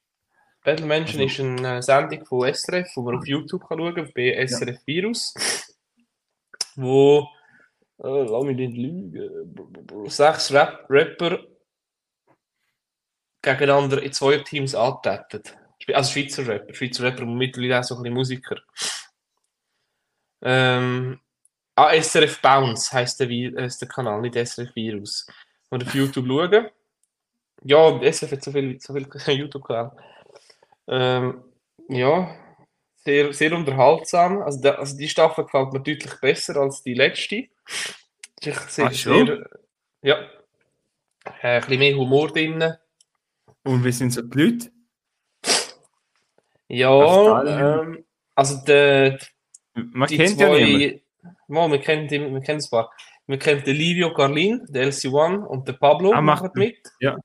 Battle 0.64 0.86
Mansion 0.86 1.22
also. 1.22 1.44
ist 1.44 1.66
eine 1.66 1.82
Sendung 1.82 2.26
von 2.26 2.54
SRF, 2.54 2.90
die 2.94 3.02
man 3.02 3.18
auf 3.18 3.28
YouTube 3.28 3.68
kann 3.68 3.80
schauen 3.80 3.96
kann, 3.96 4.12
bei 4.14 4.46
SRF 4.46 4.76
ja. 4.76 4.82
Virus, 4.86 5.34
wo 6.76 7.28
äh, 8.00 8.24
lass 8.24 8.44
mich 8.44 8.58
nicht 8.58 8.78
lügen, 8.78 10.08
sechs 10.08 10.52
Rap 10.52 10.86
Rapper 10.90 11.40
gegeneinander 13.42 14.02
in 14.02 14.14
zwei 14.14 14.38
Teams 14.40 14.76
antreten. 14.76 15.44
Also 15.94 16.12
Schweizer 16.12 16.46
Rapper, 16.48 16.74
Schweizer 16.74 17.04
Rapper 17.04 17.24
und 17.24 17.38
mittlerweile 17.38 17.80
auch 17.80 17.84
so 17.84 17.96
ein 17.96 18.04
bisschen 18.04 18.14
Musiker. 18.14 18.58
Ähm, 20.42 21.20
ah, 21.76 21.94
SRF 21.94 22.42
Bounce 22.42 22.92
heisst 22.92 23.20
der, 23.20 23.30
heisst 23.30 23.82
der 23.82 23.88
Kanal, 23.88 24.22
nicht 24.22 24.36
SRF 24.36 24.76
Virus. 24.76 25.26
Und 25.70 25.86
auf 25.86 25.94
YouTube 25.94 26.28
schauen. 26.28 26.68
Ja, 27.64 28.12
SRF 28.12 28.32
hat 28.34 28.44
so 28.44 28.52
viel, 28.52 28.80
so 28.80 28.94
viel 28.94 29.08
YouTube-Kanal. 29.38 29.92
Ähm, 30.88 31.44
ja, 31.90 32.36
sehr, 33.08 33.32
sehr 33.32 33.54
unterhaltsam. 33.54 34.42
Also, 34.42 34.60
der, 34.62 34.80
also 34.80 34.98
die 34.98 35.08
Staffel 35.08 35.46
gefällt 35.46 35.72
mir 35.72 35.80
deutlich 35.80 36.20
besser 36.20 36.58
als 36.58 36.84
die 36.84 36.94
letzte. 36.94 37.46
Ich 38.42 38.56
sehe 38.68 38.92
sehr, 38.92 39.50
ja, 40.02 40.18
äh, 41.42 41.56
ein 41.56 41.62
bisschen 41.62 41.80
mehr 41.80 41.96
Humor 41.96 42.28
drin. 42.28 42.74
Und 43.64 43.86
wie 43.86 43.94
sind 43.94 44.12
so 44.12 44.22
die 44.22 44.38
Leute? 44.38 44.72
Ja, 46.68 47.80
ähm, 47.80 48.04
also 48.36 48.58
der, 48.66 49.18
man 49.74 50.10
kennt 50.10 50.38
zwei, 50.38 50.60
ja 50.60 50.66
niemanden. 50.66 51.02
Mal, 51.48 51.72
wir 51.72 51.80
kennen, 51.80 52.10
wir 52.10 52.42
kennen 52.42 52.62
ein 52.62 52.70
paar. 52.70 52.92
Wir 53.26 53.40
kennen 53.40 53.64
den 53.64 53.76
Livio 53.78 54.14
Carlin, 54.14 54.66
der 54.68 54.88
LC1 54.90 55.46
und 55.46 55.66
der 55.66 55.74
Pablo 55.74 56.12
Ah, 56.12 56.22
macht 56.22 56.44
machen 56.44 56.52
mit. 56.56 56.78
Ja. 57.00 57.18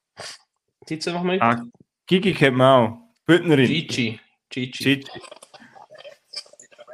Die 0.89 0.99
zwei 1.01 1.13
machen 1.15 1.27
mit. 1.27 1.43
Ah, 1.43 1.61
Gigi 2.07 2.33
kennt 2.35 2.57
man 2.57 2.69
auch. 2.69 2.99
Büttnerin. 3.27 3.67
Gigi. 3.67 4.21
Gigi. 4.49 4.71
Gigi. 4.71 5.21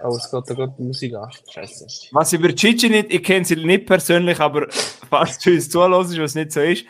Oh, 0.03 0.15
es 0.17 0.31
geht 0.31 0.43
da 0.49 0.55
gerade 0.55 0.75
Musik 0.83 1.15
an. 1.15 1.31
Scheiße. 1.53 1.87
Was 2.13 2.33
über 2.33 2.49
Gigi 2.49 2.89
nicht, 2.89 3.13
ich 3.13 3.23
kenne 3.23 3.45
sie 3.45 3.57
nicht 3.57 3.87
persönlich, 3.87 4.39
aber 4.41 4.67
falls 5.11 5.39
du 5.39 5.51
uns 5.53 5.69
zuhörst, 5.71 6.19
was 6.19 6.35
nicht 6.35 6.53
so 6.53 6.61
ist, 6.61 6.85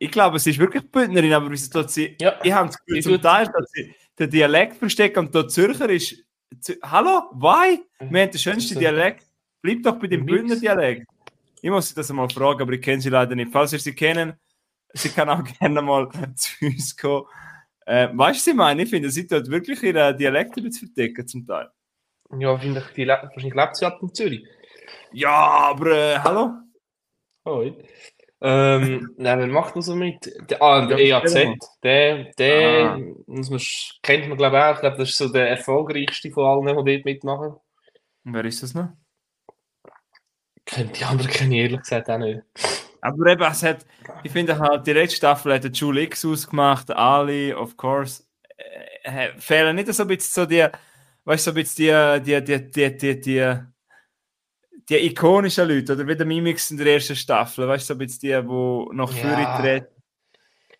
ich 0.00 0.10
glaube, 0.10 0.38
sie 0.38 0.50
ist 0.50 0.58
wirklich 0.58 0.88
Bündnerin, 0.90 1.32
aber 1.32 1.50
tut 1.54 1.90
sie, 1.90 2.16
Ja. 2.20 2.38
ich 2.42 2.52
habe 2.52 2.68
das 2.68 2.78
Gefühl, 2.84 3.02
Sie 3.02 3.10
zum 3.12 3.20
Teil, 3.22 3.46
dass 3.46 3.70
sie 3.72 3.94
den 4.18 4.30
Dialekt 4.30 4.76
versteckt 4.76 5.16
und 5.18 5.34
dort 5.34 5.50
Zürcher 5.52 5.88
ist, 5.90 6.16
Zü- 6.62 6.78
hallo, 6.82 7.22
why? 7.32 7.80
Wir 8.00 8.22
haben 8.22 8.30
den 8.30 8.38
schönsten. 8.38 8.78
Dialekt, 8.78 9.26
bleib 9.60 9.82
doch 9.82 9.98
bei 9.98 10.06
dem. 10.06 10.24
Bündner 10.24 10.56
Dialekt. 10.56 11.06
Ich 11.60 11.70
muss 11.70 11.88
sie 11.88 11.94
das 11.94 12.10
mal 12.12 12.28
fragen, 12.30 12.62
aber 12.62 12.72
ich 12.72 12.80
kenne 12.80 13.00
sie 13.02 13.10
leider 13.10 13.34
nicht. 13.34 13.50
Falls 13.52 13.72
ihr 13.72 13.78
sie 13.80 13.94
kennen, 13.94 14.34
sie 14.94 15.08
kann 15.10 15.28
auch 15.28 15.42
gerne 15.60 15.82
mal 15.82 16.08
zu 16.36 16.64
uns 16.64 16.96
kommen. 16.96 17.26
Äh, 17.88 18.08
weißt 18.12 18.18
du, 18.18 18.20
was 18.40 18.46
ich 18.48 18.54
meine? 18.54 18.82
Ich 18.82 18.90
finde, 18.90 19.08
sie 19.08 19.26
tut 19.26 19.48
wirklich 19.50 19.82
ihre 19.82 20.14
Dialekte 20.14 20.60
ein 20.60 20.64
bisschen 20.64 20.88
verdecken 20.92 21.26
zum 21.26 21.46
Teil. 21.46 21.70
Ja, 22.38 22.48
wahrscheinlich, 22.48 22.84
die, 22.94 23.04
Le- 23.04 23.18
wahrscheinlich 23.22 23.54
lebt 23.54 23.76
sie 23.76 23.86
halt 23.86 24.02
in 24.02 24.12
Zürich. 24.12 24.46
Ja, 25.12 25.30
aber 25.70 25.86
äh, 25.92 26.18
hallo? 26.18 26.50
Oh, 27.46 27.62
ähm, 28.42 29.14
nein, 29.16 29.38
wer 29.38 29.46
macht 29.46 29.74
da 29.74 29.80
so 29.80 29.94
mit? 29.96 30.30
Der, 30.50 30.60
ah, 30.60 30.84
der 30.86 30.98
EAZ, 30.98 31.34
der, 31.82 32.24
der 32.34 32.90
Ah. 32.90 33.00
muss 33.26 33.48
man, 33.48 33.60
kennt 34.02 34.28
man 34.28 34.36
glaube 34.36 34.58
ich 34.58 34.62
auch. 34.62 34.74
Ich 34.74 34.80
glaube, 34.80 34.96
das 34.98 35.08
ist 35.08 35.16
so 35.16 35.32
der 35.32 35.48
erfolgreichste 35.48 36.30
von 36.30 36.44
allen, 36.66 36.84
die 36.84 36.92
dort 36.94 37.04
mitmachen. 37.06 37.56
Und 38.24 38.34
wer 38.34 38.44
ist 38.44 38.62
das 38.62 38.74
noch? 38.74 38.90
Die 40.76 41.04
anderen 41.04 41.30
kenne 41.30 41.54
ich 41.56 41.62
ehrlich 41.62 41.80
gesagt 41.80 42.10
auch 42.10 42.18
nicht. 42.18 42.42
Aber 43.00 43.26
eben, 43.26 43.42
es 43.42 43.62
hat, 43.62 43.86
ich 44.22 44.32
finde 44.32 44.58
halt, 44.58 44.86
die 44.86 44.92
letzte 44.92 45.16
Staffel 45.16 45.54
hat 45.54 45.64
der 45.64 45.70
Jule 45.70 46.02
X 46.02 46.24
ausgemacht, 46.24 46.90
Ali, 46.90 47.54
of 47.54 47.76
course. 47.76 48.24
Äh, 48.56 49.26
äh, 49.28 49.38
fehlen 49.38 49.76
nicht 49.76 49.92
so 49.92 50.02
ein 50.02 50.08
bisschen 50.08 50.42
so 50.42 50.46
die, 50.46 50.66
weißt 51.24 51.46
du, 51.46 51.50
so 51.50 51.52
ein 51.52 51.54
bisschen 51.54 52.24
die, 52.24 52.40
die, 52.42 52.70
die, 52.70 52.98
die, 52.98 53.20
die, 53.20 53.56
die 54.88 55.06
ikonischen 55.06 55.68
Leute, 55.68 55.92
oder 55.92 56.06
wie 56.06 56.16
der 56.16 56.26
Mimix 56.26 56.70
in 56.70 56.78
der 56.78 56.94
ersten 56.94 57.16
Staffel, 57.16 57.68
weißt 57.68 57.88
du, 57.90 57.94
so 57.94 57.94
ein 57.94 57.98
bisschen 57.98 58.20
die, 58.20 58.48
die 58.48 58.96
nach 58.96 59.12
Ja. 59.12 59.56
treten. 59.60 59.86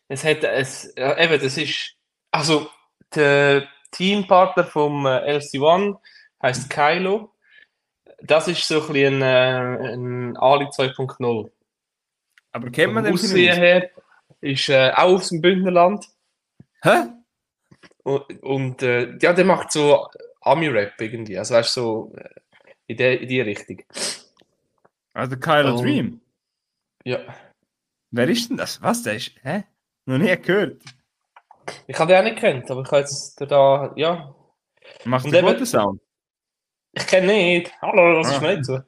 Es 0.08 0.24
hat, 0.24 0.42
es, 0.42 0.96
eben, 0.96 1.40
das 1.40 1.56
ist, 1.58 1.94
also, 2.30 2.68
der 3.14 3.68
Teampartner 3.90 4.64
vom 4.64 5.06
äh, 5.06 5.36
LC1 5.38 5.96
heißt 6.42 6.70
Kylo. 6.70 7.32
Das 8.20 8.48
ist 8.48 8.66
so 8.66 8.80
ein 8.82 8.86
bisschen 8.88 9.22
ein, 9.22 9.80
äh, 9.80 9.94
ein 9.94 10.36
Ali 10.38 10.64
2.0. 10.66 11.50
Aber 12.58 12.70
kennt 12.70 12.92
man 12.92 13.04
den 13.04 13.12
Aussehen 13.14 13.56
her 13.56 13.90
ist 14.40 14.68
äh, 14.68 14.90
auch 14.94 15.14
aus 15.14 15.28
dem 15.28 15.40
Bündnerland. 15.40 16.06
Hä? 16.82 17.06
Und, 18.04 18.42
und 18.42 18.82
äh, 18.82 19.16
ja, 19.20 19.32
der 19.32 19.44
macht 19.44 19.70
so 19.72 20.06
Ami-Rap 20.40 21.00
irgendwie. 21.00 21.38
Also 21.38 21.54
weißt 21.54 21.76
du, 21.76 21.80
so 21.80 22.12
äh, 22.16 22.28
in, 22.86 22.96
der, 22.96 23.20
in 23.20 23.28
die 23.28 23.40
Richtung. 23.40 23.82
Also 25.12 25.36
Kylo 25.36 25.74
Oh. 25.76 25.82
Dream. 25.82 26.20
Ja. 27.04 27.18
Wer 28.10 28.28
ist 28.28 28.48
denn 28.50 28.56
das? 28.56 28.80
Was, 28.82 29.02
der 29.02 29.14
ist, 29.14 29.32
hä? 29.42 29.64
Noch 30.06 30.18
nie 30.18 30.36
gehört. 30.36 30.82
Ich 31.86 31.98
habe 31.98 32.12
den 32.12 32.20
auch 32.20 32.24
nicht 32.24 32.38
kennt, 32.38 32.70
aber 32.70 32.80
ich 32.82 32.88
habe 32.88 33.00
jetzt 33.00 33.40
da, 33.40 33.92
ja. 33.96 34.34
Macht 35.04 35.26
Und 35.26 35.34
einen 35.34 35.46
guten 35.46 35.66
Sound? 35.66 36.00
Ich 36.92 37.06
kenne 37.06 37.26
nicht. 37.26 37.72
Hallo, 37.82 38.18
was 38.20 38.30
ist 38.32 38.42
Ah. 38.42 38.52
nicht 38.52 38.64
so? 38.64 38.80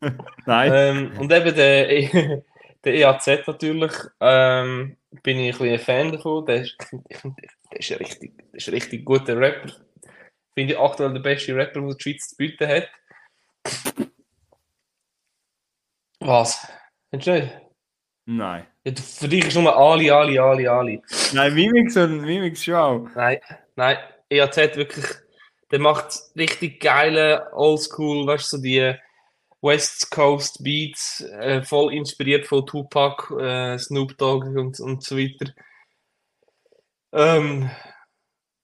Nein. 0.46 0.72
Ähm, 0.74 1.18
und 1.18 1.32
eben 1.32 1.54
der, 1.54 2.42
der 2.84 2.94
EAZ 2.94 3.46
natürlich, 3.46 3.92
ähm, 4.20 4.96
bin 5.22 5.38
ich 5.38 5.54
ein 5.54 5.58
bisschen 5.58 5.72
ein 5.74 5.78
Fan 5.78 6.12
davon. 6.12 6.46
Der 6.46 6.62
ist, 6.62 6.76
ich 7.08 7.16
find, 7.18 7.36
der 7.72 7.80
ist 7.80 7.92
ein 7.92 7.98
richtig, 7.98 8.36
der 8.38 8.54
ist 8.58 8.68
ein 8.68 8.74
richtig 8.74 9.04
guter 9.04 9.36
Rapper. 9.38 9.72
Finde 10.54 10.74
ich 10.74 10.78
aktuell 10.78 11.12
der 11.12 11.20
beste 11.20 11.54
Rapper, 11.56 11.80
den 11.80 11.90
die 11.96 12.02
Schweiz 12.02 12.28
zu 12.28 12.36
bieten 12.36 12.68
hat. 12.68 12.88
Was? 16.20 16.66
Nicht? 17.12 17.26
Nein. 18.26 18.66
Ja, 18.84 18.92
du- 18.92 19.02
für 19.02 19.28
dich 19.28 19.46
ist 19.46 19.56
nur 19.56 19.76
Ali, 19.76 20.10
Ali, 20.10 20.38
Ali, 20.38 20.66
Ali. 20.66 21.02
Nein, 21.32 21.54
Mimix 21.54 21.96
und 21.96 22.22
Mimix 22.22 22.64
schon 22.64 22.74
auch. 22.74 23.08
Nein, 23.14 23.40
nein, 23.76 23.98
EAZ 24.30 24.56
wirklich, 24.76 25.04
der 25.70 25.78
macht 25.78 26.14
richtig 26.36 26.80
geile 26.80 27.52
Oldschool, 27.52 28.26
weißt 28.26 28.52
du, 28.52 28.56
so 28.56 28.62
die 28.62 28.94
West 29.64 30.10
Coast 30.10 30.62
Beats, 30.62 31.22
äh, 31.22 31.62
voll 31.62 31.94
inspiriert 31.94 32.46
von 32.46 32.66
Tupac, 32.66 33.34
äh, 33.40 33.78
Snoop 33.78 34.18
Dogg 34.18 34.46
und, 34.46 34.78
und 34.78 35.02
so 35.02 35.16
weiter. 35.16 35.52
Ähm, 37.12 37.70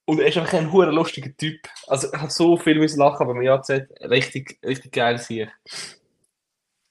und 0.04 0.20
er 0.20 0.26
ist 0.26 0.36
einfach 0.36 0.58
ein 0.58 0.70
hoher 0.70 0.92
lustiger 0.92 1.34
Typ. 1.34 1.60
Also, 1.86 2.08
er 2.08 2.22
hat 2.22 2.32
so 2.32 2.56
viel 2.58 2.74
müssen 2.74 2.98
lachen, 2.98 3.22
aber 3.22 3.34
mit 3.34 3.46
EAZ 3.46 3.70
richtig, 4.02 4.58
richtig 4.62 4.92
geil 4.92 5.18
hier. 5.18 5.50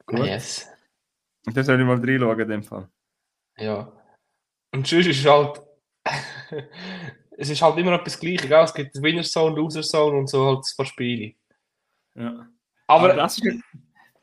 Gut. 0.07 0.25
Yes. 0.25 0.67
Und 1.45 1.55
das 1.55 1.67
soll 1.67 1.79
ich 1.79 1.85
mal 1.85 1.99
reinschauen 1.99 2.39
in 2.39 2.49
dem 2.49 2.63
Fall. 2.63 2.89
Ja. 3.57 3.91
Und 4.71 4.87
sonst 4.87 5.05
ist 5.05 5.25
halt. 5.25 5.61
es 7.37 7.49
ist 7.49 7.61
halt 7.61 7.77
immer 7.77 7.93
etwas 7.93 8.19
Gleiches. 8.19 8.47
Gell? 8.47 8.63
Es 8.63 8.73
gibt 8.73 9.01
Winner 9.03 9.23
Zone, 9.23 9.55
Loser 9.55 9.83
Zone 9.83 10.17
und 10.17 10.27
so 10.27 10.45
halt 10.45 10.59
ein 10.59 10.77
paar 10.77 10.85
Spiele. 10.85 11.35
Ja. 12.15 12.47
Aber 12.87 13.13
das 13.13 13.37
ist 13.37 13.43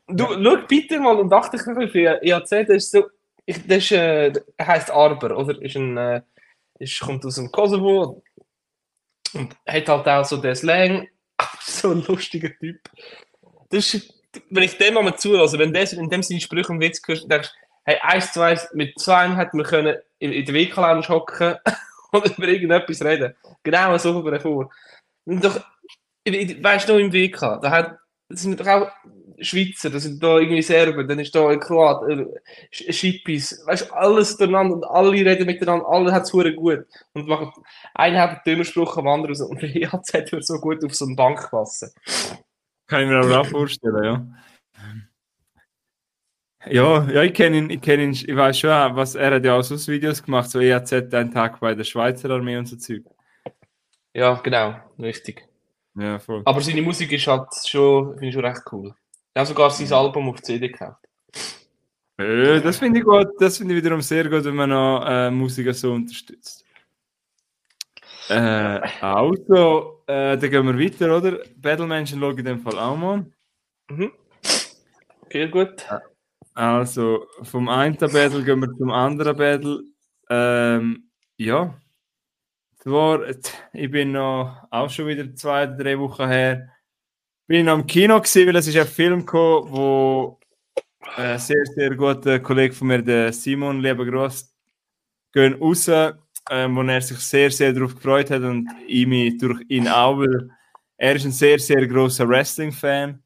du, 0.07 0.25
schau 0.43 0.57
bitte 0.67 0.99
mal 0.99 1.17
und 1.17 1.31
achte 1.33 1.57
ein 1.57 1.75
bisschen 1.75 1.89
für 1.89 2.23
EAC. 2.23 2.67
Das 2.67 2.69
ist 2.69 2.91
so. 2.91 3.05
Ich, 3.45 3.65
das 3.65 3.77
ist, 3.77 3.91
äh, 3.91 4.33
er 4.57 4.67
heißt 4.67 4.91
Arber, 4.91 5.37
oder? 5.37 5.61
Ist 5.61 5.77
ein, 5.77 5.97
äh, 5.97 6.21
ist, 6.79 6.99
kommt 6.99 7.25
aus 7.25 7.35
dem 7.35 7.51
Kosovo 7.51 8.21
und 9.33 9.55
hat 9.65 9.87
halt 9.87 10.07
auch 10.07 10.25
so 10.25 10.37
den 10.37 10.55
Slang. 10.55 11.07
So 11.61 11.91
ein 11.91 12.03
lustiger 12.07 12.49
Typ. 12.57 12.79
Das 13.69 13.93
ist, 13.93 14.13
wenn 14.49 14.63
ich 14.63 14.77
dem 14.77 14.95
mal 14.95 15.15
zuhöre, 15.17 15.59
wenn, 15.59 15.73
der, 15.73 15.85
wenn 15.91 16.09
dem 16.09 16.23
seine 16.23 16.39
Sprüche 16.39 16.71
und 16.71 16.79
Witz 16.79 17.01
hörst, 17.05 17.29
denkst 17.29 17.49
du, 17.49 17.67
hey, 17.83 17.99
eins 18.01 18.33
zu 18.33 18.41
eins, 18.41 18.67
mit 18.73 18.97
zwei 18.99 19.35
hätten 19.35 19.57
wir 19.57 19.65
können 19.65 19.97
in, 20.19 20.31
in 20.31 20.45
der 20.45 20.55
WK-Lounge 20.55 21.07
hocken 21.09 21.55
und 22.11 22.37
über 22.37 22.47
irgendetwas 22.47 23.03
reden. 23.03 23.35
Genau 23.63 23.97
so 23.97 24.13
kommt 24.13 24.25
mir 24.25 24.39
vor. 24.39 24.71
Und 25.25 25.43
doch, 25.43 25.59
weißt 26.25 26.89
du, 26.89 26.93
noch 26.93 26.99
im 26.99 27.13
WK, 27.13 27.61
da 27.61 27.69
hat, 27.69 27.97
sind 28.29 28.59
doch 28.59 28.67
auch 28.67 28.91
Schweizer, 29.39 29.89
das 29.89 30.03
sind 30.03 30.21
da 30.21 30.37
irgendwie 30.39 30.61
Serben, 30.61 31.07
dann 31.07 31.19
ist 31.19 31.33
da 31.35 31.47
ein 31.49 31.59
Kroat, 31.59 32.09
äh, 32.09 32.25
Sch- 32.73 32.91
Schippis, 32.91 33.63
weißt 33.65 33.89
du, 33.89 33.93
alles 33.93 34.37
durcheinander 34.37 34.75
und 34.75 34.83
alle 34.85 35.11
reden 35.11 35.45
miteinander, 35.45 35.87
alle 35.87 36.11
hat 36.11 36.23
es 36.23 36.31
gut. 36.31 36.85
Und 37.13 37.27
machen, 37.27 37.51
einer 37.93 38.21
hat 38.21 38.29
einen 38.29 38.41
dummen 38.45 38.65
Spruch 38.65 38.97
am 38.97 39.07
anderen 39.07 39.39
und 39.47 39.61
der 39.61 39.75
EAZ 39.75 40.31
wird 40.31 40.45
so 40.45 40.59
gut 40.59 40.83
auf 40.83 40.95
so 40.95 41.05
eine 41.05 41.15
Bank 41.15 41.49
passen. 41.49 41.91
Kann 42.87 43.03
ich 43.03 43.07
mir 43.09 43.17
aber 43.17 43.41
auch 43.41 43.45
vorstellen, 43.45 44.03
ja. 44.03 44.27
Ja, 46.69 47.09
ja, 47.09 47.23
ich 47.23 47.33
kenne 47.33 47.57
ihn, 47.57 47.69
ich 47.69 47.81
kenne 47.81 48.03
ihn, 48.03 48.11
ich 48.11 48.35
weiß 48.35 48.59
schon, 48.59 48.69
was 48.95 49.15
er 49.15 49.35
hat 49.35 49.45
ja 49.45 49.55
auch 49.55 49.61
so 49.61 49.75
Videos 49.91 50.21
gemacht, 50.23 50.49
so 50.49 50.59
EAZ 50.59 50.91
einen 51.13 51.31
Tag 51.31 51.59
bei 51.59 51.75
der 51.75 51.83
Schweizer 51.83 52.29
Armee 52.29 52.57
und 52.57 52.65
so 52.65 52.75
Zeug. 52.75 53.03
Ja, 54.13 54.33
genau, 54.35 54.75
richtig. 54.99 55.47
Ja, 55.95 56.19
voll. 56.19 56.41
Aber 56.45 56.61
seine 56.61 56.81
Musik 56.81 57.11
ist 57.11 57.27
halt 57.27 57.47
schon, 57.65 58.13
finde 58.13 58.27
ich 58.27 58.33
schon 58.33 58.45
recht 58.45 58.61
cool. 58.71 58.93
Er 59.37 59.41
hat 59.41 59.49
sogar 59.49 59.69
sein 59.69 59.93
Album 59.93 60.29
auf 60.29 60.41
CD 60.41 60.67
gekauft. 60.67 60.97
Äh, 62.17 62.59
das 62.59 62.79
finde 62.79 62.97
ich 62.97 63.05
gut, 63.05 63.27
das 63.37 63.59
finde 63.59 63.75
ich 63.75 63.83
wiederum 63.83 64.01
sehr 64.01 64.27
gut, 64.27 64.43
wenn 64.43 64.55
man 64.55 64.71
noch 64.71 65.05
äh, 65.05 65.29
Musiker 65.29 65.75
so 65.75 65.93
unterstützt. 65.93 66.65
Äh, 68.29 68.81
also, 68.99 70.01
äh, 70.07 70.39
dann 70.39 70.49
gehen 70.49 70.65
wir 70.65 70.79
weiter, 70.79 71.15
oder? 71.15 71.37
Battlemenschen 71.55 72.19
schaue 72.19 72.33
ich 72.33 72.39
in 72.39 72.45
dem 72.45 72.59
Fall 72.61 72.79
auch 72.79 72.97
mal. 72.97 73.27
Mhm. 73.91 74.11
Okay, 75.21 75.49
gut. 75.49 75.85
Also, 76.55 77.27
vom 77.43 77.69
einen 77.69 77.95
Battle 77.95 78.43
gehen 78.43 78.59
wir 78.59 78.75
zum 78.75 78.89
anderen 78.89 79.37
Battle. 79.37 79.83
Ähm, 80.31 81.11
ja. 81.37 81.79
Zwar, 82.77 83.21
ich 83.71 83.91
bin 83.91 84.13
noch 84.13 84.65
auch 84.71 84.89
schon 84.89 85.05
wieder 85.05 85.31
zwei, 85.35 85.67
drei 85.67 85.99
Wochen 85.99 86.27
her. 86.27 86.73
Bin 87.47 87.65
noch 87.65 87.75
im 87.75 87.87
Kino 87.87 88.19
gewesen, 88.19 88.47
weil 88.47 88.57
es 88.57 88.67
ist 88.67 88.75
ein 88.75 88.85
Film 88.85 89.19
gekommen, 89.19 89.71
wo 89.71 90.37
ein 91.15 91.39
sehr, 91.39 91.65
sehr 91.75 91.95
guter 91.95 92.39
Kollege 92.39 92.73
von 92.73 92.87
mir, 92.87 93.01
der 93.01 93.31
Simon, 93.31 93.79
lieber 93.81 94.05
Gross, 94.05 94.53
gehen 95.31 95.53
raus, 95.53 95.87
ähm, 95.87 96.75
wo 96.75 96.81
er 96.81 97.01
sich 97.01 97.19
sehr, 97.19 97.49
sehr 97.49 97.71
darauf 97.71 97.95
gefreut 97.95 98.31
hat 98.31 98.41
und 98.41 98.67
ich 98.85 99.07
mich 99.07 99.37
durch 99.37 99.61
ihn 99.69 99.87
auch, 99.87 100.19
weil 100.19 100.49
er 100.97 101.15
ist 101.15 101.23
ein 101.23 101.31
sehr, 101.31 101.57
sehr 101.57 101.87
großer 101.87 102.27
Wrestling-Fan. 102.27 103.23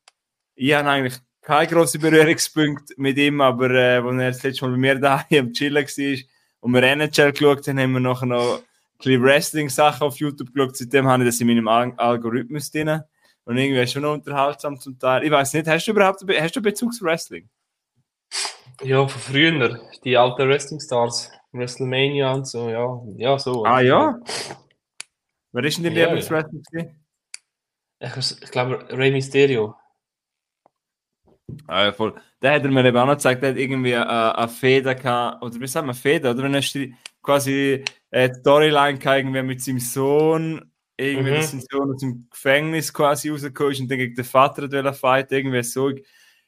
Ich 0.54 0.74
habe 0.74 0.88
eigentlich 0.88 1.20
keine 1.42 1.68
grossen 1.68 2.00
Berührungspunkte 2.02 2.94
mit 2.98 3.18
ihm, 3.18 3.42
aber 3.42 3.72
äh, 3.72 3.98
als 3.98 4.06
er 4.06 4.32
das 4.32 4.44
letzte 4.44 4.66
Mal 4.66 4.72
bei 4.72 4.78
mir 4.78 5.00
da 5.00 5.26
am 5.32 5.52
Chillen 5.52 5.84
war 5.84 6.18
und 6.60 6.74
wir 6.74 6.84
NHL 6.84 7.32
geschaut 7.32 7.68
haben, 7.68 7.80
haben 7.80 7.94
wir 7.94 8.00
nachher 8.00 8.28
noch 8.28 8.58
ein 8.58 8.64
bisschen 8.98 9.24
Wrestling-Sachen 9.24 10.06
auf 10.06 10.18
YouTube 10.18 10.54
geschaut. 10.54 10.78
Seitdem 10.78 11.08
habe 11.08 11.24
ich 11.24 11.30
das 11.30 11.42
in 11.42 11.48
meinem 11.48 11.68
Al 11.68 11.94
Algorithmus 11.98 12.70
drin. 12.70 13.02
Und 13.46 13.58
irgendwie 13.58 13.88
schon 13.88 14.04
noch 14.04 14.14
unterhaltsam 14.14 14.80
zum 14.80 15.00
Teil. 15.00 15.24
Ich 15.24 15.32
weiß 15.32 15.54
nicht, 15.54 15.68
hast 15.68 15.86
du 15.86 15.92
überhaupt 15.92 16.24
hast 16.40 16.56
du 16.56 16.62
Bezug 16.62 16.94
zu 16.94 17.04
Wrestling? 17.04 17.50
Ja, 18.84 19.08
von 19.08 19.22
früher. 19.22 19.80
Die 20.04 20.18
alten 20.18 20.48
Wrestling 20.48 20.80
Stars. 20.80 21.32
WrestleMania 21.52 22.32
und 22.32 22.48
so, 22.48 22.70
ja. 22.70 23.02
Ja, 23.18 23.38
so. 23.38 23.66
Ah 23.66 23.82
ja? 23.82 24.20
Wer 25.52 25.64
ist 25.66 25.78
denn 25.78 25.84
dein 25.84 25.96
ja, 25.96 26.06
Lieblingswrestler? 26.06 26.62
Ja. 26.72 28.18
Ich, 28.18 28.42
ich 28.42 28.52
glaube, 28.52 28.88
Rey 28.90 29.12
Mysterio. 29.12 29.76
Ah, 31.68 31.86
ja, 31.86 31.92
voll. 31.92 32.16
Der 32.42 32.54
hat 32.54 32.64
er 32.64 32.72
mir 32.72 32.86
eben 32.86 32.98
auch 32.98 33.06
noch 33.06 33.14
gezeigt, 33.14 33.44
der 33.44 33.52
hat 33.52 33.58
irgendwie 33.58 33.96
eine, 33.96 34.06
äh, 34.06 34.38
eine 34.38 34.48
Feder 34.48 34.96
gehabt, 34.96 35.44
oder 35.44 35.60
wie 35.60 35.68
sagt 35.68 35.86
man, 35.86 35.96
Feder, 35.96 36.32
oder? 36.32 36.44
Wenn 36.44 36.54
er 36.54 36.64
quasi 37.22 37.84
eine 38.10 38.34
Storyline 38.34 38.98
gehabt, 38.98 39.18
irgendwie 39.18 39.44
mit 39.44 39.62
seinem 39.62 39.80
Sohn, 39.80 40.71
irgendwie, 41.02 41.32
mhm. 41.32 41.42
sein 41.42 41.64
Sohn 41.70 41.94
aus 41.94 42.02
dem 42.02 42.28
Gefängnis 42.30 42.94
quasi 42.94 43.30
rausgekommen 43.30 43.74
ist 43.74 43.80
und 43.82 43.92
dann 43.92 43.98
gegen 43.98 44.16
den 44.16 44.26
Vater 44.26 44.64
wollte 44.64 44.94
fighten, 44.94 45.34
irgendwie 45.36 45.64
so. 45.64 45.92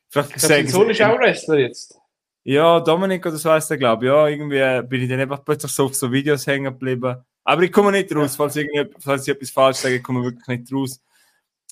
Vielleicht 0.10 0.30
ich 0.30 0.36
glaub, 0.36 0.50
sein 0.50 0.68
Sohn 0.68 0.90
ist 0.90 1.02
auch 1.02 1.18
Wrestler 1.18 1.60
jetzt. 1.60 1.98
Ja, 2.44 2.80
Dominik 2.82 3.26
oder 3.26 3.38
so 3.38 3.50
heißt 3.52 3.72
er, 3.72 3.78
glaube 3.78 4.06
ich. 4.06 4.12
Ja, 4.12 4.28
irgendwie 4.28 4.88
bin 4.88 5.02
ich 5.02 5.10
dann 5.10 5.20
einfach 5.20 5.44
plötzlich 5.46 5.72
so 5.72 5.86
auf 5.86 5.96
so 5.96 6.12
Videos 6.12 6.46
hängen 6.46 6.66
geblieben. 6.66 7.16
Aber 7.44 7.62
ich 7.64 7.72
komme 7.72 7.92
nicht 7.92 8.14
raus, 8.16 8.36
falls, 8.36 8.60
falls 9.00 9.28
ich 9.28 9.34
etwas 9.34 9.50
falsch 9.50 9.78
sage, 9.78 9.96
ich 9.96 10.04
komme 10.04 10.24
wirklich 10.24 10.48
nicht 10.48 10.72
raus. 10.74 11.02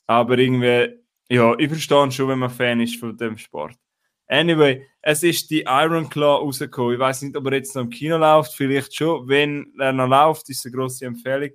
Aber 0.07 0.37
irgendwie, 0.37 0.97
ja, 1.29 1.57
ich 1.57 1.67
verstehe 1.67 2.11
schon, 2.11 2.29
wenn 2.29 2.39
man 2.39 2.49
Fan 2.49 2.81
ist 2.81 2.97
von 2.97 3.15
dem 3.15 3.37
Sport. 3.37 3.75
Anyway, 4.27 4.87
es 5.01 5.23
ist 5.23 5.49
die 5.49 5.63
Iron 5.67 6.09
Claw 6.09 6.37
rausgekommen. 6.39 6.93
Ich 6.93 6.99
weiß 6.99 7.21
nicht, 7.23 7.35
ob 7.35 7.45
er 7.47 7.53
jetzt 7.53 7.75
noch 7.75 7.83
im 7.83 7.89
Kino 7.89 8.17
läuft, 8.17 8.53
vielleicht 8.53 8.95
schon. 8.95 9.27
Wenn 9.27 9.73
er 9.77 9.91
noch 9.91 10.07
läuft, 10.07 10.49
ist 10.49 10.65
eine 10.65 10.73
grosse 10.73 11.05
Empfehlung. 11.05 11.51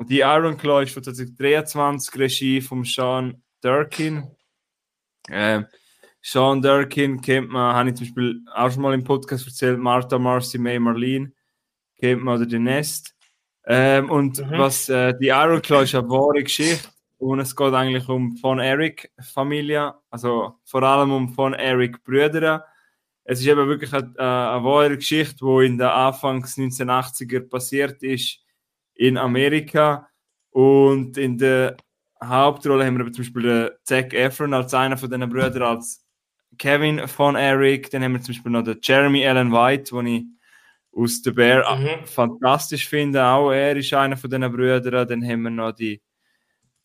Die 0.00 0.20
Iron 0.20 0.56
Claw 0.56 0.82
ist 0.82 0.94
von 0.94 1.02
2023 1.02 2.18
Regie 2.18 2.60
von 2.60 2.84
Sean 2.84 3.42
Durkin. 3.60 4.26
Ähm, 5.28 5.66
Sean 6.20 6.62
Durkin 6.62 7.20
kennt 7.20 7.50
man, 7.50 7.74
habe 7.74 7.90
ich 7.90 7.96
zum 7.96 8.06
Beispiel 8.06 8.40
auch 8.54 8.70
schon 8.70 8.82
mal 8.82 8.94
im 8.94 9.04
Podcast 9.04 9.46
erzählt, 9.46 9.78
Martha, 9.78 10.18
Marcy, 10.18 10.58
May, 10.58 10.78
Marlene 10.78 11.32
kennt 11.98 12.22
man 12.22 12.36
oder 12.36 12.46
die 12.46 12.58
Nest. 12.58 13.14
Ähm, 13.64 14.10
und 14.10 14.38
mhm. 14.38 14.58
was 14.58 14.88
äh, 14.88 15.14
die 15.20 15.28
Iron 15.28 15.62
Claw 15.62 15.84
ist 15.84 15.94
eine 15.94 16.08
wahre 16.08 16.42
Geschichte 16.42 16.88
und 17.18 17.38
es 17.38 17.54
geht 17.54 17.72
eigentlich 17.72 18.08
um 18.08 18.36
von 18.36 18.58
Eric 18.58 19.12
Familie, 19.20 19.94
also 20.10 20.56
vor 20.64 20.82
allem 20.82 21.12
um 21.12 21.32
von 21.32 21.54
Eric 21.54 22.02
Brüder. 22.02 22.64
Es 23.24 23.38
ist 23.38 23.46
eben 23.46 23.68
wirklich 23.68 23.92
eine, 23.92 24.12
äh, 24.16 24.22
eine 24.22 24.64
wahre 24.64 24.96
Geschichte, 24.96 25.44
die 25.44 25.66
in 25.66 25.78
der 25.78 25.94
Anfangs 25.94 26.56
1980er 26.56 27.48
passiert 27.48 28.02
ist 28.02 28.41
in 28.94 29.16
Amerika. 29.16 30.08
Und 30.50 31.16
in 31.16 31.38
der 31.38 31.76
Hauptrolle 32.22 32.84
haben 32.84 32.98
wir 32.98 33.12
zum 33.12 33.24
Beispiel 33.24 33.76
Zac 33.84 34.12
Efron 34.12 34.54
als 34.54 34.74
einer 34.74 34.96
von 34.96 35.10
diesen 35.10 35.28
Brüdern, 35.28 35.62
als 35.62 36.04
Kevin 36.58 37.06
von 37.08 37.36
Eric. 37.36 37.90
Dann 37.90 38.02
haben 38.02 38.12
wir 38.12 38.22
zum 38.22 38.34
Beispiel 38.34 38.52
noch 38.52 38.62
den 38.62 38.78
Jeremy 38.82 39.26
Allen 39.26 39.52
White, 39.52 39.94
den 39.94 40.06
ich 40.06 40.24
aus 40.94 41.22
The 41.24 41.30
Bear 41.30 41.76
mhm. 41.76 42.06
fantastisch 42.06 42.88
finde. 42.88 43.24
Auch 43.24 43.50
er 43.50 43.76
ist 43.76 43.92
einer 43.94 44.16
von 44.16 44.30
diesen 44.30 44.52
Brüdern. 44.52 45.08
Dann 45.08 45.26
haben 45.26 45.42
wir 45.42 45.50
noch 45.50 45.72
die 45.72 46.00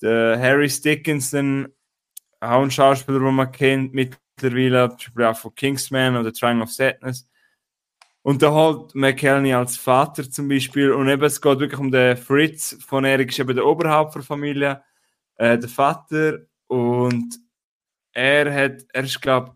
der 0.02 0.40
Harry 0.40 0.68
Dickinson, 0.68 1.68
auch 2.40 2.62
ein 2.62 2.72
Schauspieler, 2.72 3.20
den 3.20 3.34
man 3.34 3.52
kennt 3.52 3.94
mittlerweile, 3.94 4.90
zum 4.90 4.98
Beispiel 4.98 5.26
auch 5.26 5.38
von 5.38 5.56
Kingsman 5.56 6.16
oder 6.16 6.32
Triangle 6.32 6.64
of 6.64 6.72
Sadness. 6.72 7.28
Und 8.28 8.42
da 8.42 8.54
halt 8.54 8.94
McKelney 8.94 9.54
als 9.54 9.78
Vater 9.78 10.30
zum 10.30 10.50
Beispiel. 10.50 10.92
Und 10.92 11.08
eben, 11.08 11.24
es 11.24 11.40
geht 11.40 11.60
wirklich 11.60 11.80
um 11.80 11.92
den 11.92 12.18
Fritz 12.18 12.76
von 12.86 13.06
Erik, 13.06 13.30
ist 13.30 13.40
eben 13.40 13.56
der 13.56 13.66
Oberhaupt 13.66 14.16
der 14.16 14.22
Familie, 14.22 14.84
äh, 15.38 15.58
der 15.58 15.70
Vater. 15.70 16.40
Und 16.68 17.40
er 18.12 18.54
hat, 18.54 18.86
er 18.92 19.04
ist, 19.06 19.22
glaube 19.22 19.54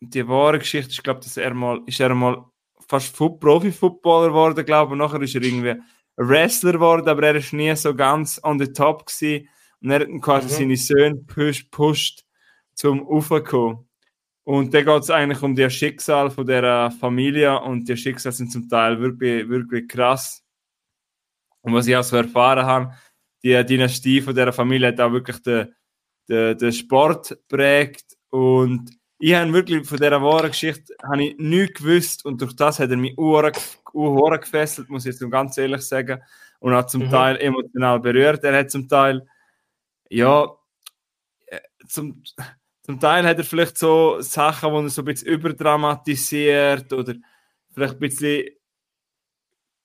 die 0.00 0.26
wahre 0.26 0.58
Geschichte 0.58 0.90
ist, 0.90 1.04
glaube 1.04 1.20
dass 1.20 1.36
er 1.36 1.54
mal, 1.54 1.80
ist 1.86 2.00
er 2.00 2.12
mal 2.12 2.44
fast 2.88 3.16
Profi-Footballer 3.16 4.30
geworden, 4.30 4.66
glaube 4.66 4.96
ich. 4.96 4.98
Nachher 4.98 5.22
ist 5.22 5.36
er 5.36 5.42
irgendwie 5.42 5.80
Wrestler 6.16 6.72
geworden, 6.72 7.08
aber 7.08 7.22
er 7.22 7.36
ist 7.36 7.52
nie 7.52 7.76
so 7.76 7.94
ganz 7.94 8.40
on 8.42 8.58
the 8.58 8.72
top 8.72 9.06
gewesen. 9.06 9.48
Und 9.80 9.92
er 9.92 10.00
hat 10.00 10.22
quasi 10.22 10.48
mhm. 10.48 10.50
seine 10.50 10.76
Söhne 10.76 11.16
pusht, 11.24 11.70
pusht 11.70 12.24
zum 12.74 13.00
Ufer 13.06 13.44
Und 14.48 14.72
da 14.72 14.80
geht 14.80 15.02
es 15.02 15.10
eigentlich 15.10 15.42
um 15.42 15.54
das 15.54 15.74
Schicksal 15.74 16.30
von 16.30 16.46
der 16.46 16.90
Familie 16.90 17.60
und 17.60 17.86
die 17.86 17.98
Schicksale 17.98 18.32
sind 18.32 18.50
zum 18.50 18.66
Teil 18.66 18.98
wirklich, 18.98 19.46
wirklich 19.46 19.86
krass. 19.86 20.42
Und 21.60 21.74
was 21.74 21.86
ich 21.86 21.94
auch 21.94 22.02
so 22.02 22.16
erfahren 22.16 22.64
habe, 22.64 22.94
die 23.42 23.62
Dynastie 23.66 24.22
von 24.22 24.34
der 24.34 24.50
Familie 24.54 24.88
hat 24.88 25.00
auch 25.00 25.12
wirklich 25.12 25.42
den, 25.42 25.74
den, 26.30 26.56
den 26.56 26.72
Sport 26.72 27.38
prägt 27.46 28.16
und 28.30 28.90
ich 29.18 29.34
habe 29.34 29.52
wirklich 29.52 29.86
von 29.86 29.98
dieser 29.98 30.22
wahren 30.22 30.48
Geschichte 30.48 30.94
habe 31.02 31.24
ich 31.24 31.36
nichts 31.36 31.82
gewusst 31.82 32.24
und 32.24 32.40
durch 32.40 32.56
das 32.56 32.78
hat 32.78 32.88
er 32.88 32.96
mich 32.96 33.18
uhr 33.18 33.52
gefesselt, 34.40 34.88
muss 34.88 35.04
ich 35.04 35.12
jetzt 35.12 35.30
ganz 35.30 35.58
ehrlich 35.58 35.82
sagen, 35.82 36.22
und 36.58 36.72
hat 36.72 36.90
zum 36.90 37.02
mhm. 37.02 37.10
Teil 37.10 37.36
emotional 37.36 38.00
berührt. 38.00 38.42
Er 38.44 38.60
hat 38.60 38.70
zum 38.70 38.88
Teil 38.88 39.28
ja, 40.08 40.46
äh, 41.48 41.60
zum, 41.86 42.22
zum 42.88 42.98
Teil 42.98 43.26
hat 43.26 43.36
er 43.36 43.44
vielleicht 43.44 43.76
so 43.76 44.18
Sachen, 44.22 44.72
wo 44.72 44.80
er 44.80 44.88
so 44.88 45.02
ein 45.02 45.04
bisschen 45.04 45.28
überdramatisiert 45.28 46.90
oder 46.94 47.16
vielleicht 47.74 47.96
ein 47.96 48.00
bisschen 48.00 48.48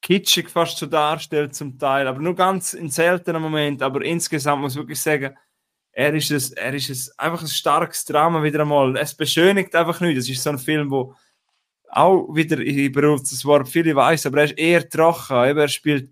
kitschig 0.01 0.49
fast 0.49 0.78
so 0.78 0.86
darstellt 0.86 1.54
zum 1.54 1.78
Teil, 1.78 2.08
aber 2.08 2.22
nur 2.22 2.34
ganz 2.34 2.74
in 2.74 2.89
seltenen 2.89 3.41
Momenten. 3.41 3.84
Aber 3.84 4.06
insgesamt 4.06 4.62
muss 4.62 4.76
ich 4.76 4.78
wirklich 4.78 5.01
sagen, 5.01 5.36
er 5.91 6.14
ist, 6.14 6.32
es, 6.32 6.51
er 6.51 6.74
ist 6.74 6.89
es 6.89 7.20
einfach 7.20 7.41
ein 7.41 7.47
starkes 7.47 8.06
Drama 8.06 8.41
wieder 8.41 8.62
einmal. 8.62 8.95
Es 8.95 9.14
beschönigt 9.14 9.76
einfach 9.76 9.99
nicht. 9.99 10.16
Es 10.16 10.30
ist 10.30 10.41
so 10.41 10.51
ein 10.51 10.58
Film, 10.58 10.89
wo 10.89 11.14
auch 11.89 12.34
wieder, 12.34 12.58
ich 12.60 12.89
benutze 12.93 13.36
das 13.36 13.43
Wort 13.43 13.68
viele 13.68 13.97
weiß, 13.97 14.28
aber 14.28 14.38
er 14.38 14.45
ist 14.45 14.58
eher 14.58 14.88
trocken. 14.88 15.58
Er 15.58 15.68
spielt, 15.68 16.10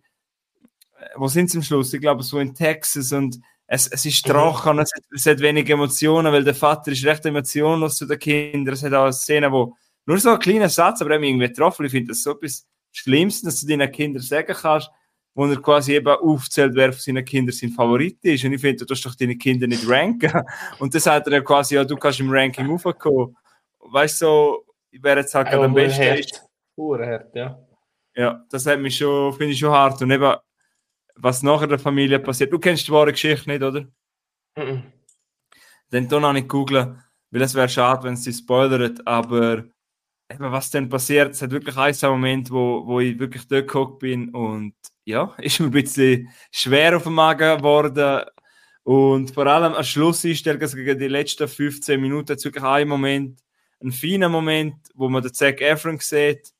wo 1.15 1.29
sind 1.29 1.49
sie 1.49 1.57
am 1.57 1.63
Schluss? 1.63 1.93
Ich 1.93 2.01
glaube, 2.01 2.21
so 2.21 2.37
in 2.37 2.53
Texas 2.53 3.13
und 3.13 3.39
es, 3.73 3.87
es 3.87 4.05
ist 4.05 4.25
trocken, 4.25 4.79
es, 4.79 4.91
hat, 4.93 5.03
es 5.15 5.25
hat 5.25 5.39
wenig 5.39 5.69
Emotionen, 5.69 6.33
weil 6.33 6.43
der 6.43 6.53
Vater 6.53 6.91
ist 6.91 7.05
recht 7.05 7.25
emotionlos 7.25 7.95
zu 7.95 8.05
den 8.05 8.19
Kindern. 8.19 8.73
Es 8.73 8.83
hat 8.83 8.93
auch 8.93 9.03
eine 9.03 9.13
Szene, 9.13 9.49
wo 9.49 9.77
nur 10.05 10.17
so 10.17 10.31
ein 10.31 10.39
kleiner 10.39 10.67
Satz, 10.67 11.01
aber 11.01 11.11
irgendwie 11.11 11.47
getroffen. 11.47 11.85
Ich 11.85 11.91
finde 11.93 12.09
das 12.09 12.21
so 12.21 12.31
etwas 12.31 12.67
Schlimmste, 12.91 13.45
dass 13.45 13.61
du 13.61 13.67
deinen 13.67 13.89
Kindern 13.89 14.21
sagen 14.21 14.53
kannst, 14.53 14.91
wo 15.33 15.45
er 15.45 15.55
quasi 15.61 15.95
eben 15.95 16.09
aufzählt, 16.09 16.75
wer 16.75 16.91
von 16.91 16.99
seinen 16.99 17.23
Kindern 17.23 17.55
sein 17.55 17.69
Favorit 17.69 18.17
ist. 18.23 18.43
Und 18.43 18.51
ich 18.51 18.59
finde, 18.59 18.79
du 18.79 18.85
darfst 18.87 19.05
doch 19.05 19.15
deine 19.15 19.37
Kinder 19.37 19.67
nicht 19.67 19.87
ranken. 19.87 20.43
Und 20.79 20.93
dann 20.93 20.99
sagt 20.99 21.27
er 21.27 21.33
ja 21.35 21.41
quasi, 21.41 21.75
ja, 21.75 21.85
du 21.85 21.95
kannst 21.95 22.19
im 22.19 22.29
Ranking 22.29 22.69
aufkommen. 22.69 23.37
Weißt 23.79 24.21
du, 24.21 24.25
so, 24.25 24.65
wer 24.99 25.15
jetzt 25.15 25.33
halt 25.33 25.47
gerade 25.47 25.63
am 25.63 25.73
besten 25.73 26.01
ist. 26.01 26.43
Urhart, 26.75 27.33
ja. 27.33 27.57
Ja, 28.17 28.43
das 28.49 28.65
hat 28.65 28.81
mich 28.81 28.97
schon, 28.97 29.31
finde 29.31 29.53
ich 29.53 29.59
schon 29.59 29.71
hart. 29.71 30.01
Und 30.01 30.11
eben, 30.11 30.35
was 31.15 31.43
nachher 31.43 31.67
der 31.67 31.79
Familie 31.79 32.19
passiert. 32.19 32.51
Du 32.51 32.59
kennst 32.59 32.87
die 32.87 32.91
wahre 32.91 33.11
Geschichte 33.11 33.49
nicht, 33.49 33.63
oder? 33.63 33.87
Mhm. 34.57 34.83
Dann 35.89 36.09
tu 36.09 36.19
noch 36.19 36.33
nicht 36.33 36.47
googeln, 36.47 37.01
weil 37.31 37.41
es 37.41 37.55
wäre 37.55 37.69
schade, 37.69 38.03
wenn 38.03 38.13
es 38.13 38.23
sie 38.23 38.33
spoilert, 38.33 39.05
aber 39.05 39.65
eben, 40.31 40.51
was 40.51 40.71
dann 40.71 40.89
passiert, 40.89 41.31
es 41.31 41.41
hat 41.41 41.51
wirklich 41.51 41.77
einen 41.77 42.11
Moment, 42.11 42.51
wo, 42.51 42.85
wo 42.85 42.99
ich 42.99 43.19
wirklich 43.19 43.47
dort 43.47 43.67
geguckt 43.67 43.99
bin 43.99 44.29
und 44.29 44.73
ja, 45.05 45.33
ist 45.37 45.59
mir 45.59 45.67
ein 45.67 45.71
bisschen 45.71 46.29
schwer 46.51 46.95
auf 46.97 47.03
dem 47.03 47.13
Magen 47.13 47.57
geworden 47.57 48.25
und 48.83 49.31
vor 49.31 49.47
allem 49.47 49.73
am 49.73 49.83
Schluss 49.83 50.23
ist 50.23 50.45
der 50.45 50.57
gegen 50.57 50.99
die 50.99 51.07
letzten 51.07 51.47
15 51.47 51.99
Minuten 51.99 52.31
jetzt 52.31 52.45
wirklich 52.45 52.63
ein 52.63 52.87
Moment, 52.87 53.39
ein 53.81 53.91
feiner 53.91 54.29
Moment, 54.29 54.75
wo 54.95 55.09
man 55.09 55.21
den 55.21 55.33
Zack 55.33 55.61
Efron 55.61 55.99
sieht 55.99 56.51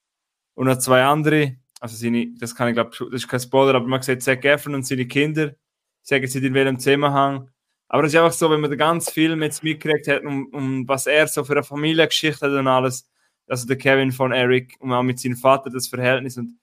und 0.55 0.67
noch 0.67 0.77
zwei 0.77 1.03
andere 1.03 1.57
also 1.81 1.95
seine, 1.95 2.31
das 2.39 2.55
kann 2.55 2.69
ich 2.69 2.75
glaube, 2.75 2.91
das 2.91 3.23
ist 3.23 3.27
kein 3.27 3.39
Spoiler, 3.39 3.73
aber 3.75 3.87
man 3.87 4.01
sieht 4.03 4.21
Zac 4.21 4.45
Efron 4.45 4.75
und 4.75 4.85
seine 4.85 5.07
Kinder, 5.07 5.55
sagen 6.03 6.27
sie 6.27 6.45
in 6.45 6.53
welchem 6.53 6.79
Zusammenhang. 6.79 7.49
Aber 7.89 8.03
es 8.03 8.13
ist 8.13 8.19
einfach 8.19 8.31
so, 8.31 8.49
wenn 8.51 8.61
man 8.61 8.69
den 8.69 8.79
ganzen 8.79 9.11
Film 9.11 9.41
jetzt 9.41 9.63
mitgekriegt 9.63 10.07
hat, 10.07 10.23
um, 10.23 10.45
um 10.53 10.87
was 10.87 11.07
er 11.07 11.27
so 11.27 11.43
für 11.43 11.53
eine 11.53 11.63
Familiengeschichte 11.63 12.45
hat 12.45 12.53
und 12.53 12.67
alles, 12.67 13.09
also 13.47 13.67
der 13.67 13.77
Kevin 13.77 14.11
von 14.11 14.31
Eric 14.31 14.75
und 14.79 14.93
auch 14.93 15.01
mit 15.01 15.19
seinem 15.19 15.35
Vater 15.35 15.71
das 15.71 15.87
Verhältnis 15.87 16.37
und 16.37 16.57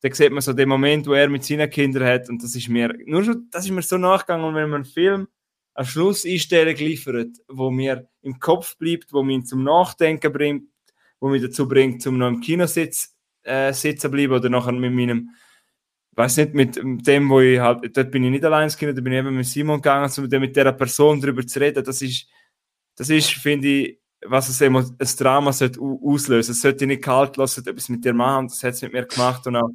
da 0.00 0.12
sieht 0.12 0.32
man 0.32 0.40
so 0.40 0.52
den 0.52 0.68
Moment, 0.68 1.06
wo 1.06 1.12
er 1.12 1.28
mit 1.28 1.44
seinen 1.44 1.68
Kindern 1.68 2.06
hat 2.06 2.28
und 2.28 2.42
das 2.42 2.54
ist 2.54 2.68
mir, 2.68 2.94
nur 3.04 3.24
schon, 3.24 3.48
das 3.50 3.64
ist 3.64 3.72
mir 3.72 3.82
so 3.82 3.98
nachgegangen 3.98 4.46
und 4.46 4.54
wenn 4.54 4.70
man 4.70 4.82
einen 4.82 4.84
Film 4.84 5.26
eine 5.74 5.86
Schlusseinstellung 5.86 6.76
liefert, 6.76 7.36
wo 7.48 7.70
mir 7.70 8.08
im 8.22 8.38
Kopf 8.38 8.76
bleibt, 8.78 9.12
wo 9.12 9.22
mich 9.22 9.46
zum 9.46 9.64
Nachdenken 9.64 10.32
bringt, 10.32 10.68
wo 11.18 11.28
mich 11.28 11.42
dazu 11.42 11.66
bringt, 11.66 12.00
zum 12.00 12.18
noch 12.18 12.28
im 12.28 12.40
Kinositz 12.40 13.11
äh, 13.42 13.72
sitzen 13.72 14.10
bleiben 14.10 14.32
oder 14.32 14.48
nachher 14.48 14.72
mit 14.72 14.92
meinem, 14.92 15.30
weiß 16.12 16.38
nicht, 16.38 16.54
mit 16.54 16.76
dem, 16.76 17.30
wo 17.30 17.40
ich 17.40 17.58
halt, 17.58 17.96
dort 17.96 18.10
bin 18.10 18.24
ich 18.24 18.30
nicht 18.30 18.44
allein 18.44 18.68
gegangen, 18.68 18.96
da 18.96 19.02
bin 19.02 19.12
ich 19.12 19.18
eben 19.18 19.36
mit 19.36 19.46
Simon 19.46 19.76
gegangen, 19.76 20.10
um 20.16 20.40
mit 20.40 20.56
dieser 20.56 20.72
Person 20.72 21.20
darüber 21.20 21.46
zu 21.46 21.60
reden. 21.60 21.84
Das 21.84 22.02
ist, 22.02 22.26
das 22.96 23.10
ist, 23.10 23.30
finde 23.30 23.68
ich, 23.68 23.98
was 24.24 24.48
es 24.48 24.60
eben 24.60 24.76
ein 24.76 25.08
Drama 25.18 25.52
sollte 25.52 25.80
auslösen. 25.80 26.52
Es 26.52 26.60
sollte 26.60 26.86
nicht 26.86 27.02
kalt 27.02 27.36
lassen, 27.36 27.66
etwas 27.66 27.88
mit 27.88 28.04
dir 28.04 28.12
machen. 28.12 28.48
Das 28.48 28.62
hat 28.62 28.74
es 28.74 28.82
mit 28.82 28.92
mir 28.92 29.06
gemacht. 29.06 29.46
Und 29.46 29.56
auch 29.56 29.70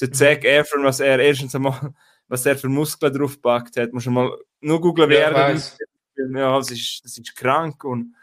der 0.00 0.08
mhm. 0.08 0.12
Zack 0.14 0.44
Efron, 0.44 0.84
was 0.84 1.00
er 1.00 1.18
erstens 1.20 1.54
einmal 1.54 1.94
was 2.28 2.46
er 2.46 2.56
für 2.56 2.68
Muskeln 2.68 3.12
draufgepackt 3.12 3.76
hat. 3.76 3.92
Muss 3.92 4.06
mal 4.06 4.36
nur 4.60 4.80
googeln, 4.80 5.08
wer 5.08 5.32
Ja, 5.32 5.48
ja, 6.16 6.56
das 6.56 6.70
ist, 6.70 7.04
das 7.04 7.18
ist 7.18 7.36
krank 7.36 7.82
und 7.84 8.14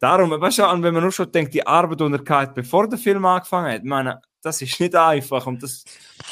darum, 0.00 0.30
weißt 0.30 0.58
du, 0.58 0.62
wenn 0.62 0.94
man 0.94 1.02
nur 1.02 1.12
schon 1.12 1.30
denkt, 1.30 1.54
die 1.54 1.66
Arbeit, 1.66 2.00
die 2.00 2.32
er 2.32 2.46
bevor 2.48 2.88
der 2.88 2.98
Film 2.98 3.24
angefangen 3.24 3.72
hat, 3.72 3.84
meine, 3.84 4.20
das 4.46 4.62
ist 4.62 4.80
nicht 4.80 4.94
einfach 4.94 5.46
und 5.46 5.62
das, 5.62 5.84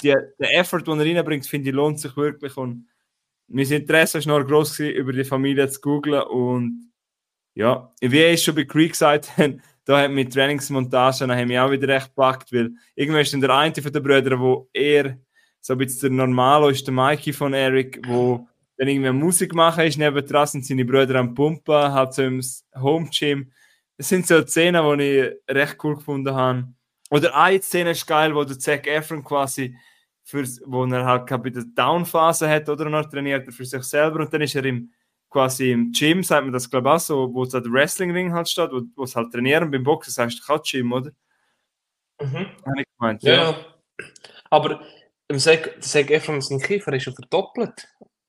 die, 0.03 0.15
der 0.39 0.59
Effort, 0.59 0.83
den 0.83 1.01
er 1.01 1.07
reinbringt, 1.07 1.47
finde 1.47 1.71
ich, 1.71 1.75
lohnt 1.75 2.01
sich 2.01 2.17
wirklich 2.17 2.57
und 2.57 2.89
mein 3.49 3.71
Interesse 3.71 4.25
war 4.25 4.39
noch 4.39 4.47
groß 4.47 4.77
gewesen, 4.77 4.97
über 4.97 5.13
die 5.13 5.25
Familie 5.25 5.69
zu 5.69 5.81
googlen 5.81 6.23
und 6.23 6.93
ja, 7.55 7.93
wie 8.01 8.23
ich 8.23 8.43
schon 8.43 8.55
bei 8.55 8.65
Creek 8.65 8.93
gesagt 8.93 9.31
habe, 9.39 9.59
da 9.85 10.03
hat 10.03 10.11
mit 10.11 10.33
Trainingsmontagen 10.33 11.31
haben 11.31 11.49
mich 11.49 11.59
auch 11.59 11.71
wieder 11.71 11.89
recht 11.89 12.09
gepackt, 12.09 12.53
weil 12.53 12.73
irgendwann 12.95 13.23
ist 13.23 13.33
dann 13.35 13.41
der 13.41 13.55
eine 13.55 13.75
von 13.75 13.93
den 13.93 14.03
Brüdern, 14.03 14.41
wo 14.41 14.69
eher 14.73 15.19
so 15.61 15.75
ein 15.75 15.79
bisschen 15.79 16.17
der 16.17 16.27
Normalo 16.27 16.69
ist, 16.69 16.87
der 16.87 16.95
Mikey 16.95 17.33
von 17.33 17.53
Eric, 17.53 18.01
wo 18.07 18.49
dann 18.77 18.89
irgendwie 18.89 19.13
Musik 19.13 19.55
machen 19.55 19.85
ist, 19.85 19.99
nebendran 19.99 20.47
sind 20.47 20.67
seine 20.67 20.85
Brüder 20.85 21.17
am 21.17 21.35
Pumpen, 21.35 21.93
halt 21.93 22.15
so 22.15 22.23
im 22.23 22.43
Home 22.77 23.09
Gym. 23.11 23.53
Das 23.97 24.09
sind 24.09 24.27
so 24.27 24.43
Szenen, 24.43 24.99
die 24.99 25.05
ich 25.05 25.55
recht 25.55 25.77
cool 25.85 25.97
gefunden 25.97 26.35
habe. 26.35 26.69
Oder 27.15 27.33
eine 27.37 27.63
Szene 27.63 27.93
ist 27.93 28.09
geil, 28.09 28.35
wo 28.35 28.43
der 28.43 28.59
Zac 28.59 28.89
Efron 28.89 29.23
quasi, 29.23 29.77
für, 30.25 30.45
wo 30.67 30.85
er 30.85 31.05
halt 31.05 31.27
bei 31.29 31.51
der 31.51 31.63
Down-Phase 31.63 32.49
hat, 32.49 32.69
oder 32.69 32.91
noch 32.91 33.09
trainiert 33.09 33.47
er 33.47 33.53
für 33.53 33.65
sich 33.65 33.85
selber 33.85 34.19
und 34.19 34.35
dann 34.35 34.41
ist 34.41 34.57
er 34.57 34.65
im, 34.65 34.93
quasi 35.31 35.71
im 35.71 35.93
Gym, 35.93 36.25
sagt 36.25 36.43
man 36.43 36.53
das 36.53 36.69
glaube 36.69 36.89
ich 36.89 36.95
auch 36.97 36.99
so, 36.99 37.33
wo 37.33 37.45
so 37.45 37.61
der 37.61 37.71
Wrestling-Ring 37.71 38.33
halt 38.33 38.49
steht, 38.49 38.73
wo, 38.73 38.83
wo 38.97 39.05
es 39.05 39.15
halt 39.15 39.31
trainieren, 39.31 39.71
beim 39.71 39.85
Boxen 39.85 40.11
sagst 40.11 40.41
du 40.41 40.53
auch 40.53 40.61
Gym, 40.61 40.93
oder? 40.93 41.13
Mhm. 42.21 42.47
Habe 42.67 42.81
ich 42.81 42.87
gemeint, 42.99 43.23
Ja, 43.23 43.33
ja. 43.33 43.51
ja. 43.51 43.57
Aber 44.51 44.81
im 45.29 45.39
Seg, 45.39 45.73
der 45.75 45.83
Seg 45.83 46.11
Efron, 46.11 46.41
sein 46.41 46.59
Kiefer 46.59 46.93
ist 46.95 47.05
schon 47.05 47.15
verdoppelt. 47.15 47.87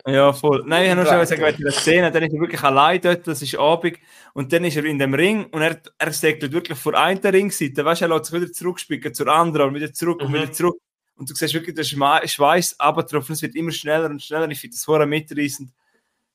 Ja, 0.08 0.32
voll. 0.34 0.64
Nein, 0.68 0.84
ich 0.84 0.90
habe 0.92 1.02
nur 1.02 1.10
schon 1.10 1.20
gesagt, 1.20 1.42
weil 1.42 1.56
in 1.56 1.62
der 1.64 1.72
Szene, 1.72 2.12
dann 2.12 2.22
ist 2.24 2.34
er 2.34 2.40
wirklich 2.40 2.62
allein 2.62 3.02
dort, 3.02 3.26
das 3.26 3.42
ist 3.42 3.56
Abend, 3.58 3.98
und 4.34 4.54
dann 4.54 4.64
ist 4.64 4.78
er 4.78 4.86
in 4.86 5.00
dem 5.00 5.16
Ring 5.16 5.46
und 5.46 5.62
er, 5.64 5.82
er 5.98 6.12
segelt 6.14 6.52
wirklich 6.52 6.78
vor 6.78 6.94
einer 6.94 7.34
Ringseite, 7.34 7.84
weißt 7.84 8.02
du, 8.02 8.06
er 8.06 8.10
lässt 8.10 8.26
sich 8.26 8.40
wieder 8.40 8.52
zurückspicken 8.52 9.14
zur 9.16 9.28
anderen 9.30 9.70
und 9.70 9.76
wieder 9.76 9.92
zurück 9.92 10.22
und 10.22 10.30
Mhm. 10.30 10.34
wieder 10.36 10.52
zurück. 10.52 10.78
Und 11.16 11.30
du 11.30 11.34
siehst 11.34 11.54
wirklich, 11.56 11.76
Schme- 11.88 12.28
Schweiß 12.28 12.80
abgetroffen, 12.80 13.34
es 13.34 13.42
wird 13.42 13.56
immer 13.56 13.72
schneller 13.72 14.10
und 14.10 14.22
schneller. 14.22 14.48
Ich 14.52 14.60
finde 14.60 14.76
das 14.76 14.86
vorher 14.86 15.08
mitreißend. 15.08 15.72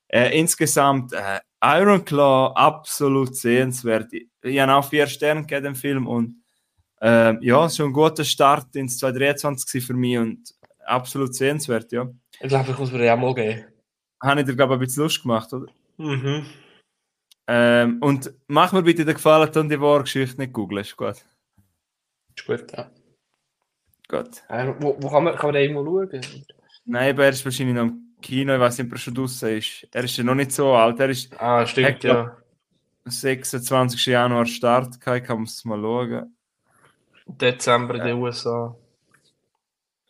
Äh, 0.09 0.37
insgesamt, 0.37 1.13
äh, 1.13 1.39
Iron 1.63 2.03
Claw, 2.03 2.51
absolut 2.55 3.35
sehenswert. 3.37 4.11
Ich, 4.11 4.27
ich 4.41 4.59
habe 4.59 4.73
auch 4.73 4.89
vier 4.89 5.07
Sterne 5.07 5.41
gegeben, 5.41 5.63
dem 5.65 5.75
Film, 5.75 6.07
und 6.07 6.35
äh, 6.99 7.35
ja, 7.45 7.69
schon 7.69 7.87
ein 7.91 7.93
guter 7.93 8.25
Start 8.25 8.75
ins 8.75 8.97
2023 8.97 9.65
gewesen 9.71 9.85
für 9.87 9.93
mich 9.93 10.17
und 10.17 10.39
absolut 10.85 11.33
sehenswert, 11.35 11.91
ja. 11.93 12.09
Ich 12.41 12.49
glaube, 12.49 12.71
ich 12.71 12.77
muss 12.77 12.91
mir 12.91 13.13
auch 13.13 13.17
mal 13.17 13.35
geben. 13.35 13.65
Habe 14.23 14.41
ich 14.41 14.45
dir, 14.47 14.55
glaube 14.55 14.73
ich, 14.73 14.77
ein 14.77 14.81
bisschen 14.81 15.03
Lust 15.03 15.21
gemacht, 15.21 15.53
oder? 15.53 15.67
Mhm. 15.97 16.45
Ähm, 17.47 17.97
und 18.01 18.33
mach 18.47 18.71
mir 18.71 18.83
bitte 18.83 19.05
den 19.05 19.15
Gefallen, 19.15 19.51
dann 19.51 19.69
die 19.69 19.79
wahre 19.79 20.03
Geschichte 20.03 20.39
nicht 20.39 20.53
googeln, 20.53 20.81
ist 20.81 20.95
gut. 20.95 21.15
Ist 22.35 22.45
gut, 22.45 22.71
ja. 22.71 22.89
gut. 24.07 24.43
Äh, 24.47 24.73
wo, 24.79 24.95
wo 24.99 25.09
kann 25.09 25.23
man, 25.23 25.35
kann 25.35 25.47
man 25.47 25.55
den 25.55 25.71
irgendwo 25.71 25.85
schauen? 25.85 26.21
Nein, 26.85 27.13
aber 27.13 27.25
er 27.25 27.31
ist 27.31 27.43
wahrscheinlich 27.45 27.75
noch 27.75 27.83
im 27.83 28.15
Kino, 28.21 28.53
ich 28.53 28.59
weiß 28.59 28.77
nicht, 28.77 28.87
ob 28.87 28.93
er 28.93 28.97
schon 28.99 29.15
draußen 29.15 29.57
ist. 29.57 29.87
Er 29.91 30.03
ist 30.03 30.17
ja 30.17 30.23
noch 30.23 30.35
nicht 30.35 30.51
so 30.51 30.71
alt, 30.73 30.99
er 30.99 31.09
ist 31.09 31.39
Ah, 31.39 31.65
stimmt, 31.65 32.03
Ja, 32.03 32.13
ja. 32.13 32.37
26. 33.05 34.05
Januar 34.05 34.45
Start, 34.45 34.95
ich 34.95 35.23
kann 35.23 35.43
es 35.43 35.65
mal 35.65 35.79
schauen. 35.79 36.35
Dezember 37.25 37.95
in 37.95 38.05
den 38.05 38.17
USA. 38.17 38.75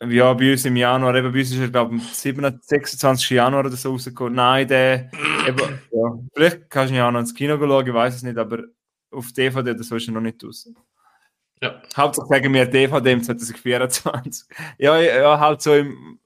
Ja, 0.08 0.32
bei 0.32 0.50
uns 0.52 0.64
im 0.64 0.74
Januar, 0.76 1.14
eben 1.14 1.32
bei 1.32 1.38
uns 1.40 1.52
ist 1.52 1.60
er, 1.60 1.68
glaube 1.68 1.94
ich, 1.94 2.02
am 2.02 2.08
27, 2.08 2.66
26. 2.66 3.30
Januar 3.30 3.60
oder 3.66 3.76
so 3.76 3.90
rausgekommen. 3.90 4.34
Nein, 4.34 4.66
der, 4.66 5.10
eben, 5.46 5.78
ja, 5.92 6.18
vielleicht 6.34 6.70
kannst 6.70 6.92
du 6.92 6.96
ja 6.96 7.06
auch 7.06 7.12
noch 7.12 7.20
ins 7.20 7.34
Kino 7.34 7.56
schauen, 7.56 7.86
ich 7.86 7.94
weiß 7.94 8.16
es 8.16 8.22
nicht, 8.22 8.36
aber 8.36 8.64
auf 9.12 9.32
DVD 9.32 9.70
oder 9.70 9.82
so 9.84 9.94
ist 9.96 10.08
er 10.08 10.14
noch 10.14 10.20
nicht 10.20 10.42
draußen. 10.42 10.76
Ja. 11.60 11.80
Hauptsache 11.96 12.26
sagen 12.26 12.52
wir 12.52 12.66
DVD 12.66 13.12
im 13.12 13.22
2024. 13.22 14.48
ja, 14.78 14.98
ja, 14.98 15.38
halt 15.38 15.62
so 15.62 15.74
im, 15.74 16.18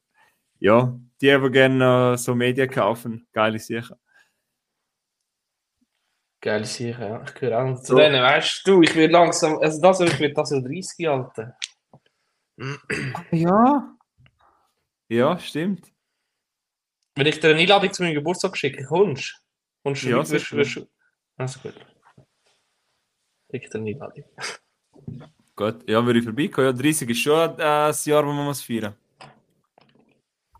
ja, 0.58 0.98
die, 1.20 1.38
die 1.38 1.50
gerne 1.50 2.12
äh, 2.14 2.16
so 2.16 2.34
Medien 2.34 2.70
kaufen, 2.70 3.26
geile 3.32 3.58
Sachen. 3.58 3.96
Geile 6.40 6.64
Sache, 6.64 6.96
ja. 7.00 7.22
Ich 7.26 7.34
gehöre 7.34 7.62
auch 7.62 7.76
zu 7.80 7.92
So. 7.92 7.96
denen, 7.96 8.22
weißt 8.22 8.66
du, 8.66 8.80
ich 8.80 8.94
werde 8.94 9.12
langsam, 9.12 9.58
also 9.58 9.80
das, 9.82 10.00
ich 10.00 10.18
werde 10.18 10.34
das 10.34 10.50
ja 10.50 10.60
30, 10.60 11.08
Alter. 11.08 11.56
Ja. 13.30 13.96
Ja, 15.08 15.38
stimmt. 15.38 15.92
Wenn 17.14 17.26
ich 17.26 17.40
dir 17.40 17.48
eine 17.50 17.60
Einladung 17.60 17.92
zu 17.92 18.02
meinem 18.02 18.14
Geburtstag 18.14 18.56
schicke, 18.56 18.84
kommst 18.84 19.32
du? 19.32 19.42
Kommst 19.84 20.02
du 20.04 20.08
Ja, 20.10 20.18
mit? 20.18 20.30
Wirst- 20.30 20.52
wirst 20.52 20.76
du- 20.76 20.88
Also 21.36 21.60
gut. 21.60 21.74
Schicke 23.50 23.68
dir 23.70 23.78
eine 23.78 23.90
Einladung. 23.90 24.24
Gut, 25.54 25.88
ja, 25.88 26.04
würde 26.04 26.18
ich 26.18 26.24
vorbeikommen. 26.24 26.66
Ja, 26.66 26.72
30 26.72 27.08
ist 27.10 27.20
schon 27.20 27.50
äh, 27.54 27.56
das 27.56 28.04
Jahr, 28.04 28.26
wo 28.26 28.32
man 28.32 28.44
muss 28.44 28.60
feiern 28.62 28.94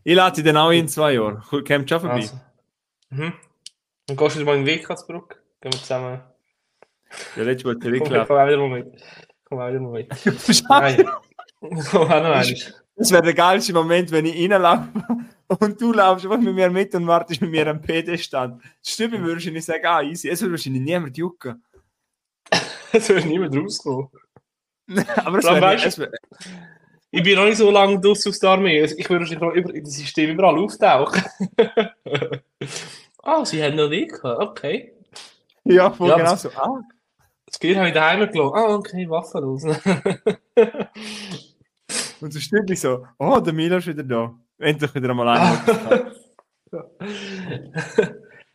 Ich 0.04 0.14
lade 0.14 0.36
dich 0.36 0.44
dann 0.44 0.56
auch 0.56 0.70
in 0.70 0.88
zwei 0.88 1.14
Jahren. 1.14 1.40
Kommt 1.42 1.68
schon 1.68 2.00
vorbei. 2.00 2.14
Also. 2.14 2.40
Mhm. 3.10 3.32
Dann 4.06 4.16
gehst 4.16 4.36
du 4.36 4.44
mal 4.44 4.56
in 4.56 4.64
den 4.64 4.66
Weg 4.66 4.86
zurück. 4.98 5.42
Gehen 5.60 5.72
wir 5.72 5.80
zusammen. 5.80 6.22
Ja, 7.36 7.42
letztes 7.42 7.64
Mal 7.64 7.72
Komm, 7.74 7.82
zurückgelaufen. 7.82 8.26
komm 8.28 8.36
auch 8.38 8.46
wieder 8.46 8.58
mal 8.58 8.68
mit. 8.70 9.02
Komm 9.44 9.58
auch 9.58 9.68
wieder 9.68 9.80
mal 9.80 9.92
mit. 9.92 10.64
Nein. 10.68 11.08
Noch 11.70 12.10
einmal. 12.10 12.46
Das 12.98 13.10
wäre 13.10 13.22
der 13.22 13.34
geilste 13.34 13.72
Moment, 13.74 14.10
wenn 14.10 14.24
ich 14.26 14.50
reinlaufe 14.50 14.88
und 15.60 15.80
du 15.80 15.92
laufst 15.92 16.24
einfach 16.24 16.40
mit 16.40 16.54
mir 16.54 16.70
mit 16.70 16.94
und 16.94 17.06
wartest 17.06 17.40
mit 17.42 17.50
mir 17.50 17.66
am 17.66 17.80
PD-Stand. 17.82 18.62
Stimmt, 18.82 19.20
würde 19.22 19.40
ich 19.40 19.50
nicht 19.50 19.64
sagen, 19.64 19.84
ah, 19.86 20.02
easy. 20.02 20.28
Es 20.28 20.40
würde 20.40 20.52
wahrscheinlich 20.52 20.82
niemand 20.82 21.16
jucken. 21.16 21.62
Es 22.92 23.08
wird 23.10 23.26
niemand 23.26 23.54
rauskommen. 23.54 24.08
Aber 25.24 25.38
es 25.38 25.44
wäre 25.44 25.98
wär, 25.98 26.10
Ich 27.10 27.22
bin 27.22 27.34
noch 27.36 27.44
nicht 27.44 27.58
so 27.58 27.70
lange 27.70 28.00
draus 28.00 28.26
aus 28.26 28.38
der 28.38 28.50
Armee. 28.50 28.80
Also, 28.80 28.94
Ich 28.96 29.10
würde 29.10 29.24
wahrscheinlich 29.24 29.42
noch 29.48 29.52
über, 29.54 29.74
in 29.74 29.84
das 29.84 29.94
System 29.94 30.30
überall 30.30 30.56
auftauchen. 30.58 31.22
Ah, 33.22 33.44
sie 33.44 33.62
haben 33.62 33.76
noch 33.76 33.88
nicht 33.88 34.12
gehabt. 34.12 34.40
Okay. 34.40 34.94
Ja, 35.64 35.90
voll 35.90 36.08
Ja, 36.08 36.16
genau 36.16 36.30
das- 36.30 36.42
so. 36.42 36.50
Ah, 36.56 36.80
Das 37.46 37.58
Gewehr 37.58 37.78
habe 37.78 37.88
ich 37.88 37.94
daheim 37.94 38.20
gelassen. 38.30 38.54
Ah, 38.54 38.74
okay, 38.76 39.10
Waffen 39.10 39.44
raus. 39.44 39.64
Und 42.20 42.32
so 42.32 42.40
stimmt 42.40 42.76
so, 42.78 43.06
oh, 43.18 43.40
der 43.40 43.52
Milo 43.52 43.76
ist 43.76 43.86
wieder 43.86 44.02
da. 44.02 44.34
Endlich 44.58 44.94
wieder 44.94 45.10
einmal 45.10 45.28
einer. 45.28 46.12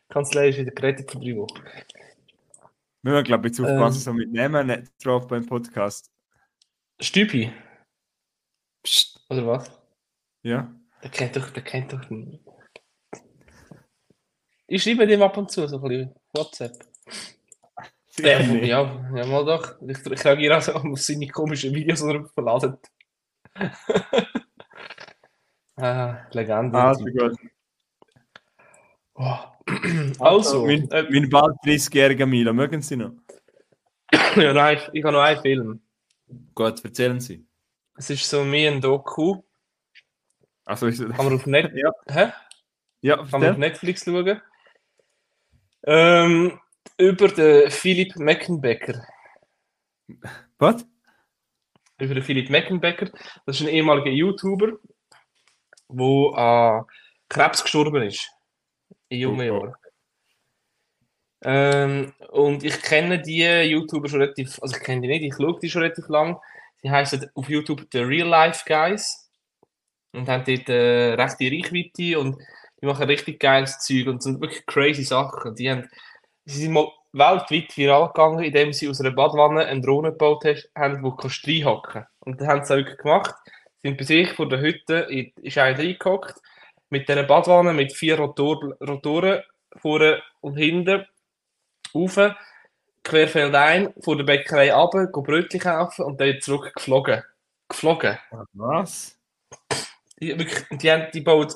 Kanzlei 0.09 0.49
ist 0.49 0.57
wieder 0.59 0.71
gerettet 0.71 1.11
für 1.11 1.19
drei 1.19 1.35
Wochen. 1.37 1.63
Wir 3.03 3.13
müssen, 3.13 3.23
glaube 3.23 3.47
ich, 3.47 3.51
jetzt 3.57 3.59
Ähm. 3.59 3.65
aufpassen, 3.65 3.99
so 4.01 4.13
mit 4.13 4.31
Namen 4.31 4.67
nicht 4.67 4.91
drauf 5.03 5.27
beim 5.27 5.45
Podcast. 5.45 6.11
Stüpi, 6.99 7.51
Psst. 8.83 9.19
oder 9.29 9.47
was? 9.47 9.71
Ja. 10.43 10.71
Der 11.03 11.09
kennt 11.09 11.35
doch, 11.35 11.49
der 11.49 11.63
kennt 11.63 11.93
doch 11.93 12.07
niemand. 12.09 12.41
Ich 14.67 14.83
schreibe 14.83 15.07
dem 15.07 15.21
ab 15.21 15.35
und 15.37 15.49
zu 15.51 15.67
so 15.67 15.77
ein 15.77 15.81
bisschen 15.81 16.15
WhatsApp. 16.33 16.73
Sicher 18.07 18.39
Äh, 18.39 18.47
nicht. 18.47 18.65
ja, 18.67 18.81
ja, 19.15 19.25
mal 19.25 19.45
doch. 19.45 19.81
Ich, 19.81 19.97
ich 20.05 20.25
reagiere 20.25 20.57
auch 20.57 20.61
so 20.61 20.73
auf 20.73 20.99
seine 20.99 21.27
komischen 21.27 21.73
Videos, 21.73 22.01
die 22.01 22.09
er 22.13 22.25
verladen. 22.29 22.77
ah, 25.77 26.17
Legende. 26.31 26.77
Also 26.77 27.05
gut. 27.05 27.35
Oh. 29.15 29.37
Also, 30.19 30.65
mein, 30.65 30.89
äh, 30.91 31.03
mein 31.09 31.29
bald 31.29 31.55
30-jähriger 31.63 32.25
Milo, 32.25 32.53
mögen 32.53 32.81
Sie 32.81 32.97
noch? 32.97 33.13
ja, 34.35 34.53
nein, 34.53 34.79
ich 34.91 35.03
habe 35.03 35.13
noch 35.13 35.21
einen 35.21 35.41
Film. 35.41 35.81
Gut, 36.55 36.83
erzählen 36.83 37.19
Sie. 37.19 37.45
Es 37.95 38.09
ist 38.09 38.29
so 38.29 38.43
mehr 38.43 38.71
ein 38.71 38.81
Doku. 38.81 39.41
Also 40.65 40.87
ist 40.87 40.99
Kann 40.99 41.25
man 41.25 41.35
auf, 41.35 41.45
Net 41.45 41.71
Ja. 41.75 41.91
Hä? 42.07 42.31
Ja, 43.01 43.17
Kann 43.17 43.41
man 43.41 43.51
auf. 43.51 43.57
Netflix 43.57 44.03
schauen. 44.03 44.41
Ähm, 45.83 46.59
über 46.97 47.27
den 47.27 47.71
Philipp 47.71 48.15
Meckenbecker. 48.15 49.05
Was? 50.57 50.85
Über 52.01 52.15
den 52.15 52.23
Philipp 52.23 52.49
Meckenbecker. 52.49 53.11
Das 53.45 53.59
ist 53.59 53.61
ein 53.61 53.73
ehemaliger 53.73 54.09
YouTuber, 54.09 54.71
der 55.87 56.37
an 56.37 56.85
Krebs 57.29 57.61
gestorben 57.61 58.01
ist. 58.01 58.27
In 59.09 59.19
jungen. 59.19 59.45
Jahren. 59.45 59.75
Ähm, 61.43 62.13
und 62.29 62.63
ich 62.63 62.81
kenne 62.81 63.21
die 63.21 63.43
YouTuber 63.43 64.09
schon 64.09 64.21
relativ, 64.21 64.59
also 64.61 64.75
ich 64.75 64.83
kenne 64.83 65.01
die 65.01 65.07
nicht, 65.07 65.23
ich 65.23 65.35
schaue 65.35 65.59
die 65.59 65.69
schon 65.69 65.83
relativ 65.83 66.07
lang. 66.07 66.39
Sie 66.81 66.89
heißen 66.89 67.29
auf 67.35 67.49
YouTube 67.49 67.87
The 67.91 67.99
Real 67.99 68.27
Life 68.27 68.63
Guys 68.65 69.29
und 70.11 70.27
haben 70.27 70.43
dort 70.43 70.69
äh, 70.69 71.13
rechte 71.13 71.45
Reichweite 71.45 72.19
und 72.19 72.37
die 72.81 72.85
machen 72.87 73.05
richtig 73.05 73.39
geiles 73.39 73.77
Zeug 73.79 74.07
und 74.07 74.23
sind 74.23 74.41
wirklich 74.41 74.65
crazy 74.65 75.03
Sachen. 75.03 75.53
Die 75.55 75.69
haben, 75.69 75.87
sie 76.45 76.63
sind 76.63 76.73
mal 76.73 76.91
weltweit 77.13 77.75
viral 77.75 78.07
gegangen, 78.07 78.43
indem 78.43 78.73
sie 78.73 78.87
aus 78.89 79.01
einer 79.01 79.11
Badwanne 79.11 79.65
eine 79.65 79.81
Drohne 79.81 80.11
gebaut 80.11 80.45
haben, 80.45 81.03
die 81.03 81.11
kannst 81.21 81.45
du 81.45 81.51
reinhocken 81.51 82.05
Und 82.21 82.39
das 82.39 82.47
haben 82.47 82.63
sie 82.63 82.73
auch 82.73 82.77
wirklich 82.77 82.97
gemacht. 82.97 83.35
Sie 83.81 83.87
sind 83.89 83.97
bei 83.97 84.03
sich 84.05 84.33
vor 84.33 84.47
der 84.47 84.59
Hütte, 84.61 84.95
in- 85.09 85.33
ist 85.41 85.57
einer 85.57 85.77
reingehockt, 85.77 86.35
mit 86.89 87.07
dieser 87.09 87.23
Badwanne 87.23 87.73
mit 87.73 87.93
vier 87.93 88.17
Rotor, 88.17 88.75
Rotoren 88.81 89.41
vorne 89.77 90.21
und 90.41 90.57
hinten 90.57 91.05
rauf, 91.95 92.19
querfeld 93.03 93.55
ein, 93.55 93.93
vor 94.01 94.17
der 94.17 94.23
Bäckerei 94.25 94.73
runter, 94.73 95.07
go 95.07 95.21
Brötchen 95.21 95.59
kaufen 95.59 96.05
und 96.05 96.19
dann 96.21 96.39
zurück 96.41 96.73
geflogen. 96.75 97.23
Geflogen. 97.69 98.17
Was? 98.53 99.17
Die, 100.21 100.37
wirklich, 100.37 100.65
die, 100.79 100.91
haben, 100.91 101.07
die 101.13 101.21
bauen, 101.21 101.47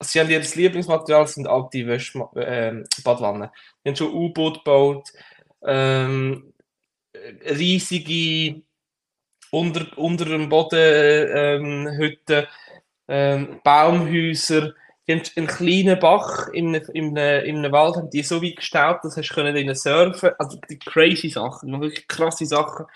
sie 0.00 0.20
haben 0.20 0.30
ihr 0.30 0.40
Lieblingsmaterial 0.40 1.26
sind 1.26 1.46
alte 1.46 1.86
Wäsch, 1.86 2.14
äh, 2.36 2.82
Badwannen. 3.04 3.50
Die 3.84 3.88
haben 3.88 3.96
schon 3.96 4.14
U-Boot 4.14 4.64
gebaut, 4.64 5.08
ähm, 5.62 6.52
riesige 7.44 8.62
unter, 9.50 9.86
unter 9.96 10.24
dem 10.26 10.48
Boden 10.48 10.78
ähm, 10.78 11.88
Hütten, 11.96 12.46
ähm, 13.08 13.60
Baumhäuser. 13.64 14.74
Die 15.06 15.14
haben 15.14 15.22
einen 15.36 15.46
kleinen 15.46 15.98
Bach 15.98 16.48
in 16.48 16.74
in 16.74 17.16
in 17.16 17.58
einem 17.58 17.72
Wald, 17.72 17.96
haben 17.96 18.10
die 18.10 18.22
so 18.22 18.42
wie 18.42 18.54
gestaut, 18.54 19.02
dass 19.02 19.14
du 19.14 19.22
können 19.22 19.74
surfen 19.74 20.30
Also 20.38 20.58
die 20.68 20.78
crazy 20.78 21.30
Sachen, 21.30 21.80
wirklich 21.80 22.06
krasse 22.06 22.44
Sachen. 22.44 22.86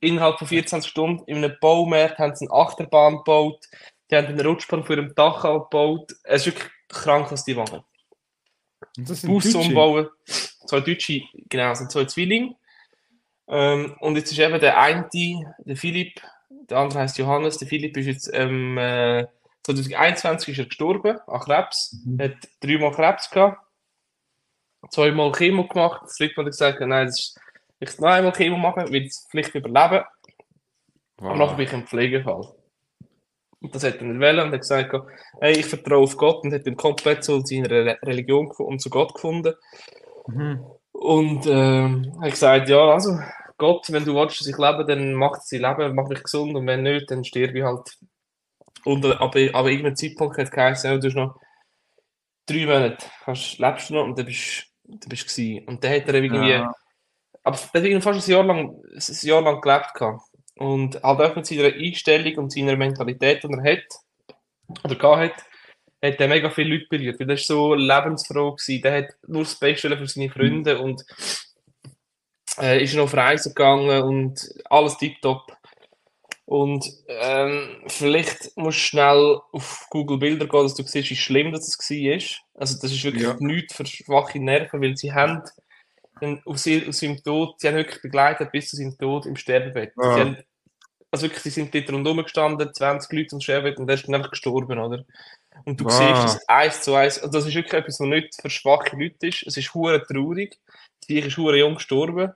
Innerhalb 0.00 0.38
von 0.38 0.48
24 0.48 0.90
Stunden 0.90 1.24
in 1.26 1.36
einem 1.36 1.54
Baumarkt 1.60 2.18
haben 2.18 2.34
sie 2.34 2.48
eine 2.48 2.58
Achterbahn 2.58 3.18
gebaut. 3.18 3.66
Die 4.10 4.16
haben 4.16 4.26
eine 4.26 4.44
Rutschbahn 4.44 4.84
vor 4.84 4.96
dem 4.96 5.14
Dach 5.14 5.42
gebaut. 5.42 6.12
Es 6.22 6.46
ist 6.46 6.54
wirklich 6.54 6.70
krank, 6.88 7.30
was 7.30 7.44
die 7.44 7.54
machen. 7.54 7.82
Bus 8.96 9.54
umbauen. 9.54 10.08
Zwei 10.26 10.80
Deutsche, 10.80 11.22
genau, 11.48 11.74
sind 11.74 11.90
zwei 11.90 12.04
Zwillinge. 12.04 12.56
Ähm, 13.48 13.96
und 14.00 14.16
jetzt 14.16 14.32
ist 14.32 14.38
eben 14.38 14.60
der 14.60 14.78
eine, 14.78 15.08
der 15.12 15.76
Philipp, 15.76 16.20
der 16.50 16.78
andere 16.78 17.00
heißt 17.00 17.18
Johannes. 17.18 17.58
Der 17.58 17.68
Philipp 17.68 17.96
ist 17.96 18.06
jetzt 18.06 18.30
ähm, 18.32 18.78
äh, 18.78 19.26
2021 19.64 20.48
ist 20.48 20.58
er 20.58 20.64
gestorben 20.66 21.18
an 21.26 21.40
Krebs. 21.40 21.96
Mhm. 22.04 22.18
Er 22.18 22.30
hat 22.30 22.48
dreimal 22.60 22.92
Krebs 22.92 23.30
gehabt, 23.30 23.58
zweimal 24.90 25.32
Chemo 25.32 25.66
gemacht. 25.66 26.02
Das 26.02 26.18
Mal 26.18 26.30
hat 26.36 26.46
gesagt, 26.46 26.80
nein, 26.80 27.06
das 27.06 27.18
ist, 27.18 27.40
ich 27.78 27.98
noch 27.98 28.08
einmal 28.08 28.32
Chemo 28.32 28.56
machen, 28.56 28.90
will 28.92 29.06
es 29.06 29.26
vielleicht 29.30 29.54
überleben. 29.54 30.04
Wow. 31.18 31.30
Aber 31.30 31.36
nachher 31.36 31.56
bin 31.56 31.66
ich 31.66 31.72
im 31.72 31.86
Pflegefall. 31.86 32.54
Und 33.62 33.74
das 33.74 33.84
hat 33.84 33.96
er 33.96 34.04
nicht 34.04 34.20
wollen 34.20 34.40
und 34.40 34.52
hat 34.52 34.60
gesagt, 34.60 34.94
hey, 35.40 35.52
ich 35.52 35.66
vertraue 35.66 36.02
auf 36.02 36.16
Gott 36.16 36.42
und 36.44 36.52
hat 36.52 36.66
dann 36.66 36.76
komplett 36.76 37.22
zu 37.22 37.40
seiner 37.40 37.70
Religion 38.02 38.50
und 38.50 38.80
zu 38.80 38.90
Gott 38.90 39.14
gefunden. 39.14 39.54
Mhm. 40.26 40.64
Und 40.92 41.46
ähm, 41.46 42.12
hat 42.20 42.30
gesagt, 42.30 42.68
ja, 42.68 42.90
also 42.90 43.18
Gott, 43.58 43.90
wenn 43.92 44.04
du 44.04 44.14
willst, 44.14 44.40
dass 44.40 44.48
ich 44.48 44.58
lebe, 44.58 44.84
dann 44.84 45.14
macht 45.14 45.42
sie 45.42 45.58
leben, 45.58 45.94
mach 45.94 46.08
mich 46.08 46.22
gesund 46.22 46.54
und 46.56 46.66
wenn 46.66 46.82
nicht, 46.82 47.10
dann 47.10 47.24
sterbe 47.24 47.58
ich 47.58 47.64
halt. 47.64 47.96
Und, 48.84 49.04
aber, 49.04 49.54
aber 49.54 49.70
irgendeinem 49.70 49.96
Zeitpunkt 49.96 50.36
hat 50.38 50.50
geheißen, 50.50 51.00
du 51.00 51.06
hast 51.06 51.14
noch 51.14 51.36
drei 52.46 52.66
Monate, 52.66 53.06
hast, 53.24 53.58
lebst 53.58 53.90
du 53.90 53.94
noch 53.94 54.04
und 54.04 54.18
dann 54.18 54.26
bist 54.26 54.66
du 54.84 55.08
bist 55.08 55.28
gewesen. 55.28 55.64
Und 55.66 55.82
dann 55.84 55.92
hat 55.92 56.08
er 56.08 56.14
irgendwie, 56.14 56.50
ja. 56.50 56.74
aber 57.42 57.58
er 57.72 57.94
hat 57.94 58.02
fast 58.02 58.28
ein 58.28 58.32
Jahr 58.32 58.44
lang, 58.44 58.82
ein 58.92 59.28
Jahr 59.28 59.42
lang 59.42 59.60
gelebt 59.60 59.94
gehabt. 59.94 60.22
Und 60.62 61.02
halt 61.02 61.20
auch 61.20 61.34
mit 61.34 61.44
seiner 61.44 61.74
Einstellung 61.74 62.36
und 62.36 62.52
seiner 62.52 62.76
Mentalität, 62.76 63.42
die 63.42 63.48
er 63.48 63.72
hat, 63.72 64.84
oder 64.84 64.94
gehabt 64.94 65.34
hat, 65.34 65.44
hat 66.04 66.20
er 66.20 66.28
mega 66.28 66.50
viele 66.50 66.76
Leute 66.76 66.86
berührt. 66.88 67.18
Weil 67.18 67.30
er 67.30 67.36
war 67.36 67.36
so 67.36 67.74
lebensfroh. 67.74 68.52
Gewesen. 68.52 68.82
Der 68.82 68.98
hat 68.98 69.14
nur 69.26 69.42
das 69.42 69.58
Beste 69.58 69.96
für 69.96 70.06
seine 70.06 70.30
Freunde 70.30 70.78
und 70.78 71.04
äh, 72.60 72.80
ist 72.80 72.94
noch 72.94 73.04
auf 73.04 73.14
Reisen 73.14 73.54
gegangen 73.54 74.02
und 74.02 74.54
alles 74.70 74.96
tiptop. 74.98 75.52
Und 76.44 76.86
ähm, 77.08 77.82
vielleicht 77.88 78.56
musst 78.56 78.78
du 78.78 78.82
schnell 78.82 79.40
auf 79.50 79.86
Google 79.90 80.18
Bilder 80.18 80.46
gehen, 80.46 80.62
dass 80.62 80.74
du 80.74 80.84
siehst, 80.84 81.10
wie 81.10 81.16
schlimm 81.16 81.50
das 81.50 81.76
war. 81.76 82.60
Also 82.60 82.78
das 82.80 82.92
ist 82.92 83.02
wirklich 83.02 83.24
ja. 83.24 83.36
nichts 83.40 83.74
für 83.74 83.86
schwache 83.86 84.38
Nerven, 84.38 84.80
weil 84.80 84.96
sie 84.96 85.12
haben 85.12 85.42
auf, 86.44 86.58
sie, 86.58 86.86
auf 86.86 86.94
seinem 86.94 87.22
Tod, 87.22 87.58
sie 87.58 87.66
haben 87.66 87.76
wirklich 87.76 88.00
begleitet 88.00 88.52
bis 88.52 88.68
zu 88.68 88.76
seinem 88.76 88.96
Tod 88.96 89.26
im 89.26 89.34
Sterbebett. 89.34 89.92
Ja. 90.00 90.18
Haben, 90.18 90.36
also 91.12 91.26
wirklich, 91.26 91.42
sie 91.42 91.50
sind 91.50 91.74
dort 91.74 91.92
rundherum 91.92 92.22
gestanden, 92.22 92.72
20 92.72 93.12
Leute 93.12 93.34
im 93.36 93.40
Sterbebett 93.40 93.78
und 93.78 93.86
der 93.86 93.94
ist 93.94 94.08
dann 94.08 94.14
einfach 94.14 94.30
gestorben, 94.30 94.78
oder? 94.78 95.04
Und 95.66 95.78
du 95.78 95.84
wow. 95.84 95.92
siehst 95.92 96.24
das 96.24 96.48
eins 96.48 96.80
zu 96.80 96.94
eins. 96.94 97.18
Also 97.18 97.38
das 97.38 97.46
ist 97.46 97.54
wirklich 97.54 97.74
etwas, 97.74 98.00
was 98.00 98.08
nicht 98.08 98.34
für 98.40 98.48
schwache 98.48 98.96
Leute 98.96 99.26
ist. 99.28 99.46
Es 99.46 99.56
ist 99.58 99.74
hure 99.74 100.02
traurig. 100.02 100.58
Die 101.08 101.18
ist 101.18 101.36
hure 101.36 101.58
jung 101.58 101.74
gestorben. 101.74 102.32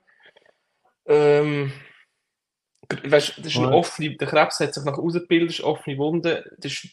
Ähm, 1.07 1.73
weißt, 2.91 3.39
das 3.39 3.47
ist 3.47 3.57
eine 3.57 3.73
offene, 3.73 4.17
der 4.17 4.29
Krebs 4.29 4.61
hat 4.61 4.75
sich 4.75 4.85
nach 4.85 4.99
ausgebildet, 4.99 5.51
ist 5.51 5.61
offene 5.63 5.97
Wunde, 5.99 6.51
das 6.59 6.73
ist, 6.73 6.89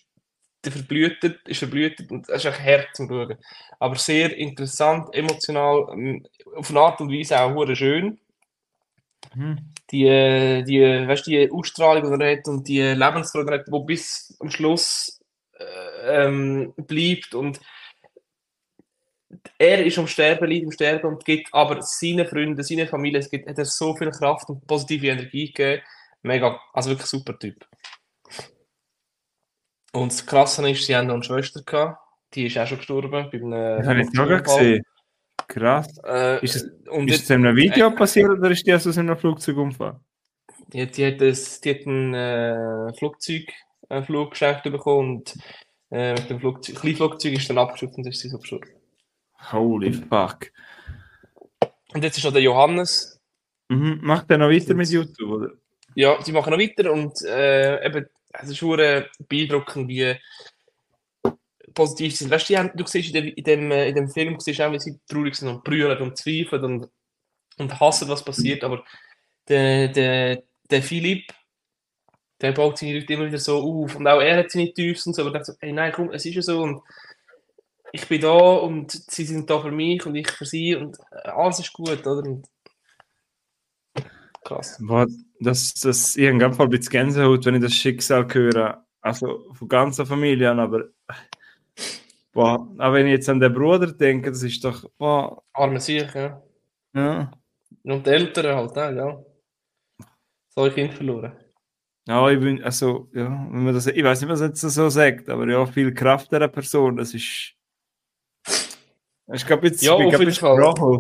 der 0.64 0.72
verblühtet, 0.72 1.46
ist 1.48 1.60
verblühtet 1.60 2.10
und 2.12 2.30
das 2.30 2.46
ist 2.46 2.46
echt 2.46 2.62
hart 2.62 2.96
zum 2.96 3.10
Schauen. 3.10 3.38
Aber 3.80 3.96
sehr 3.96 4.36
interessant, 4.38 5.14
emotional, 5.14 5.88
ähm, 5.92 6.26
auf 6.56 6.70
eine 6.70 6.80
Art 6.80 7.02
und 7.02 7.12
Weise 7.12 7.40
auch 7.40 7.54
hure 7.54 7.76
schön. 7.76 8.20
Mhm. 9.36 9.74
Die, 9.92 10.06
äh, 10.08 10.64
die, 10.64 10.82
weißt, 10.82 11.28
die 11.28 11.52
Ausstrahlung, 11.52 12.18
die 12.18 12.24
er 12.24 12.38
hat 12.38 12.48
und 12.48 12.68
die 12.68 12.82
Lebensfreude, 12.82 13.64
die 13.68 13.86
bis 13.86 14.36
am 14.40 14.50
Schluss 14.50 15.20
ähm, 16.06 16.74
bleibt 16.78 17.36
und 17.36 17.60
er 19.58 19.86
ist 19.86 19.98
am 19.98 20.08
Sterben, 20.08 20.48
liegt 20.48 20.66
am 20.66 20.72
Sterben 20.72 21.08
und 21.08 21.26
gibt 21.26 21.54
aber 21.54 21.82
seinen 21.82 22.28
Freunden, 22.28 22.62
seiner 22.64 22.88
Familie, 22.88 23.20
es 23.20 23.30
gibt, 23.30 23.48
hat 23.50 23.58
er 23.58 23.66
so 23.66 23.96
viel 23.96 24.12
Kraft 24.12 24.50
und 24.50 24.66
positive 24.68 25.08
Energie 25.08 25.48
gegeben. 25.48 25.82
Mega, 26.22 26.60
also 26.74 26.92
wirklich 26.92 27.08
super 27.08 27.38
Typ. 27.38 27.66
Und 29.92 30.12
das 30.12 30.26
Krasse 30.26 30.70
ist, 30.70 30.86
sie 30.86 30.96
haben 30.96 31.08
noch 31.08 31.16
eine 31.16 31.24
Schwester 31.24 31.62
gehabt, 31.64 32.00
die 32.34 32.48
ist 32.48 32.58
auch 32.58 32.68
schon 32.68 32.78
gestorben. 32.78 33.12
Bei 33.12 33.38
einem, 33.38 33.52
das 33.52 33.88
habe 33.88 34.02
ich 34.02 34.14
noch 34.14 34.44
gesehen. 34.44 34.84
Krass. 35.48 35.88
Äh, 36.06 36.44
ist 36.44 36.56
es, 36.56 36.64
und 36.90 37.10
ist 37.10 37.24
es 37.24 37.30
in 37.30 37.46
einem 37.46 37.56
Video 37.56 37.90
äh, 37.90 37.92
passiert 37.92 38.30
oder 38.30 38.52
ist 38.52 38.66
die 38.66 38.74
aus 38.74 38.98
einem 38.98 39.18
Flugzeugunfall? 39.18 40.00
Die, 40.68 40.86
die, 40.88 41.06
hat, 41.06 41.22
das, 41.22 41.62
die 41.62 41.70
hat 41.72 41.86
ein 41.86 42.14
äh, 42.14 42.94
Flugzeug 42.98 43.52
einen 43.90 44.06
Flug 44.06 44.32
geschenkt 44.32 44.64
bekommen 44.64 45.18
und 45.18 45.36
äh, 45.92 46.14
mit 46.14 46.30
dem 46.30 46.40
Flugzeug, 46.40 46.76
Kleinflugzeug 46.76 47.34
ist 47.34 47.50
dann 47.50 47.58
abgeschüttet 47.58 47.98
und 47.98 48.08
ist 48.08 48.20
sie 48.20 48.30
so 48.30 48.40
gestorben. 48.40 48.70
Holy 49.52 49.94
fuck. 49.94 50.52
Und 51.94 52.04
jetzt 52.04 52.18
ist 52.18 52.24
noch 52.24 52.34
der 52.34 52.42
Johannes. 52.42 53.20
Mhm. 53.70 54.00
Macht 54.02 54.32
er 54.32 54.38
noch 54.38 54.50
weiter 54.50 54.74
mit 54.74 54.90
YouTube, 54.90 55.30
oder? 55.30 55.52
Ja, 55.96 56.20
sie 56.22 56.32
machen 56.32 56.52
noch 56.52 56.60
weiter 56.60 56.92
und 56.92 57.22
äh, 57.24 57.86
eben, 57.86 58.08
es 58.30 58.50
ist 58.50 58.58
schon 58.58 58.78
beeindruckend, 59.30 59.88
wie 59.88 60.16
positiv 61.74 62.16
sind. 62.16 62.32
Weißt 62.32 62.50
du, 62.50 62.72
du 62.76 62.86
siehst 62.86 63.14
in 63.14 63.24
dem, 63.24 63.34
in 63.36 63.44
dem, 63.44 63.72
äh, 63.72 63.90
in 63.90 63.96
dem 63.96 64.10
Film, 64.10 64.40
siehst 64.40 64.62
auch, 64.62 64.72
wie 64.72 64.80
sie 64.80 65.00
traurig 65.08 65.36
sind 65.36 65.50
und 65.50 65.64
brüllen 65.64 65.98
und 66.02 66.18
zweifeln 66.18 66.64
und, 66.64 66.90
und 67.58 67.80
hassen, 67.80 68.10
was 68.10 68.24
passiert, 68.24 68.64
aber 68.64 68.84
der, 69.48 69.90
der, 69.90 70.44
der 70.70 70.84
Philipp, 70.84 71.34
der 72.42 72.52
baut 72.52 72.78
seine 72.78 73.00
Leute 73.00 73.14
immer 73.14 73.28
wieder 73.28 73.38
so 73.38 73.62
auf. 73.62 73.96
Und 73.96 74.08
auch 74.08 74.22
er 74.22 74.38
hat 74.38 74.52
seine 74.52 74.74
Tiefs 74.74 75.06
und 75.08 75.16
so, 75.16 75.22
aber 75.22 75.32
dachte 75.32 75.52
so, 75.52 75.54
hey, 75.60 75.72
nein, 75.72 75.92
komm, 75.94 76.12
es 76.12 76.26
ist 76.26 76.36
ja 76.36 76.42
so 76.42 76.62
und 76.62 76.82
ich 77.92 78.08
bin 78.08 78.22
da 78.22 78.32
und 78.32 78.92
sie 78.92 79.24
sind 79.24 79.50
da 79.50 79.62
für 79.62 79.72
mich 79.72 80.06
und 80.06 80.16
ich 80.16 80.30
für 80.30 80.46
sie 80.46 80.76
und 80.76 80.98
äh, 81.12 81.30
alles 81.30 81.60
ist 81.60 81.74
gut, 81.74 82.06
oder? 82.06 82.28
Und 82.28 82.48
krass. 84.44 84.78
Boah, 84.82 85.06
das, 85.40 85.74
das, 85.76 86.18
habe 86.18 86.64
ein 86.64 86.70
bisschen 86.70 86.90
Gänsehaut, 86.90 87.46
wenn 87.46 87.56
ich 87.56 87.62
das 87.62 87.74
Schicksal 87.74 88.28
höre. 88.34 88.86
Also 89.02 89.54
von 89.54 89.68
ganzer 89.68 90.06
Familie 90.06 90.50
an, 90.50 90.60
aber 90.60 90.86
boah, 92.34 92.68
auch 92.78 92.94
wenn 92.94 93.08
ich 93.08 93.14
jetzt 93.14 93.30
an 93.30 93.40
den 93.40 93.54
Bruder 93.54 93.92
denke, 93.94 94.32
das 94.32 94.44
ist 94.44 94.64
doch, 94.64 94.90
boah. 94.98 95.44
Arme 95.54 95.80
Sieg, 95.80 96.14
ja. 96.16 96.42
Ja. 96.94 97.32
Und 97.84 98.06
die 98.06 98.10
Eltern 98.10 98.56
halt, 98.56 98.76
ja. 98.76 99.24
So 100.50 100.64
ein 100.64 100.74
Kind 100.74 100.94
verloren. 100.94 101.34
Ja, 102.06 102.30
ich 102.30 102.40
bin, 102.40 102.62
also, 102.64 103.10
ja, 103.14 103.28
wenn 103.30 103.64
man 103.64 103.74
das, 103.74 103.88
ich 103.88 104.04
weiß 104.04 104.22
nicht, 104.22 104.30
was 104.30 104.42
jetzt 104.42 104.60
so 104.60 104.90
sagt, 104.90 105.30
aber 105.30 105.48
ja, 105.48 105.66
viel 105.66 105.94
Kraft 105.94 106.32
der 106.32 106.48
Person, 106.50 106.98
das 106.98 107.14
ist. 107.14 107.54
Ich 109.32 109.46
glaube, 109.48 109.68
jetzt 109.68 109.82
ja, 109.82 109.98
ich 109.98 110.14
auf 110.14 110.20
jeden 110.20 110.34
Fall. 110.34 111.00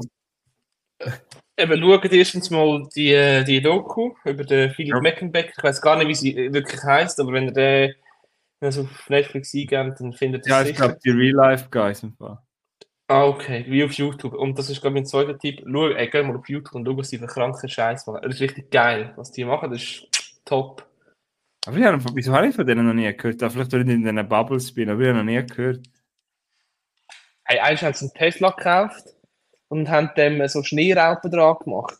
Eben, 1.57 1.81
schaut 1.81 2.05
erstens 2.05 2.49
mal 2.49 2.87
die, 2.95 3.43
die 3.45 3.61
Doku 3.61 4.13
über 4.23 4.43
den 4.43 4.71
Philipp 4.71 4.93
ja. 4.95 5.01
Meckenbeck. 5.01 5.53
Ich 5.55 5.63
weiß 5.63 5.81
gar 5.81 5.97
nicht, 5.97 6.07
wie 6.07 6.15
sie 6.15 6.53
wirklich 6.53 6.81
heißt, 6.81 7.19
aber 7.19 7.33
wenn 7.33 7.49
ihr 7.49 7.53
den 7.53 7.93
wenn 8.63 8.85
auf 8.85 9.09
Netflix 9.09 9.53
eingebt, 9.53 9.99
dann 9.99 10.13
findet 10.13 10.47
ihr 10.47 10.51
Ja, 10.51 10.63
ich 10.63 10.75
glaube, 10.75 10.97
die 11.03 11.09
Real 11.09 11.35
Life 11.35 11.67
Guys 11.69 12.03
im 12.03 12.13
Fall. 12.13 12.39
Ah, 13.07 13.25
okay, 13.25 13.65
wie 13.67 13.83
auf 13.83 13.91
YouTube. 13.91 14.33
Und 14.33 14.57
das 14.57 14.69
ist, 14.69 14.81
glaube 14.81 14.97
ich, 14.97 15.01
mein 15.01 15.05
zweiter 15.05 15.37
Tipp. 15.37 15.61
Schau, 15.69 15.89
ey, 15.89 16.09
geh 16.09 16.23
mal 16.23 16.35
auf 16.35 16.47
YouTube 16.47 16.73
und 16.75 16.85
schau, 16.85 16.97
was 16.97 17.09
die 17.09 17.17
für 17.17 17.27
kranken 17.27 17.67
Scheiß 17.67 18.07
machen. 18.07 18.21
Das 18.23 18.35
ist 18.35 18.41
richtig 18.41 18.71
geil, 18.71 19.13
was 19.17 19.31
die 19.31 19.43
machen. 19.43 19.69
Das 19.69 19.81
ist 19.81 20.07
top. 20.45 20.87
Aber 21.65 21.77
ich 21.77 21.83
habe, 21.83 22.03
wieso 22.13 22.33
habe 22.33 22.47
ich 22.47 22.55
von 22.55 22.65
denen 22.65 22.87
noch 22.87 22.93
nie 22.93 23.11
gehört? 23.15 23.41
Da 23.41 23.49
vielleicht 23.49 23.73
in 23.73 23.85
diesen 23.85 24.29
Bubbles 24.29 24.73
bin, 24.73 24.89
aber 24.89 25.01
ich 25.01 25.07
habe 25.09 25.17
noch 25.17 25.25
nie 25.25 25.45
gehört. 25.45 25.85
Hey, 27.45 27.59
eins 27.59 27.81
haben 27.81 27.93
sie 27.93 28.05
einen 28.05 28.13
Tesla 28.13 28.51
gekauft 28.51 29.13
und 29.67 29.89
haben 29.89 30.09
dem 30.15 30.47
so 30.47 30.63
Schneeraupen 30.63 31.29
dran 31.29 31.57
gemacht. 31.61 31.99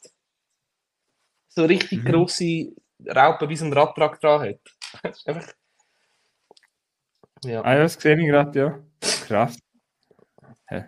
So 1.49 1.66
richtig 1.66 2.03
mhm. 2.03 2.05
grosse 2.05 2.72
Raupen, 3.05 3.49
wie 3.49 3.57
so 3.57 3.66
ein 3.66 3.74
Radtrag 3.74 4.22
dran 4.22 4.41
hat. 4.41 5.18
einfach... 5.26 5.53
Ja. 7.44 7.62
Ah, 7.64 7.74
ja, 7.76 7.80
das 7.84 7.94
sehe 7.94 8.20
ich 8.20 8.28
gerade, 8.28 8.60
ja. 8.60 8.80
Krass. 9.28 9.58
Hä? 10.68 10.86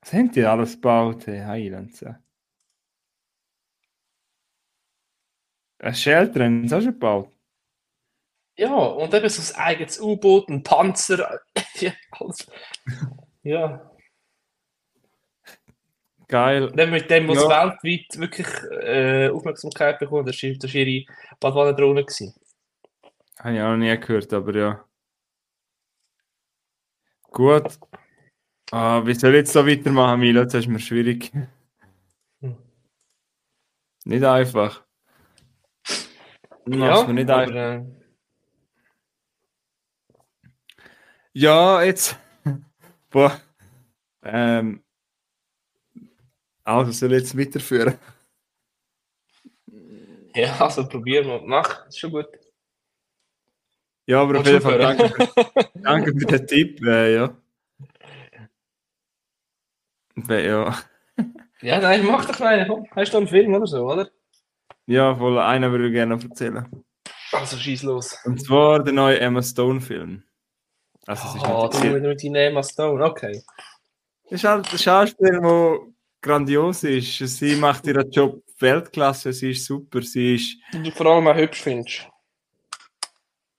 Was 0.00 0.12
haben 0.12 0.30
die 0.32 0.44
alles 0.44 0.74
gebaut, 0.74 1.26
hey, 1.26 1.40
Highlands? 1.40 2.00
ja? 2.00 2.18
Ein 5.78 5.94
Shelter 5.94 6.44
haben 6.44 6.66
sie 6.68 6.74
auch 6.76 6.80
schon 6.80 6.92
gebaut. 6.92 7.30
Ja, 8.56 8.72
und 8.74 9.12
eben 9.12 9.28
so 9.28 9.54
ein 9.54 9.60
eigenes 9.64 10.00
U-Boot, 10.00 10.48
ein 10.48 10.62
Panzer. 10.62 11.40
ja. 13.42 13.90
Geil. 16.28 16.72
Eben 16.78 16.90
mit 16.90 17.10
dem, 17.10 17.28
was 17.28 17.42
Ja. 17.42 17.48
weltweit 17.48 18.18
wirklich 18.18 18.46
äh, 18.82 19.28
Aufmerksamkeit 19.28 19.98
bekommt, 19.98 20.28
das 20.28 20.42
war 20.42 20.50
ihre 20.50 21.04
Badwanne-Drohne. 21.40 22.06
Habe 23.38 23.54
ich 23.54 23.60
auch 23.60 23.70
noch 23.70 23.76
nie 23.76 23.98
gehört, 23.98 24.32
aber 24.32 24.54
ja. 24.54 24.84
Gut. 27.34 27.80
Ah, 28.70 29.04
wie 29.04 29.14
soll 29.14 29.32
ich 29.32 29.38
jetzt 29.38 29.52
so 29.52 29.66
weitermachen, 29.66 30.20
Milo? 30.20 30.42
Jetzt 30.42 30.54
ist 30.54 30.68
mir 30.68 30.78
schwierig. 30.78 31.32
Nicht 34.04 34.24
einfach. 34.24 34.84
Machst 36.64 37.08
mir 37.08 37.14
nicht 37.14 37.28
einfach. 37.28 37.52
aber, 37.52 37.74
äh, 37.74 37.84
Ja, 41.32 41.82
jetzt. 41.82 42.16
Boah. 43.10 43.40
Ähm. 44.22 44.84
Also, 46.62 46.92
soll 46.92 47.14
ich 47.14 47.22
jetzt 47.22 47.36
weiterführen? 47.36 47.98
ja, 50.36 50.56
also 50.60 50.88
probieren 50.88 51.26
wir. 51.26 51.42
Mach, 51.42 51.88
ist 51.88 51.98
schon 51.98 52.12
gut. 52.12 52.43
Ja, 54.06 54.20
aber 54.22 54.40
auf 54.40 54.46
jeden 54.46 54.60
Fall 54.60 54.78
danke, 54.78 55.12
danke 55.82 56.12
für 56.12 56.26
den 56.26 56.46
Tipp. 56.46 56.82
Äh, 56.84 57.14
ja. 57.14 57.36
Ja. 60.28 60.78
Ja, 61.62 61.80
nein, 61.80 62.04
mach 62.04 62.26
doch 62.26 62.40
einen. 62.40 62.68
Komm, 62.68 62.86
hast 62.94 63.12
du 63.12 63.16
einen 63.18 63.28
Film 63.28 63.54
oder 63.54 63.66
so, 63.66 63.84
oder? 63.90 64.10
ja, 64.86 65.14
voll 65.16 65.38
einer 65.38 65.70
würde 65.70 65.86
ich 65.86 65.92
gerne 65.92 66.14
erzählen. 66.14 66.66
Also 67.32 67.56
schieß 67.56 67.82
los. 67.84 68.16
Und 68.24 68.40
zwar 68.44 68.82
der 68.82 68.92
neue 68.92 69.18
Emma 69.18 69.42
Stone-Film. 69.42 70.22
Also, 71.06 71.28
es 71.28 71.34
ist 71.36 71.48
Oh, 71.48 71.66
nicht 71.66 71.82
du 71.82 71.88
mit, 71.88 72.02
mit 72.02 72.22
deinem 72.22 72.34
Emma 72.34 72.62
Stone, 72.62 73.04
okay. 73.04 73.42
Das 74.24 74.40
ist 74.40 74.44
halt 74.44 74.70
ein 74.70 74.78
Schauspieler, 74.78 75.40
der 75.40 75.78
grandios 76.20 76.84
ist. 76.84 77.18
Sie 77.18 77.56
macht 77.56 77.86
ihren 77.86 78.10
Job 78.10 78.42
Weltklasse, 78.58 79.32
sie 79.32 79.50
ist 79.50 79.64
super, 79.66 80.02
sie 80.02 80.36
ist. 80.36 80.56
Die 80.72 80.82
du 80.82 80.90
vor 80.90 81.06
allem 81.06 81.26
auch 81.26 81.34
hübsch 81.34 81.62
findest. 81.62 82.08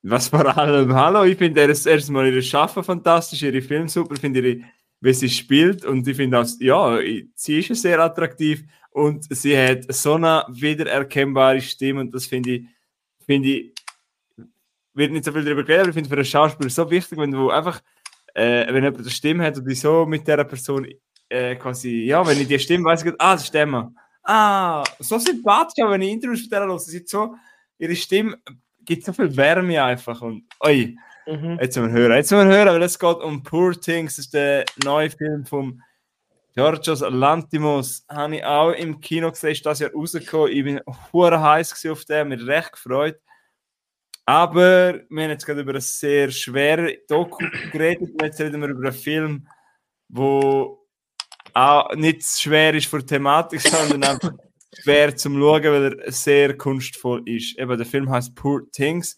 Was 0.07 0.27
vor 0.27 0.45
allem, 0.55 0.93
hallo, 0.93 1.23
ich 1.23 1.35
finde 1.35 1.61
erst, 1.61 1.87
erstmal 1.87 2.27
ihre 2.27 2.43
Schaffen 2.43 2.83
fantastisch, 2.83 3.41
ihre 3.41 3.59
Filme 3.59 3.89
super, 3.89 4.15
finde 4.15 4.39
ihre, 4.39 4.63
wie 5.01 5.13
sie 5.13 5.27
spielt 5.27 5.83
und 5.83 6.07
ich 6.07 6.15
finde 6.15 6.39
auch, 6.39 6.45
ja, 6.59 6.99
sie 7.33 7.57
ist 7.57 7.81
sehr 7.81 7.99
attraktiv 7.99 8.63
und 8.91 9.25
sie 9.35 9.57
hat 9.57 9.91
so 9.91 10.13
eine 10.13 10.45
wiedererkennbare 10.47 11.59
Stimme 11.59 12.01
und 12.01 12.13
das 12.13 12.27
finde 12.27 12.51
ich, 12.51 12.65
finde 13.25 13.49
ich, 13.49 13.73
wird 14.93 15.11
nicht 15.11 15.25
so 15.25 15.31
viel 15.31 15.43
darüber 15.43 15.63
geredet, 15.63 15.81
aber 15.81 15.89
ich 15.89 15.95
finde 15.95 16.09
für 16.09 16.17
einen 16.17 16.25
Schauspieler 16.25 16.69
so 16.69 16.87
wichtig, 16.91 17.17
wenn 17.17 17.31
du 17.31 17.49
einfach, 17.49 17.81
äh, 18.35 18.71
wenn 18.71 18.83
jemand 18.83 18.99
eine 18.99 19.09
Stimme 19.09 19.43
hat 19.43 19.57
und 19.57 19.67
die 19.67 19.73
so 19.73 20.05
mit 20.05 20.27
der 20.27 20.43
Person 20.43 20.87
äh, 21.29 21.55
quasi, 21.55 22.03
ja, 22.03 22.25
wenn 22.27 22.39
ich 22.39 22.47
die 22.47 22.59
Stimme 22.59 22.85
weiß, 22.85 23.03
ah, 23.17 23.33
das 23.33 23.45
ist 23.45 23.55
Emma. 23.55 23.91
Ah, 24.21 24.83
so 24.99 25.17
sympathisch, 25.17 25.83
aber 25.83 25.93
wenn 25.93 26.03
ich 26.03 26.11
Interviews 26.11 26.43
mit 26.43 26.51
der 26.51 26.61
höre, 26.61 26.77
sie 26.77 27.03
so, 27.07 27.33
ihre 27.79 27.95
Stimme 27.95 28.37
gibt 28.86 29.05
so 29.05 29.13
viel 29.13 29.36
Wärme 29.36 29.83
einfach 29.83 30.21
und, 30.21 30.43
oi, 30.59 30.95
Mhm. 31.25 31.57
Jetzt 31.59 31.77
müssen 31.77 31.93
wir 31.93 32.01
hören. 32.01 32.15
Jetzt 32.15 32.31
müssen 32.31 32.49
wir 32.49 32.57
hören, 32.57 32.67
weil 32.67 32.83
es 32.83 32.99
geht 32.99 33.17
um 33.17 33.43
Poor 33.43 33.79
Things. 33.79 34.15
Das 34.15 34.25
ist 34.25 34.33
der 34.33 34.65
neue 34.83 35.09
Film 35.09 35.45
von 35.45 35.81
Georgios 36.53 37.01
Lantimos. 37.01 38.05
Habe 38.09 38.38
ich 38.38 38.45
auch 38.45 38.71
im 38.71 39.01
Kino 39.01 39.31
gesehen, 39.31 39.51
ist 39.51 39.65
das 39.65 39.79
Jahr 39.79 39.91
rausgekommen. 39.91 40.51
Ich 40.51 40.63
bin 40.63 40.81
hure 41.11 41.41
heiß 41.41 41.86
auf 41.88 42.05
den, 42.05 42.29
mich 42.29 42.45
recht 42.45 42.73
gefreut. 42.73 43.19
Aber 44.27 45.01
wir 45.09 45.23
haben 45.23 45.31
jetzt 45.31 45.45
gerade 45.45 45.61
über 45.61 45.73
ein 45.73 45.81
sehr 45.81 46.31
schweres 46.31 46.97
Doku 47.07 47.43
geredet. 47.71 48.11
Und 48.11 48.21
jetzt 48.21 48.39
reden 48.39 48.61
wir 48.61 48.69
über 48.69 48.88
einen 48.88 48.97
Film, 48.97 49.47
wo 50.09 50.88
auch 51.53 51.93
nicht 51.95 52.23
schwer 52.23 52.73
ist 52.73 52.88
für 52.88 52.99
die 52.99 53.05
Thematik, 53.05 53.61
sondern 53.61 54.03
einfach 54.03 54.33
schwer 54.82 55.15
zum 55.15 55.39
Schauen, 55.39 55.63
weil 55.63 55.99
er 55.99 56.11
sehr 56.11 56.57
kunstvoll 56.57 57.28
ist. 57.28 57.57
Eben, 57.57 57.78
der 57.78 57.86
Film 57.86 58.09
heißt 58.09 58.36
Poor 58.36 58.69
Things. 58.71 59.17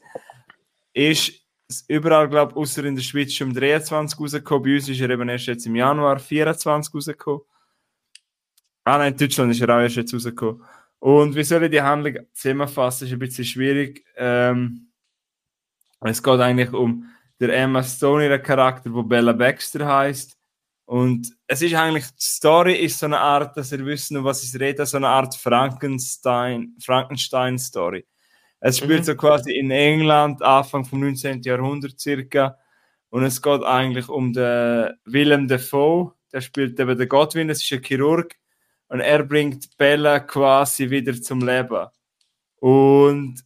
Ist 0.94 1.44
überall, 1.88 2.30
glaube 2.30 2.54
ich, 2.54 2.58
außer 2.58 2.86
in 2.86 2.96
der 2.96 3.04
Schweiz 3.04 3.34
schon 3.34 3.50
um 3.50 3.54
23 3.54 4.20
rausgekommen. 4.20 4.64
Bei 4.64 4.76
uns 4.76 4.90
ist 4.90 5.02
er 5.02 5.10
eben 5.10 5.30
erst 5.30 5.48
jetzt 5.48 5.66
im 5.66 5.76
Januar 5.76 6.20
24 6.20 6.94
rausgekommen. 6.94 7.42
Ah 8.84 8.98
nein, 8.98 9.14
in 9.14 9.20
Deutschland 9.20 9.52
ist 9.52 9.62
er 9.62 9.76
auch 9.76 9.82
erst 9.82 9.98
jetzt 9.98 10.14
rausgekommen. 10.14 10.64
Und 11.00 11.36
wie 11.36 11.44
soll 11.44 11.64
ich 11.64 11.72
die 11.72 11.82
Handlung 11.82 12.26
zusammenfassen? 12.34 13.08
Ist 13.08 13.14
ein 13.14 13.20
bisschen 13.20 13.46
schwierig. 13.46 14.06
Ähm, 14.16 14.92
es 16.02 16.24
geht 16.24 16.40
eigentlich 16.40 16.72
um 16.74 17.06
der 17.40 17.56
Emma 17.56 17.84
Stone, 17.84 18.26
ihren 18.26 18.42
Charakter, 18.42 18.94
wo 18.94 19.04
Bella 19.04 19.34
Baxter 19.34 19.86
heißt. 19.86 20.37
Und 20.88 21.34
es 21.48 21.62
ist 21.62 21.74
eigentlich, 21.76 22.06
die 22.06 22.16
Story 22.24 22.76
ist 22.76 22.98
so 23.00 23.08
eine 23.08 23.20
Art, 23.20 23.58
dass 23.58 23.74
ihr 23.74 23.86
wisst, 23.86 24.10
um 24.14 24.24
was 24.24 24.42
ich 24.44 24.58
rede, 24.58 24.86
so 24.86 24.96
eine 24.96 25.10
Art 25.10 25.36
Frankenstein, 25.36 26.76
Frankenstein-Story. 26.82 28.06
Es 28.62 28.78
spielt 28.78 29.02
Mhm. 29.02 29.04
so 29.04 29.16
quasi 29.16 29.52
in 29.52 29.70
England, 29.70 30.42
Anfang 30.42 30.86
vom 30.86 31.02
19. 31.02 31.42
Jahrhundert 31.44 32.00
circa. 32.00 32.58
Und 33.10 33.24
es 33.26 33.42
geht 33.42 33.64
eigentlich 33.64 34.08
um 34.08 34.32
den 34.32 34.94
Willem 35.04 35.48
Dafoe. 35.50 36.14
Der 36.32 36.40
spielt 36.42 36.80
eben 36.80 36.98
den 36.98 37.10
Godwin, 37.10 37.50
das 37.50 37.62
ist 37.62 37.72
ein 37.74 37.84
Chirurg. 37.84 38.34
Und 38.88 39.02
er 39.02 39.24
bringt 39.24 39.78
Bella 39.78 40.22
quasi 40.22 40.90
wieder 40.90 41.22
zum 41.22 41.42
Leben. 41.46 41.88
Und 42.62 43.44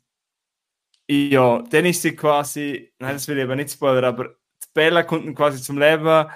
ja, 1.09 1.63
dann 1.69 1.85
ist 1.85 2.03
sie 2.03 2.15
quasi, 2.15 2.93
nein, 2.99 3.13
das 3.15 3.27
will 3.27 3.37
ich 3.39 3.43
aber 3.43 3.55
nicht 3.55 3.71
spoilern, 3.71 4.05
aber 4.05 4.35
Bella 4.73 5.03
kommt 5.03 5.25
dann 5.25 5.35
quasi 5.35 5.61
zum 5.61 5.77
Leben 5.79 6.29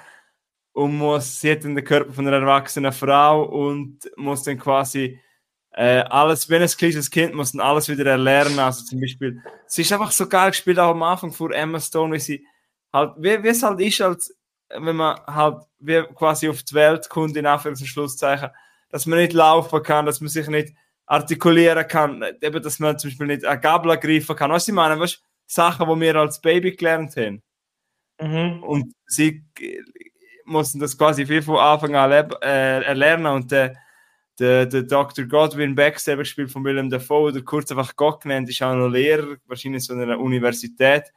und 0.76 0.98
muss, 0.98 1.40
sie 1.40 1.52
hat 1.52 1.64
dann 1.64 1.74
den 1.74 1.86
Körper 1.86 2.12
von 2.12 2.28
einer 2.28 2.38
erwachsenen 2.38 2.92
Frau 2.92 3.44
und 3.44 3.98
muss 4.18 4.44
dann 4.44 4.60
quasi 4.60 5.18
äh, 5.72 6.00
alles, 6.10 6.50
wenn 6.50 6.62
ein 6.62 6.68
kleines 6.68 7.10
Kind 7.10 7.34
muss 7.34 7.54
dann 7.54 7.62
alles 7.62 7.88
wieder 7.88 8.06
erlernen. 8.06 8.60
Also 8.60 8.84
zum 8.84 9.00
Beispiel, 9.00 9.42
sie 9.68 9.84
ist 9.84 9.94
einfach 9.94 10.12
so 10.12 10.28
geil 10.28 10.52
gespielt, 10.52 10.78
auch 10.78 10.92
am 10.92 11.02
Anfang 11.02 11.32
vor 11.32 11.52
Emma 11.52 11.80
Stone, 11.80 12.14
wie 12.14 12.20
sie 12.20 12.46
halt, 12.92 13.14
wie, 13.18 13.42
wie 13.42 13.48
es 13.48 13.64
halt 13.64 13.80
ist, 13.80 14.02
als 14.02 14.38
wenn 14.68 14.98
man 14.98 15.18
halt 15.26 15.64
wie 15.80 16.04
quasi 16.14 16.50
auf 16.50 16.62
die 16.62 16.74
Welt 16.74 17.08
kommt, 17.08 17.38
in 17.38 17.48
Anführungs- 17.48 17.80
und 17.80 17.88
Schlusszeichen, 17.88 18.50
dass 18.90 19.06
man 19.06 19.20
nicht 19.20 19.32
laufen 19.32 19.82
kann, 19.82 20.06
dass 20.06 20.20
man 20.20 20.28
sich 20.28 20.48
nicht 20.50 20.74
artikulieren 21.06 21.88
kann, 21.88 22.22
eben, 22.42 22.62
dass 22.62 22.80
man 22.80 23.00
zum 23.00 23.12
Beispiel 23.12 23.28
nicht 23.28 23.46
eine 23.46 23.62
Gabel 23.62 23.98
greifen 23.98 24.36
kann. 24.36 24.52
Was 24.52 24.68
ich 24.68 24.74
meine, 24.74 25.00
weißt 25.00 25.16
du, 25.16 25.20
Sachen, 25.46 25.88
die 25.88 26.02
wir 26.02 26.16
als 26.18 26.42
Baby 26.42 26.76
gelernt 26.76 27.16
haben. 27.16 27.42
Mhm. 28.20 28.62
Und 28.64 28.94
sie 29.08 29.46
mussten 30.46 30.80
das 30.80 30.98
quasi 30.98 31.26
viel 31.26 31.42
von 31.42 31.58
Anfang 31.58 31.96
an 31.96 32.12
äh, 32.12 32.82
erlernen 32.84 33.28
und 33.28 33.52
der, 33.52 33.76
der, 34.40 34.66
der 34.66 34.84
Dr. 34.84 35.26
Godwin 35.26 35.76
Baxter, 35.76 36.18
gespielt 36.18 36.52
von 36.52 36.64
Willem 36.64 36.90
Dafoe, 36.90 37.32
oder 37.32 37.42
kurz 37.42 37.72
einfach 37.72 37.96
Gott 37.96 38.22
genannt, 38.22 38.50
ist 38.50 38.62
auch 38.62 38.76
noch 38.76 38.90
Lehrer, 38.90 39.38
wahrscheinlich 39.48 39.84
so 39.86 39.94
einer 39.94 40.20
Universität. 40.20 41.12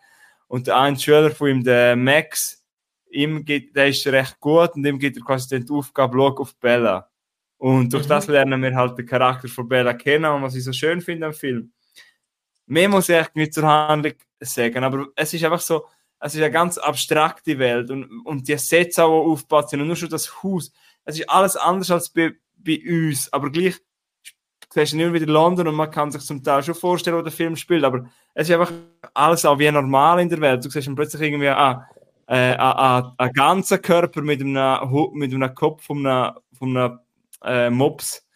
Und 0.47 0.66
der 0.66 0.79
ein 0.79 0.99
Schüler 0.99 1.31
von 1.31 1.49
ihm, 1.49 1.64
der 1.64 1.95
Max, 1.95 2.64
ihm 3.11 3.45
geht, 3.45 3.76
der 3.76 3.89
ist 3.89 4.07
recht 4.07 4.41
gut 4.41 4.74
und 4.74 4.85
ihm 4.85 4.99
gibt 4.99 5.16
er 5.16 5.22
quasi 5.22 5.64
die 5.64 5.72
Aufgabe, 5.72 6.16
schau 6.16 6.43
auf 6.43 6.57
Bella. 6.57 7.09
Und 7.59 7.93
durch 7.93 8.05
Mhm. 8.05 8.09
das 8.09 8.26
lernen 8.29 8.62
wir 8.62 8.74
halt 8.74 8.97
den 8.97 9.07
Charakter 9.07 9.49
von 9.49 9.68
Bella 9.68 9.93
kennen 9.95 10.31
und 10.31 10.43
was 10.43 10.55
ich 10.55 10.64
so 10.64 10.72
schön 10.72 11.01
finde 11.01 11.26
am 11.26 11.33
Film. 11.33 11.72
Mehr 12.66 12.89
muss 12.89 13.09
ich 13.09 13.16
echt 13.16 13.35
nicht 13.35 13.55
zur 13.55 13.64
Handlung 13.64 14.14
sagen, 14.41 14.85
aber 14.85 15.09
es 15.16 15.35
ist 15.35 15.45
einfach 15.45 15.61
so, 15.61 15.87
es 16.21 16.35
ist 16.35 16.41
eine 16.41 16.51
ganz 16.51 16.79
abstrakte 16.79 17.59
Welt 17.59 17.91
und, 17.91 18.27
und 18.27 18.49
die 18.49 18.57
auch 18.57 18.61
die 18.61 19.01
aufgebaut 19.01 19.71
sind 19.71 19.81
und 19.81 19.87
nur 19.87 19.97
schon 19.97 20.09
das 20.09 20.43
Haus. 20.43 20.73
Es 21.05 21.19
ist 21.19 21.29
alles 21.31 21.57
anders 21.57 21.91
als 21.91 22.11
bei, 22.11 22.33
bei 22.57 22.81
uns, 22.87 23.33
aber 23.33 23.51
gleich 23.51 23.77
siehst 24.71 24.93
du 24.93 24.97
nicht 24.97 25.12
wieder 25.12 25.27
London 25.27 25.69
und 25.69 25.75
man 25.75 25.91
kann 25.91 26.11
sich 26.11 26.23
zum 26.23 26.43
Teil 26.43 26.62
schon 26.62 26.75
vorstellen, 26.75 27.16
wo 27.16 27.23
der 27.23 27.33
Film 27.33 27.57
spielt, 27.57 27.85
aber 27.85 28.05
es 28.35 28.49
ist 28.49 28.55
einfach 28.55 28.73
alles 29.14 29.45
auch 29.45 29.59
wie 29.59 29.71
normal 29.71 30.21
in 30.21 30.29
der 30.29 30.41
Welt. 30.41 30.64
Du 30.64 30.69
siehst 30.69 30.87
dann 30.87 30.95
plötzlich 30.95 31.23
irgendwie 31.23 31.49
ah, 31.49 31.87
äh, 32.27 32.55
ein, 32.55 32.59
ein, 32.59 33.12
ein 33.16 33.33
ganzer 33.33 33.79
Körper 33.79 34.21
mit 34.21 34.41
einem, 34.41 35.11
mit 35.14 35.33
einem 35.33 35.55
Kopf 35.55 35.85
von 35.85 36.07
einem, 36.07 36.35
von 36.53 36.77
einem 36.77 36.99
äh, 37.45 37.71
Mops 37.71 38.29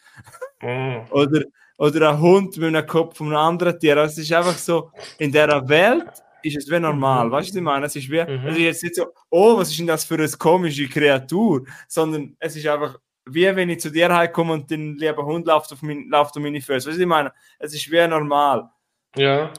Mhm. 0.63 1.07
oder, 1.11 1.43
oder 1.77 2.11
ein 2.11 2.21
Hund 2.21 2.57
mit 2.57 2.69
einem 2.69 2.87
Kopf 2.87 3.17
von 3.17 3.29
einem 3.29 3.37
anderen 3.37 3.79
Tier. 3.79 3.97
Also 3.97 4.21
es 4.21 4.27
ist 4.27 4.33
einfach 4.33 4.57
so, 4.57 4.91
in 5.19 5.33
dieser 5.33 5.69
Welt 5.69 6.23
ist 6.43 6.57
es 6.57 6.71
wie 6.71 6.79
normal. 6.81 7.31
Weißt 7.31 7.49
du, 7.49 7.53
was 7.53 7.57
ich 7.57 7.63
meine? 7.63 7.87
Es 7.87 7.97
ist, 7.97 8.11
wie, 8.11 8.23
Mhm. 8.23 8.47
es 8.47 8.57
ist 8.57 8.63
jetzt 8.63 8.83
nicht 8.83 8.95
so, 8.97 9.07
oh, 9.31 9.57
was 9.59 9.71
ist 9.71 9.79
denn 9.79 9.87
das 9.87 10.05
für 10.05 10.15
eine 10.15 10.29
komische 10.29 10.89
Kreatur? 10.89 11.65
Sondern 11.89 12.37
es 12.39 12.57
ist 12.57 12.67
einfach, 12.67 12.99
wie 13.27 13.55
wenn 13.55 13.71
ich 13.71 13.81
zu 13.81 13.91
dir 13.91 14.15
heimkomme 14.15 14.55
und 14.55 14.71
dein 14.71 14.97
lieber 14.97 15.25
Hund 15.25 15.47
läuft 15.47 15.73
auf, 15.73 15.83
mein, 15.83 16.09
läuft 16.09 16.37
auf 16.37 16.43
meine 16.43 16.61
Füße. 16.61 16.75
Weißt 16.75 16.87
du, 16.87 16.91
was 16.91 16.99
ich 16.99 17.07
meine? 17.07 17.33
Es 17.59 17.75
ist 17.75 17.91
wie 17.91 18.07
normal. 18.07 18.69
Ja. 19.17 19.53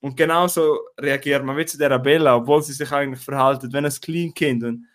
Und 0.00 0.16
genauso 0.16 0.78
reagiert 0.98 1.44
man 1.44 1.56
wie 1.56 1.66
zu 1.66 1.78
der 1.78 1.98
Bella, 1.98 2.36
obwohl 2.36 2.62
sie 2.62 2.72
sich 2.72 2.90
eigentlich 2.92 3.24
verhalten, 3.24 3.72
wenn 3.72 3.84
ein 3.84 3.92
Kleinkind. 3.92 4.62
Und 4.64 4.86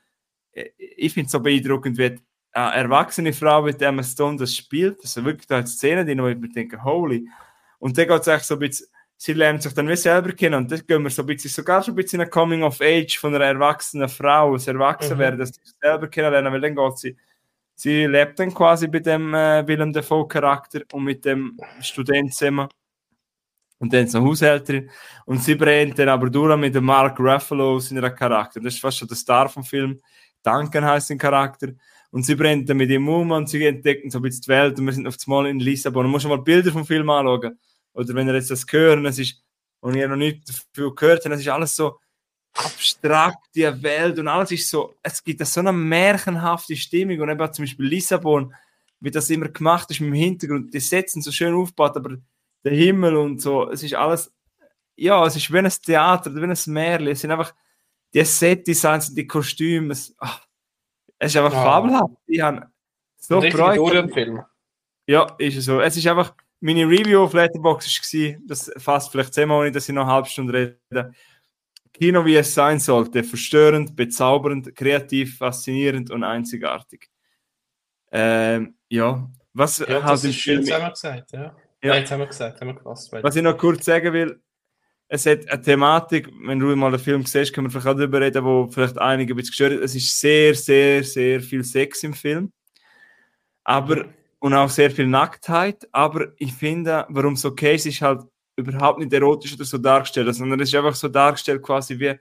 ich 0.78 1.14
finde 1.14 1.26
es 1.26 1.32
so 1.32 1.40
beeindruckend, 1.40 1.98
wie 1.98 2.18
eine 2.54 2.76
erwachsene 2.76 3.34
Frau 3.34 3.62
mit 3.62 3.80
dem 3.80 4.04
Stone 4.04 4.38
das 4.38 4.56
spielt. 4.56 5.04
Das 5.04 5.16
ist 5.16 5.24
wirklich 5.24 5.48
da 5.48 5.66
Szene, 5.66 6.06
die 6.06 6.12
ich 6.12 6.18
mir 6.18 6.50
denke, 6.50 6.84
holy. 6.84 7.28
Und 7.80 7.98
dann 7.98 8.08
geht 8.08 8.22
es 8.22 8.28
eigentlich 8.28 8.44
so 8.44 8.56
ein 8.56 8.60
bisschen, 8.60 8.88
sie 9.22 9.34
lernt 9.34 9.62
sich 9.62 9.74
dann 9.74 9.88
wie 9.88 9.96
selber 9.96 10.32
kennen. 10.32 10.56
Und 10.56 10.72
das 10.72 10.86
gehen 10.88 11.04
wir 11.04 11.12
so 11.12 11.22
ein 11.22 11.28
bisschen, 11.28 11.52
sogar 11.52 11.84
schon 11.84 11.94
ein 11.94 11.98
bisschen 11.98 12.22
in 12.22 12.26
ein 12.26 12.32
Coming 12.32 12.64
of 12.64 12.82
Age 12.82 13.20
von 13.20 13.36
einer 13.36 13.46
erwachsenen 13.46 14.10
Frau, 14.10 14.54
das 14.54 14.68
Erwachsenwerden, 14.68 15.36
mhm. 15.36 15.40
dass 15.42 15.50
sie 15.50 15.62
sich 15.62 15.76
selber 15.80 16.08
kennenlernen, 16.08 16.52
weil 16.52 16.62
dann 16.62 16.76
geht 16.76 16.98
sie 16.98 17.18
sie 17.76 18.06
lebt 18.06 18.40
dann 18.40 18.54
quasi 18.54 18.88
bei 18.88 19.00
dem 19.00 19.34
äh, 19.34 19.66
Willem 19.68 19.94
Dafoe 19.94 20.28
Charakter 20.28 20.82
und 20.92 21.04
mit 21.04 21.24
dem 21.24 21.58
Student 21.82 22.34
zusammen. 22.34 22.68
Und 23.80 23.94
dann 23.94 24.06
ist 24.06 24.16
eine 24.16 24.26
Haushälterin. 24.26 24.90
Und 25.26 25.44
sie 25.44 25.56
brennt 25.56 25.98
dann 25.98 26.10
aber 26.10 26.30
durch 26.30 26.56
mit 26.58 26.74
dem 26.74 26.86
Mark 26.86 27.20
Ruffalo 27.20 27.80
seiner 27.80 28.12
Charakter. 28.12 28.60
Das 28.60 28.76
ist 28.76 28.82
fast 28.82 28.98
schon 28.98 29.08
der 29.08 29.18
Star 29.18 29.50
vom 29.50 29.64
Film. 29.64 30.00
Duncan 30.44 30.86
heißt 30.86 31.08
sein 31.08 31.18
Charakter. 31.18 31.70
Und 32.12 32.24
sie 32.24 32.36
brennt 32.36 32.70
dann 32.70 32.78
mit 32.78 32.90
ihm 32.90 33.08
um 33.08 33.32
und 33.32 33.50
sie 33.50 33.66
entdecken 33.66 34.12
so 34.12 34.20
ein 34.20 34.24
bisschen 34.24 34.42
die 34.44 34.50
Welt. 34.50 34.80
Und 34.80 34.86
wir 34.86 34.94
sind 34.94 35.08
auf 35.08 35.16
einmal 35.26 35.48
in 35.48 35.60
Lissabon. 35.60 36.06
Und 36.06 36.12
muss 36.12 36.26
mal 36.26 36.38
Bilder 36.38 36.72
vom 36.72 36.86
Film 36.86 37.10
anschauen. 37.10 37.58
Oder 37.94 38.14
wenn 38.14 38.28
ihr 38.28 38.36
jetzt 38.36 38.52
das 38.52 38.66
hören, 38.70 39.06
es 39.06 39.20
ist, 39.20 39.42
und 39.80 39.96
ihr 39.96 40.08
noch 40.08 40.16
nicht 40.16 40.48
dafür 40.48 40.96
gehört 40.96 41.26
habt, 41.26 41.34
es 41.34 41.42
ist 41.42 41.48
alles 41.48 41.76
so, 41.76 42.00
abstrakt, 42.54 43.48
die 43.56 43.84
Welt 43.84 44.20
und 44.20 44.28
alles 44.28 44.52
ist 44.52 44.70
so, 44.70 44.96
es 45.02 45.24
gibt 45.24 45.46
so 45.46 45.60
eine 45.60 45.72
märchenhafte 45.72 46.76
Stimmung 46.76 47.20
und 47.22 47.30
eben 47.30 47.54
zum 47.54 47.64
Beispiel 47.64 47.86
Lissabon, 47.86 48.54
wie 49.00 49.12
das 49.12 49.30
immer 49.30 49.48
gemacht 49.48 49.90
ist 49.90 50.00
dem 50.00 50.14
Hintergrund, 50.14 50.74
die 50.74 50.80
Sätze 50.80 51.22
so 51.22 51.32
schön 51.32 51.54
aufgebaut, 51.54 51.96
aber 51.96 52.18
der 52.64 52.74
Himmel 52.74 53.16
und 53.16 53.42
so, 53.42 53.70
es 53.70 53.84
ist 53.84 53.96
alles, 53.96 54.34
ja, 54.96 55.26
es 55.26 55.36
ist 55.36 55.52
wie 55.52 55.60
ein 55.60 55.70
Theater, 55.70 56.36
wie 56.36 56.44
ein 56.44 56.74
Märchen, 56.74 57.08
es 57.08 57.22
sind 57.22 57.32
einfach 57.32 57.54
die 58.14 58.24
Set-Designs 58.24 59.10
und 59.10 59.16
die 59.16 59.28
Kostüme, 59.28 59.94
es, 59.94 60.14
ach, 60.20 60.46
es 61.18 61.34
ist 61.34 61.38
einfach 61.38 61.54
ja. 61.54 61.64
fabelhaft. 61.64 62.14
Ich 62.28 62.42
habe 62.42 62.68
so 63.18 63.40
gefreut. 63.40 64.12
Film. 64.12 64.44
Ja, 65.08 65.36
ist 65.38 65.58
es 65.58 65.66
so. 65.66 65.80
Es 65.80 65.96
ist 65.96 66.08
einfach, 66.08 66.36
meine 66.62 66.88
Review 66.88 67.24
auf 67.24 67.34
Letterboxd 67.34 68.14
war, 68.14 68.36
das 68.48 68.72
fast 68.78 69.12
vielleicht 69.12 69.34
zehnmal 69.34 69.66
nicht, 69.66 69.76
dass 69.76 69.90
ich 69.90 69.96
noch 69.96 70.04
eine 70.04 70.12
halbe 70.12 70.30
Stunde 70.30 70.54
rede. 70.54 71.12
Kino, 71.94 72.26
wie 72.26 72.36
es 72.36 72.54
sein 72.54 72.80
sollte. 72.80 73.24
Verstörend, 73.24 73.96
bezaubernd, 73.96 74.76
kreativ, 74.76 75.38
faszinierend 75.38 76.10
und 76.10 76.24
einzigartig. 76.24 77.10
Ähm, 78.12 78.76
ja, 78.90 79.30
was 79.54 79.80
ja, 79.80 80.04
hat 80.04 80.24
im 80.24 80.32
Film... 80.32 80.62
Jetzt 80.62 80.72
haben 80.72 80.84
wir 80.84 80.90
gesagt, 80.92 81.32
ja. 81.34 81.56
ja. 81.84 81.96
Jetzt 81.96 82.12
haben 82.12 82.20
wir 82.20 82.28
gesagt, 82.28 82.62
haben 82.62 82.68
wir 82.68 82.76
gepasst. 82.76 83.12
Was 83.12 83.36
ich 83.36 83.44
noch 83.44 83.58
kurz 83.58 83.86
sagen 83.86 84.14
will, 84.14 84.42
es 85.08 85.26
hat 85.26 85.50
eine 85.50 85.62
Thematik, 85.62 86.30
wenn 86.44 86.60
du 86.60 86.74
mal 86.76 86.92
den 86.92 87.00
Film 87.00 87.26
siehst, 87.26 87.54
können 87.54 87.68
wir 87.68 87.72
vielleicht 87.72 87.88
auch 87.88 87.98
darüber 87.98 88.22
reden, 88.22 88.46
wo 88.46 88.68
vielleicht 88.68 88.98
einige 88.98 89.34
ein 89.34 89.38
bisschen 89.38 89.52
gestört 89.52 89.84
Es 89.84 89.94
ist 89.94 90.18
sehr, 90.18 90.56
sehr, 90.56 91.04
sehr 91.04 91.42
viel 91.42 91.66
Sex 91.66 92.04
im 92.04 92.14
Film. 92.14 92.54
Aber, 93.64 94.06
und 94.42 94.54
auch 94.54 94.70
sehr 94.70 94.92
viel 94.92 95.08
Nacktheit. 95.08 95.88
Aber 95.94 96.34
ich 96.38 96.54
finde, 96.54 97.06
warum 97.10 97.34
es 97.34 97.46
okay 97.46 97.76
ist, 97.76 97.86
ist 97.86 98.02
halt, 98.02 98.22
überhaupt 98.58 99.00
nicht 99.00 99.14
erotisch 99.14 99.54
oder 99.54 99.66
so 99.66 99.78
dargestellt, 99.78 100.34
sondern 100.36 100.60
es 100.60 100.70
ist 100.70 100.76
einfach 100.76 100.96
so 100.96 101.08
dargestellt 101.08 101.62
quasi 101.62 101.98
wie 102.00 102.20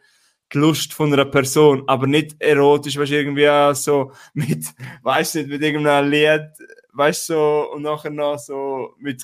die 0.52 0.58
Lust 0.58 0.92
von 0.92 1.12
einer 1.12 1.24
Person, 1.24 1.84
aber 1.86 2.06
nicht 2.06 2.40
erotisch, 2.40 2.96
weißt 2.96 3.12
du, 3.12 3.16
irgendwie 3.16 3.74
so 3.74 4.12
mit, 4.34 4.64
weißt 5.02 5.34
du 5.34 5.38
nicht, 5.38 5.50
mit 5.50 5.62
irgendeinem 5.62 6.10
Lied, 6.10 6.48
weißt 6.92 7.30
du, 7.30 7.34
so, 7.34 7.72
und 7.74 7.82
nachher 7.82 8.10
noch 8.10 8.38
so 8.38 8.94
mit 8.98 9.22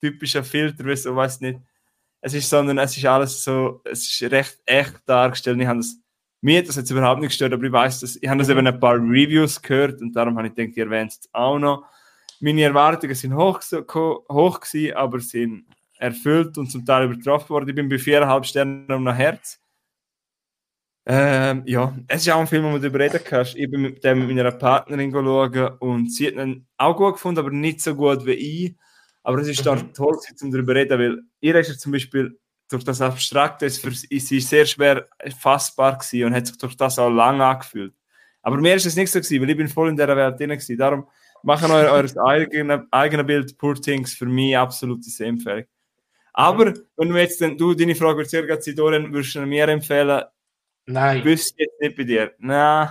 typischen 0.00 0.44
Filtern, 0.44 0.86
weißt 0.86 1.06
du, 1.06 1.16
weißt 1.16 1.42
nicht. 1.42 1.60
Es 2.20 2.32
ist, 2.32 2.48
sondern 2.48 2.78
es 2.78 2.96
ist 2.96 3.04
alles 3.04 3.44
so, 3.44 3.82
es 3.84 4.08
ist 4.08 4.32
recht 4.32 4.58
echt 4.64 5.02
dargestellt. 5.04 5.60
Ich 5.60 5.66
habe 5.66 5.78
das, 5.78 5.96
mir 6.40 6.58
hat 6.58 6.68
das 6.68 6.76
jetzt 6.76 6.90
überhaupt 6.90 7.20
nicht 7.20 7.30
gestört, 7.30 7.52
aber 7.52 7.64
ich 7.64 7.72
weiß, 7.72 8.00
dass, 8.00 8.16
ich 8.16 8.28
habe 8.28 8.38
das 8.38 8.48
eben 8.48 8.66
ein 8.66 8.80
paar 8.80 8.94
Reviews 8.94 9.60
gehört 9.60 10.00
und 10.00 10.12
darum 10.16 10.38
habe 10.38 10.48
ich 10.48 10.54
gedacht, 10.54 10.76
ihr 10.76 10.84
erwähnt 10.84 11.12
es 11.12 11.28
auch 11.32 11.58
noch. 11.58 11.84
Meine 12.44 12.60
Erwartungen 12.60 13.14
sind 13.14 13.34
hoch, 13.34 13.62
hoch 13.62 14.60
gewesen, 14.60 14.94
aber 14.94 15.18
sind 15.18 15.64
erfüllt 15.98 16.58
und 16.58 16.70
zum 16.70 16.84
Teil 16.84 17.06
übertroffen 17.10 17.48
worden. 17.48 17.70
Ich 17.70 17.74
bin 17.74 17.88
bei 17.88 17.98
viereinhalb 17.98 18.44
Sternen 18.44 18.92
um 18.92 19.06
ein 19.06 19.14
Herz. 19.14 19.58
Ähm, 21.06 21.62
ja, 21.64 21.96
es 22.06 22.20
ist 22.20 22.30
auch 22.30 22.40
ein 22.40 22.46
Film, 22.46 22.64
wo 22.64 22.72
du 22.72 22.80
darüber 22.80 22.98
reden 22.98 23.20
kannst. 23.24 23.56
Ich 23.56 23.70
bin 23.70 23.80
mit 23.80 24.04
dem 24.04 24.26
mit 24.26 24.36
meiner 24.36 24.52
Partnerin 24.52 25.10
schauen 25.10 25.68
und 25.78 26.12
sie 26.12 26.26
hat 26.26 26.34
ihn 26.34 26.66
auch 26.76 26.94
gut 26.94 27.14
gefunden, 27.14 27.40
aber 27.40 27.50
nicht 27.50 27.80
so 27.80 27.94
gut 27.94 28.26
wie 28.26 28.32
ich. 28.32 28.76
Aber 29.22 29.38
es 29.38 29.48
ist 29.48 29.60
mhm. 29.60 29.64
dann 29.64 29.94
toll, 29.94 30.18
um 30.42 30.50
darüber 30.50 30.74
reden, 30.74 30.98
weil 30.98 31.22
ihr 31.40 31.54
ist 31.54 31.68
ja 31.70 31.78
zum 31.78 31.92
Beispiel 31.92 32.38
durch 32.68 32.84
das 32.84 33.00
Abstrakte 33.00 33.64
ist 33.64 33.80
für 33.80 33.90
sie 33.90 34.40
sehr 34.40 34.66
schwer 34.66 35.08
fassbar 35.38 35.96
gewesen 35.96 36.26
und 36.26 36.34
hat 36.34 36.46
sich 36.46 36.58
durch 36.58 36.76
das 36.76 36.98
auch 36.98 37.08
lange 37.08 37.42
angefühlt. 37.42 37.94
Aber 38.42 38.58
mir 38.58 38.74
ist 38.74 38.84
es 38.84 38.96
nicht 38.96 39.10
so 39.10 39.18
gewesen, 39.18 39.40
weil 39.40 39.48
ich 39.48 39.56
bin 39.56 39.68
voll 39.68 39.88
in 39.88 39.96
dieser 39.96 40.14
Welt 40.14 40.38
drin 40.38 40.50
gewesen. 40.50 40.76
Darum 40.76 41.08
machen 41.44 41.70
euer, 41.70 41.92
euer 41.92 42.26
eigenes 42.26 42.80
eigene 42.90 43.24
Bild 43.24 43.56
Poor 43.58 43.74
Things 43.74 44.14
für 44.14 44.26
mich 44.26 44.56
absolute 44.56 45.08
Empfehlung. 45.24 45.64
Aber 46.32 46.74
wenn 46.96 47.08
du 47.08 47.16
jetzt 47.16 47.40
du 47.40 47.74
deine 47.74 47.94
Frage 47.94 48.24
sehr 48.24 48.60
sein, 48.60 48.74
Dorian, 48.74 49.12
würdest 49.12 49.36
du 49.36 49.46
mir 49.46 49.68
empfehlen? 49.68 50.24
Nein. 50.86 51.24
Wüsste 51.24 51.62
jetzt 51.62 51.80
nicht 51.80 51.96
bei 51.96 52.02
dir. 52.02 52.32
Nein. 52.38 52.90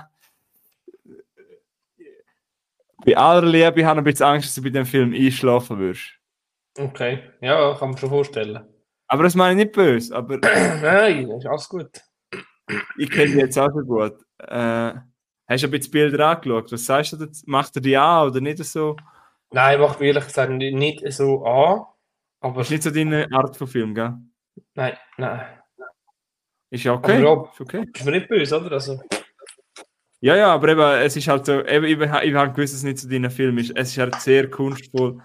Bei 3.06 3.18
aller 3.18 3.46
Liebe 3.46 3.66
habe 3.66 3.82
ich 3.82 3.86
ein 3.86 4.04
bisschen 4.04 4.26
Angst, 4.26 4.48
dass 4.48 4.56
du 4.56 4.64
bei 4.64 4.70
dem 4.70 4.86
Film 4.86 5.14
einschlafen 5.14 5.78
würdest. 5.78 6.14
Okay, 6.78 7.20
ja, 7.42 7.76
kann 7.76 7.90
man 7.90 7.98
schon 7.98 8.10
vorstellen. 8.10 8.66
Aber 9.08 9.24
das 9.24 9.36
meine 9.36 9.60
ich 9.60 9.66
nicht 9.66 9.76
böse. 9.76 10.16
Aber 10.16 10.38
Nein, 10.82 11.30
ist 11.30 11.46
alles 11.46 11.68
gut. 11.68 12.02
Ich 12.98 13.12
kenne 13.12 13.26
dich 13.26 13.36
jetzt 13.36 13.60
auch 13.60 13.70
so 13.74 13.82
gut. 13.82 14.16
Äh, 14.40 14.94
hast 15.54 15.64
du 15.64 15.68
ein 15.68 15.72
bisschen 15.72 15.92
Bilder 15.92 16.28
angeschaut? 16.30 16.72
Was 16.72 16.86
sagst 16.86 17.14
du 17.14 17.18
dazu? 17.18 17.44
Macht 17.46 17.76
er 17.76 17.82
die 17.82 17.98
an 17.98 18.28
oder 18.28 18.42
nicht 18.42 18.64
so? 18.64 18.96
Nein, 19.52 19.80
macht 19.80 20.00
mir 20.00 20.08
ehrlich 20.08 20.26
gesagt 20.26 20.52
nicht 20.52 21.04
so 21.14 21.46
an. 21.46 21.86
Aber 22.42 22.62
ist 22.62 22.72
nicht 22.72 22.84
so 22.84 22.92
deine 22.92 23.28
Art 23.32 23.56
von 23.56 23.68
Film, 23.68 23.94
gell? 23.94 24.16
Nein, 24.74 24.98
nein. 25.18 25.46
Ist 26.70 26.84
ja 26.84 26.94
okay. 26.94 27.26
Aber 27.26 27.52
ist 27.54 27.62
okay. 27.62 27.86
Ist 27.94 28.06
mir 28.06 28.12
nicht 28.12 28.28
böse, 28.28 28.60
oder? 28.60 28.72
Also. 28.74 29.00
Ja, 30.20 30.36
ja, 30.36 30.54
aber 30.54 30.70
eben, 30.70 31.06
es 31.06 31.16
ist 31.16 31.28
halt 31.28 31.46
so, 31.46 31.64
eben, 31.66 31.86
ich, 31.86 32.00
ich 32.00 32.34
habe 32.34 32.52
gewusst, 32.52 32.74
dass 32.74 32.80
es 32.80 32.84
nicht 32.84 32.98
so 32.98 33.10
dein 33.10 33.30
Film 33.30 33.58
ist. 33.58 33.72
Es 33.76 33.90
ist 33.90 33.98
halt 33.98 34.16
sehr 34.22 34.50
kunstvoll. 34.50 35.22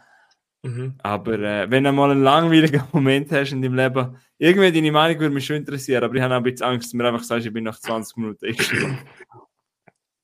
Mhm. 0.63 0.95
Aber 0.99 1.39
äh, 1.39 1.71
wenn 1.71 1.85
du 1.85 1.93
mal 1.93 2.11
einen 2.11 2.23
langweiligen 2.23 2.83
Moment 2.93 3.31
hast 3.33 3.53
in 3.53 3.63
deinem 3.63 3.75
Leben, 3.75 4.17
irgendwie 4.39 4.73
deine 4.73 4.93
Meinung 4.93 5.21
würde 5.21 5.35
mich 5.35 5.47
schon 5.47 5.57
interessieren, 5.57 6.05
aber 6.05 6.15
ich 6.15 6.23
habe 6.23 6.35
auch 6.35 6.39
ein 6.39 6.43
bisschen 6.43 6.67
Angst, 6.67 6.87
dass 6.87 6.91
du 6.91 6.97
mir 6.97 7.07
einfach 7.09 7.23
sagst, 7.23 7.47
ich 7.47 7.53
bin 7.53 7.65
nach 7.65 7.79
20 7.79 8.17
Minuten 8.17 8.45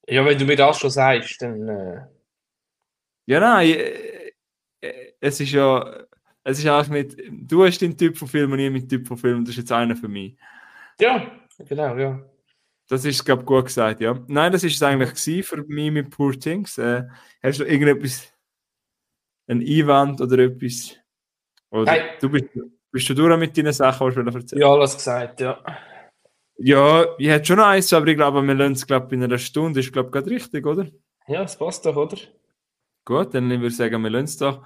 Ja, 0.06 0.24
wenn 0.24 0.38
du 0.38 0.44
mir 0.44 0.56
das 0.56 0.78
schon 0.78 0.90
sagst, 0.90 1.40
dann. 1.40 1.68
Äh... 1.68 2.06
Ja, 3.26 3.40
nein, 3.40 3.68
äh, 3.68 4.32
äh, 4.80 5.12
es 5.20 5.40
ist 5.40 5.52
ja 5.52 6.04
es 6.44 6.58
ist 6.58 6.68
auch 6.68 6.86
mit, 6.88 7.16
du 7.30 7.64
hast 7.64 7.80
den 7.80 7.96
Typ 7.96 8.18
von 8.18 8.28
Film 8.28 8.52
und 8.52 8.58
ich 8.58 8.70
mit 8.70 8.88
Typ 8.88 9.08
von 9.08 9.16
Film, 9.16 9.44
das 9.44 9.52
ist 9.52 9.60
jetzt 9.60 9.72
einer 9.72 9.96
für 9.96 10.08
mich. 10.08 10.36
Ja, 11.00 11.32
genau, 11.58 11.96
ja. 11.96 12.20
Das 12.86 13.04
ist, 13.06 13.24
glaube 13.24 13.42
ich, 13.42 13.46
gut 13.46 13.64
gesagt, 13.64 14.02
ja. 14.02 14.22
Nein, 14.28 14.52
das 14.52 14.62
ist 14.62 14.74
es 14.74 14.82
eigentlich 14.82 15.46
für 15.46 15.64
mich 15.64 15.90
mit 15.90 16.10
Poor 16.10 16.38
Things. 16.38 16.76
Äh, 16.76 17.04
hast 17.42 17.60
du 17.60 17.64
irgendetwas, 17.64 18.30
ein 19.46 19.62
Einwand 19.62 20.20
oder 20.20 20.38
etwas? 20.38 20.94
Oder 21.70 21.84
Nein. 21.84 22.02
Du 22.20 22.28
bist, 22.28 22.44
bist 22.90 23.08
du 23.08 23.14
durch 23.14 23.38
mit 23.38 23.56
deinen 23.56 23.72
Sachen, 23.72 24.06
was 24.06 24.14
du 24.14 24.20
erzählen 24.20 24.60
Ja, 24.60 24.68
alles 24.68 24.94
gesagt, 24.96 25.40
ja. 25.40 25.64
Ja, 26.56 27.06
ich 27.18 27.28
hätte 27.28 27.46
schon 27.46 27.60
eins, 27.60 27.92
aber 27.92 28.06
ich 28.06 28.16
glaube, 28.16 28.42
wir 28.42 28.54
lernen 28.54 28.74
es 28.74 28.86
glaub, 28.86 29.12
in 29.12 29.22
einer 29.22 29.38
Stunde. 29.38 29.80
Ist, 29.80 29.92
glaube 29.92 30.10
gerade 30.10 30.30
richtig, 30.30 30.64
oder? 30.66 30.86
Ja, 31.26 31.42
das 31.42 31.58
passt 31.58 31.84
doch, 31.84 31.96
oder? 31.96 32.16
Gut, 33.04 33.34
dann 33.34 33.48
würde 33.50 33.66
ich 33.66 33.76
sagen, 33.76 34.02
wir 34.02 34.10
lernen 34.10 34.26
es 34.26 34.36
doch. 34.36 34.62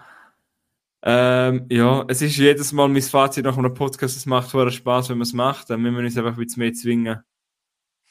Ähm, 1.03 1.67
ja, 1.71 2.05
es 2.09 2.23
ist 2.23 2.37
jedes 2.37 2.73
Mal 2.73 2.89
mein 2.89 3.03
Fazit 3.03 3.45
nach 3.45 3.57
einem 3.57 3.73
Podcast, 3.73 4.17
es 4.17 4.27
macht 4.27 4.51
vorher 4.51 4.71
Spaß, 4.71 5.11
wenn 5.11 5.19
man 5.19 5.23
es 5.23 5.33
macht. 5.33 5.71
Dann 5.71 5.81
müssen 5.81 5.97
wir 5.97 6.05
uns 6.05 6.19
einfach 6.19 6.37
ein 6.37 6.45
bisschen 6.45 6.61
mehr 6.61 6.73
zwingen. 6.73 7.21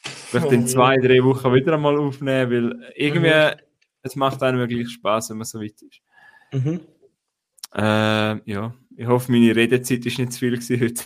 Vielleicht 0.03 0.51
in 0.51 0.67
zwei, 0.67 0.97
drei 0.97 1.23
Wochen 1.23 1.53
wieder 1.53 1.73
einmal 1.73 1.97
aufnehmen, 1.97 2.51
weil 2.51 2.93
irgendwie, 2.95 3.29
mhm. 3.29 3.61
es 4.03 4.15
macht 4.15 4.41
einem 4.41 4.59
wirklich 4.59 4.89
Spaß, 4.89 5.29
wenn 5.29 5.37
man 5.37 5.45
so 5.45 5.59
weit 5.59 5.81
ist. 5.81 6.01
Mhm. 6.53 6.79
Ähm, 7.75 8.41
ja, 8.45 8.73
ich 8.95 9.07
hoffe, 9.07 9.31
meine 9.31 9.55
Redezeit 9.55 10.05
ist 10.05 10.17
nicht 10.17 10.31
zu 10.31 10.39
viel 10.39 10.57
gewesen 10.57 10.81
heute. 10.81 11.03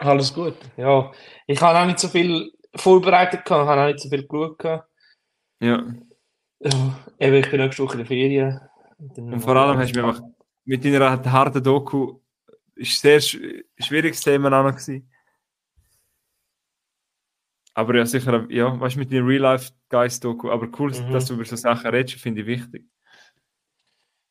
Alles 0.00 0.32
gut, 0.32 0.56
ja. 0.76 1.12
Ich 1.46 1.60
habe 1.60 1.78
auch 1.78 1.86
nicht 1.86 1.98
so 1.98 2.08
viel 2.08 2.50
vorbereitet, 2.74 3.42
ich 3.44 3.50
habe 3.50 3.70
auch 3.70 3.86
nicht 3.86 4.00
so 4.00 4.08
viel 4.08 4.26
geschaut. 4.26 4.64
Ja. 4.64 4.84
ja. 5.60 5.86
Eben, 7.18 7.34
ich 7.34 7.50
bin 7.50 7.60
nächste 7.60 7.82
Woche 7.82 7.92
in 7.92 7.98
der 7.98 8.06
Ferien. 8.06 8.60
Und 8.98 9.40
vor 9.40 9.56
allem 9.56 9.78
hast 9.78 9.94
du 9.94 10.00
mir 10.00 10.08
einfach 10.08 10.22
mit 10.64 10.84
deiner 10.84 11.22
harten 11.24 11.62
Doku 11.62 12.18
ist 12.76 13.04
ein 13.04 13.20
sehr 13.20 13.40
schwieriges 13.78 14.22
Thema 14.22 14.48
auch 14.48 14.64
noch 14.64 14.72
gewesen. 14.72 15.10
Aber 17.74 17.94
ja, 17.94 18.06
sicher, 18.06 18.46
ja, 18.50 18.80
weißt 18.80 18.96
du, 18.96 19.00
mit 19.00 19.12
deiner 19.12 19.26
Real-Life-Geist-Doku, 19.26 20.50
aber 20.50 20.68
cool, 20.78 20.90
mhm. 20.90 21.12
dass 21.12 21.26
du 21.26 21.34
über 21.34 21.44
so 21.44 21.56
Sachen 21.56 21.90
redest, 21.90 22.20
finde 22.20 22.40
ich 22.40 22.46
wichtig. 22.46 22.84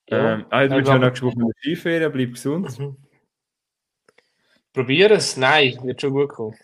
Ja, 0.10 0.34
ähm, 0.34 0.46
also, 0.50 0.76
du 0.76 0.82
bist 0.82 0.92
ja 0.92 0.98
nächste 0.98 1.26
Woche 1.26 1.36
in 1.36 1.46
der 1.46 1.54
Skiferien, 1.60 2.12
bleib 2.12 2.32
gesund. 2.32 2.80
Mhm. 2.80 2.98
Probier 4.80 5.12
es. 5.12 5.36
Nein, 5.36 5.78
wird 5.84 6.00
schon 6.00 6.14
gut 6.14 6.30
kommen. 6.30 6.56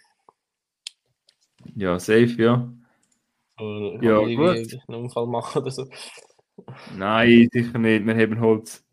Ja, 1.75 1.99
safe, 1.99 2.33
ja. 2.41 2.71
Oder 3.59 4.01
Ja, 4.01 4.19
gut. 4.19 4.79
einen 4.87 5.03
Unfall 5.03 5.27
machen 5.27 5.61
oder 5.61 5.69
so. 5.69 5.85
Nein, 6.95 7.49
sicher 7.51 7.77
nicht. 7.77 8.05
Wir 8.05 8.15
haben 8.15 8.39
Holz. 8.39 8.85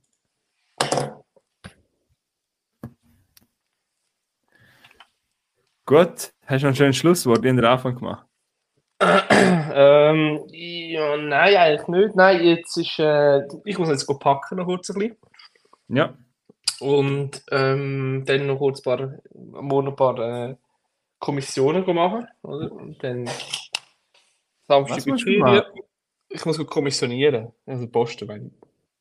Gut, 5.86 6.32
hast 6.44 6.62
du 6.62 6.66
noch 6.66 6.72
ein 6.72 6.74
schönes 6.74 6.96
Schlusswort? 6.96 7.38
Habe 7.38 7.54
den 7.54 7.64
Anfang 7.64 7.94
gemacht. 7.94 8.26
ähm, 9.00 10.42
ja, 10.48 11.16
nein, 11.16 11.54
eigentlich 11.54 11.86
nicht. 11.86 12.16
Nein, 12.16 12.42
jetzt 12.42 12.76
ist, 12.76 12.98
äh, 12.98 13.46
ich 13.66 13.78
muss 13.78 13.88
jetzt 13.88 14.08
packen 14.18 14.58
noch 14.58 14.64
kurz 14.64 14.90
ein 14.90 14.98
bisschen. 14.98 15.16
Ja, 15.86 16.18
Und 16.82 17.42
ähm, 17.50 18.24
dann 18.26 18.46
noch 18.46 18.58
kurz 18.58 18.80
ein 18.80 18.82
paar, 18.82 19.86
ein 19.86 19.96
paar 19.96 20.18
äh, 20.18 20.56
Kommissionen 21.18 21.84
machen. 21.94 22.26
Oder? 22.42 22.72
Und 22.72 23.02
dann 23.02 23.28
Samstag 24.66 25.06
machen? 25.06 25.62
Ich 26.28 26.44
muss 26.46 26.58
go 26.58 26.64
kommissionieren. 26.64 27.52
Also 27.66 27.86
posten, 27.86 28.26
meine 28.26 28.46
ich. 28.46 28.52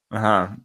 aha. 0.09 0.57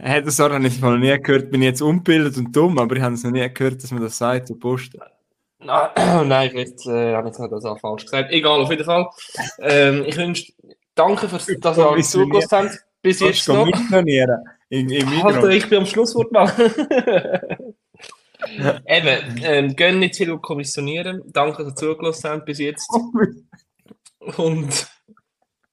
Er 0.00 0.12
hat 0.12 0.26
das 0.26 0.40
auch 0.40 0.56
nicht 0.58 0.80
mal 0.80 0.98
nie 0.98 1.18
gehört. 1.20 1.50
Bin 1.50 1.60
ich 1.60 1.66
jetzt 1.66 1.82
unbildet 1.82 2.36
und 2.36 2.54
dumm, 2.54 2.78
aber 2.78 2.96
ich 2.96 3.02
habe 3.02 3.14
es 3.14 3.24
noch 3.24 3.32
nie 3.32 3.52
gehört, 3.52 3.82
dass 3.82 3.90
man 3.90 4.00
das 4.00 4.16
sagt, 4.16 4.46
so 4.48 4.54
posten. 4.54 5.00
Nein, 5.60 6.28
nein, 6.28 6.50
vielleicht 6.50 6.86
äh, 6.86 7.16
habe 7.16 7.30
ich 7.30 7.36
jetzt 7.36 7.50
das 7.50 7.64
auch 7.64 7.80
falsch 7.80 8.04
gesagt. 8.04 8.30
Egal, 8.30 8.60
auf 8.60 8.70
jeden 8.70 8.84
Fall. 8.84 9.08
Ähm, 9.58 10.04
ich 10.06 10.16
wünsche, 10.16 10.52
danke, 10.94 11.28
fürs, 11.28 11.46
dass 11.58 11.78
ihr 11.78 11.90
alle 11.90 12.02
zugelassen 12.02 12.68
habt. 12.70 12.84
Bis 13.02 13.18
jetzt 13.18 13.48
noch. 13.48 13.68
Im, 14.70 14.90
im 14.90 15.08
Alter, 15.24 15.48
ich 15.48 15.68
bin 15.68 15.78
am 15.78 15.86
Schlusswort 15.86 16.30
machen. 16.32 16.64
Eben, 18.86 19.42
ähm, 19.42 19.74
gehen 19.74 19.98
nicht 19.98 20.16
viel 20.16 20.38
kommissionieren. 20.38 21.22
Danke, 21.26 21.64
dass 21.64 21.72
ihr 21.72 21.76
zugelassen 21.76 22.30
habt 22.30 22.46
bis 22.46 22.58
jetzt. 22.58 22.88
Und 24.36 24.88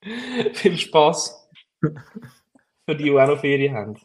viel 0.54 0.78
Spaß 0.78 1.50
für 1.80 2.96
die, 2.96 3.04
die 3.04 3.12
auch 3.12 3.28
noch 3.28 3.40
Ferien 3.40 3.76
haben. 3.76 3.96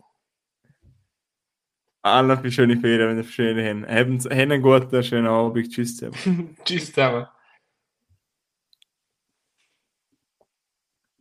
Alle 2.03 2.39
für 2.39 2.51
schöne 2.51 2.79
Ferien, 2.79 3.11
wenn 3.11 3.19
ihr 3.19 3.25
schöne 3.25 3.69
haben. 3.69 3.87
Haben 3.87 4.27
einen 4.31 4.63
guten, 4.63 5.03
schönen 5.03 5.27
Abend. 5.27 5.71
Tschüss 5.71 5.97
zusammen. 5.97 6.57
Tschüss 6.65 6.87
zusammen. 6.87 7.27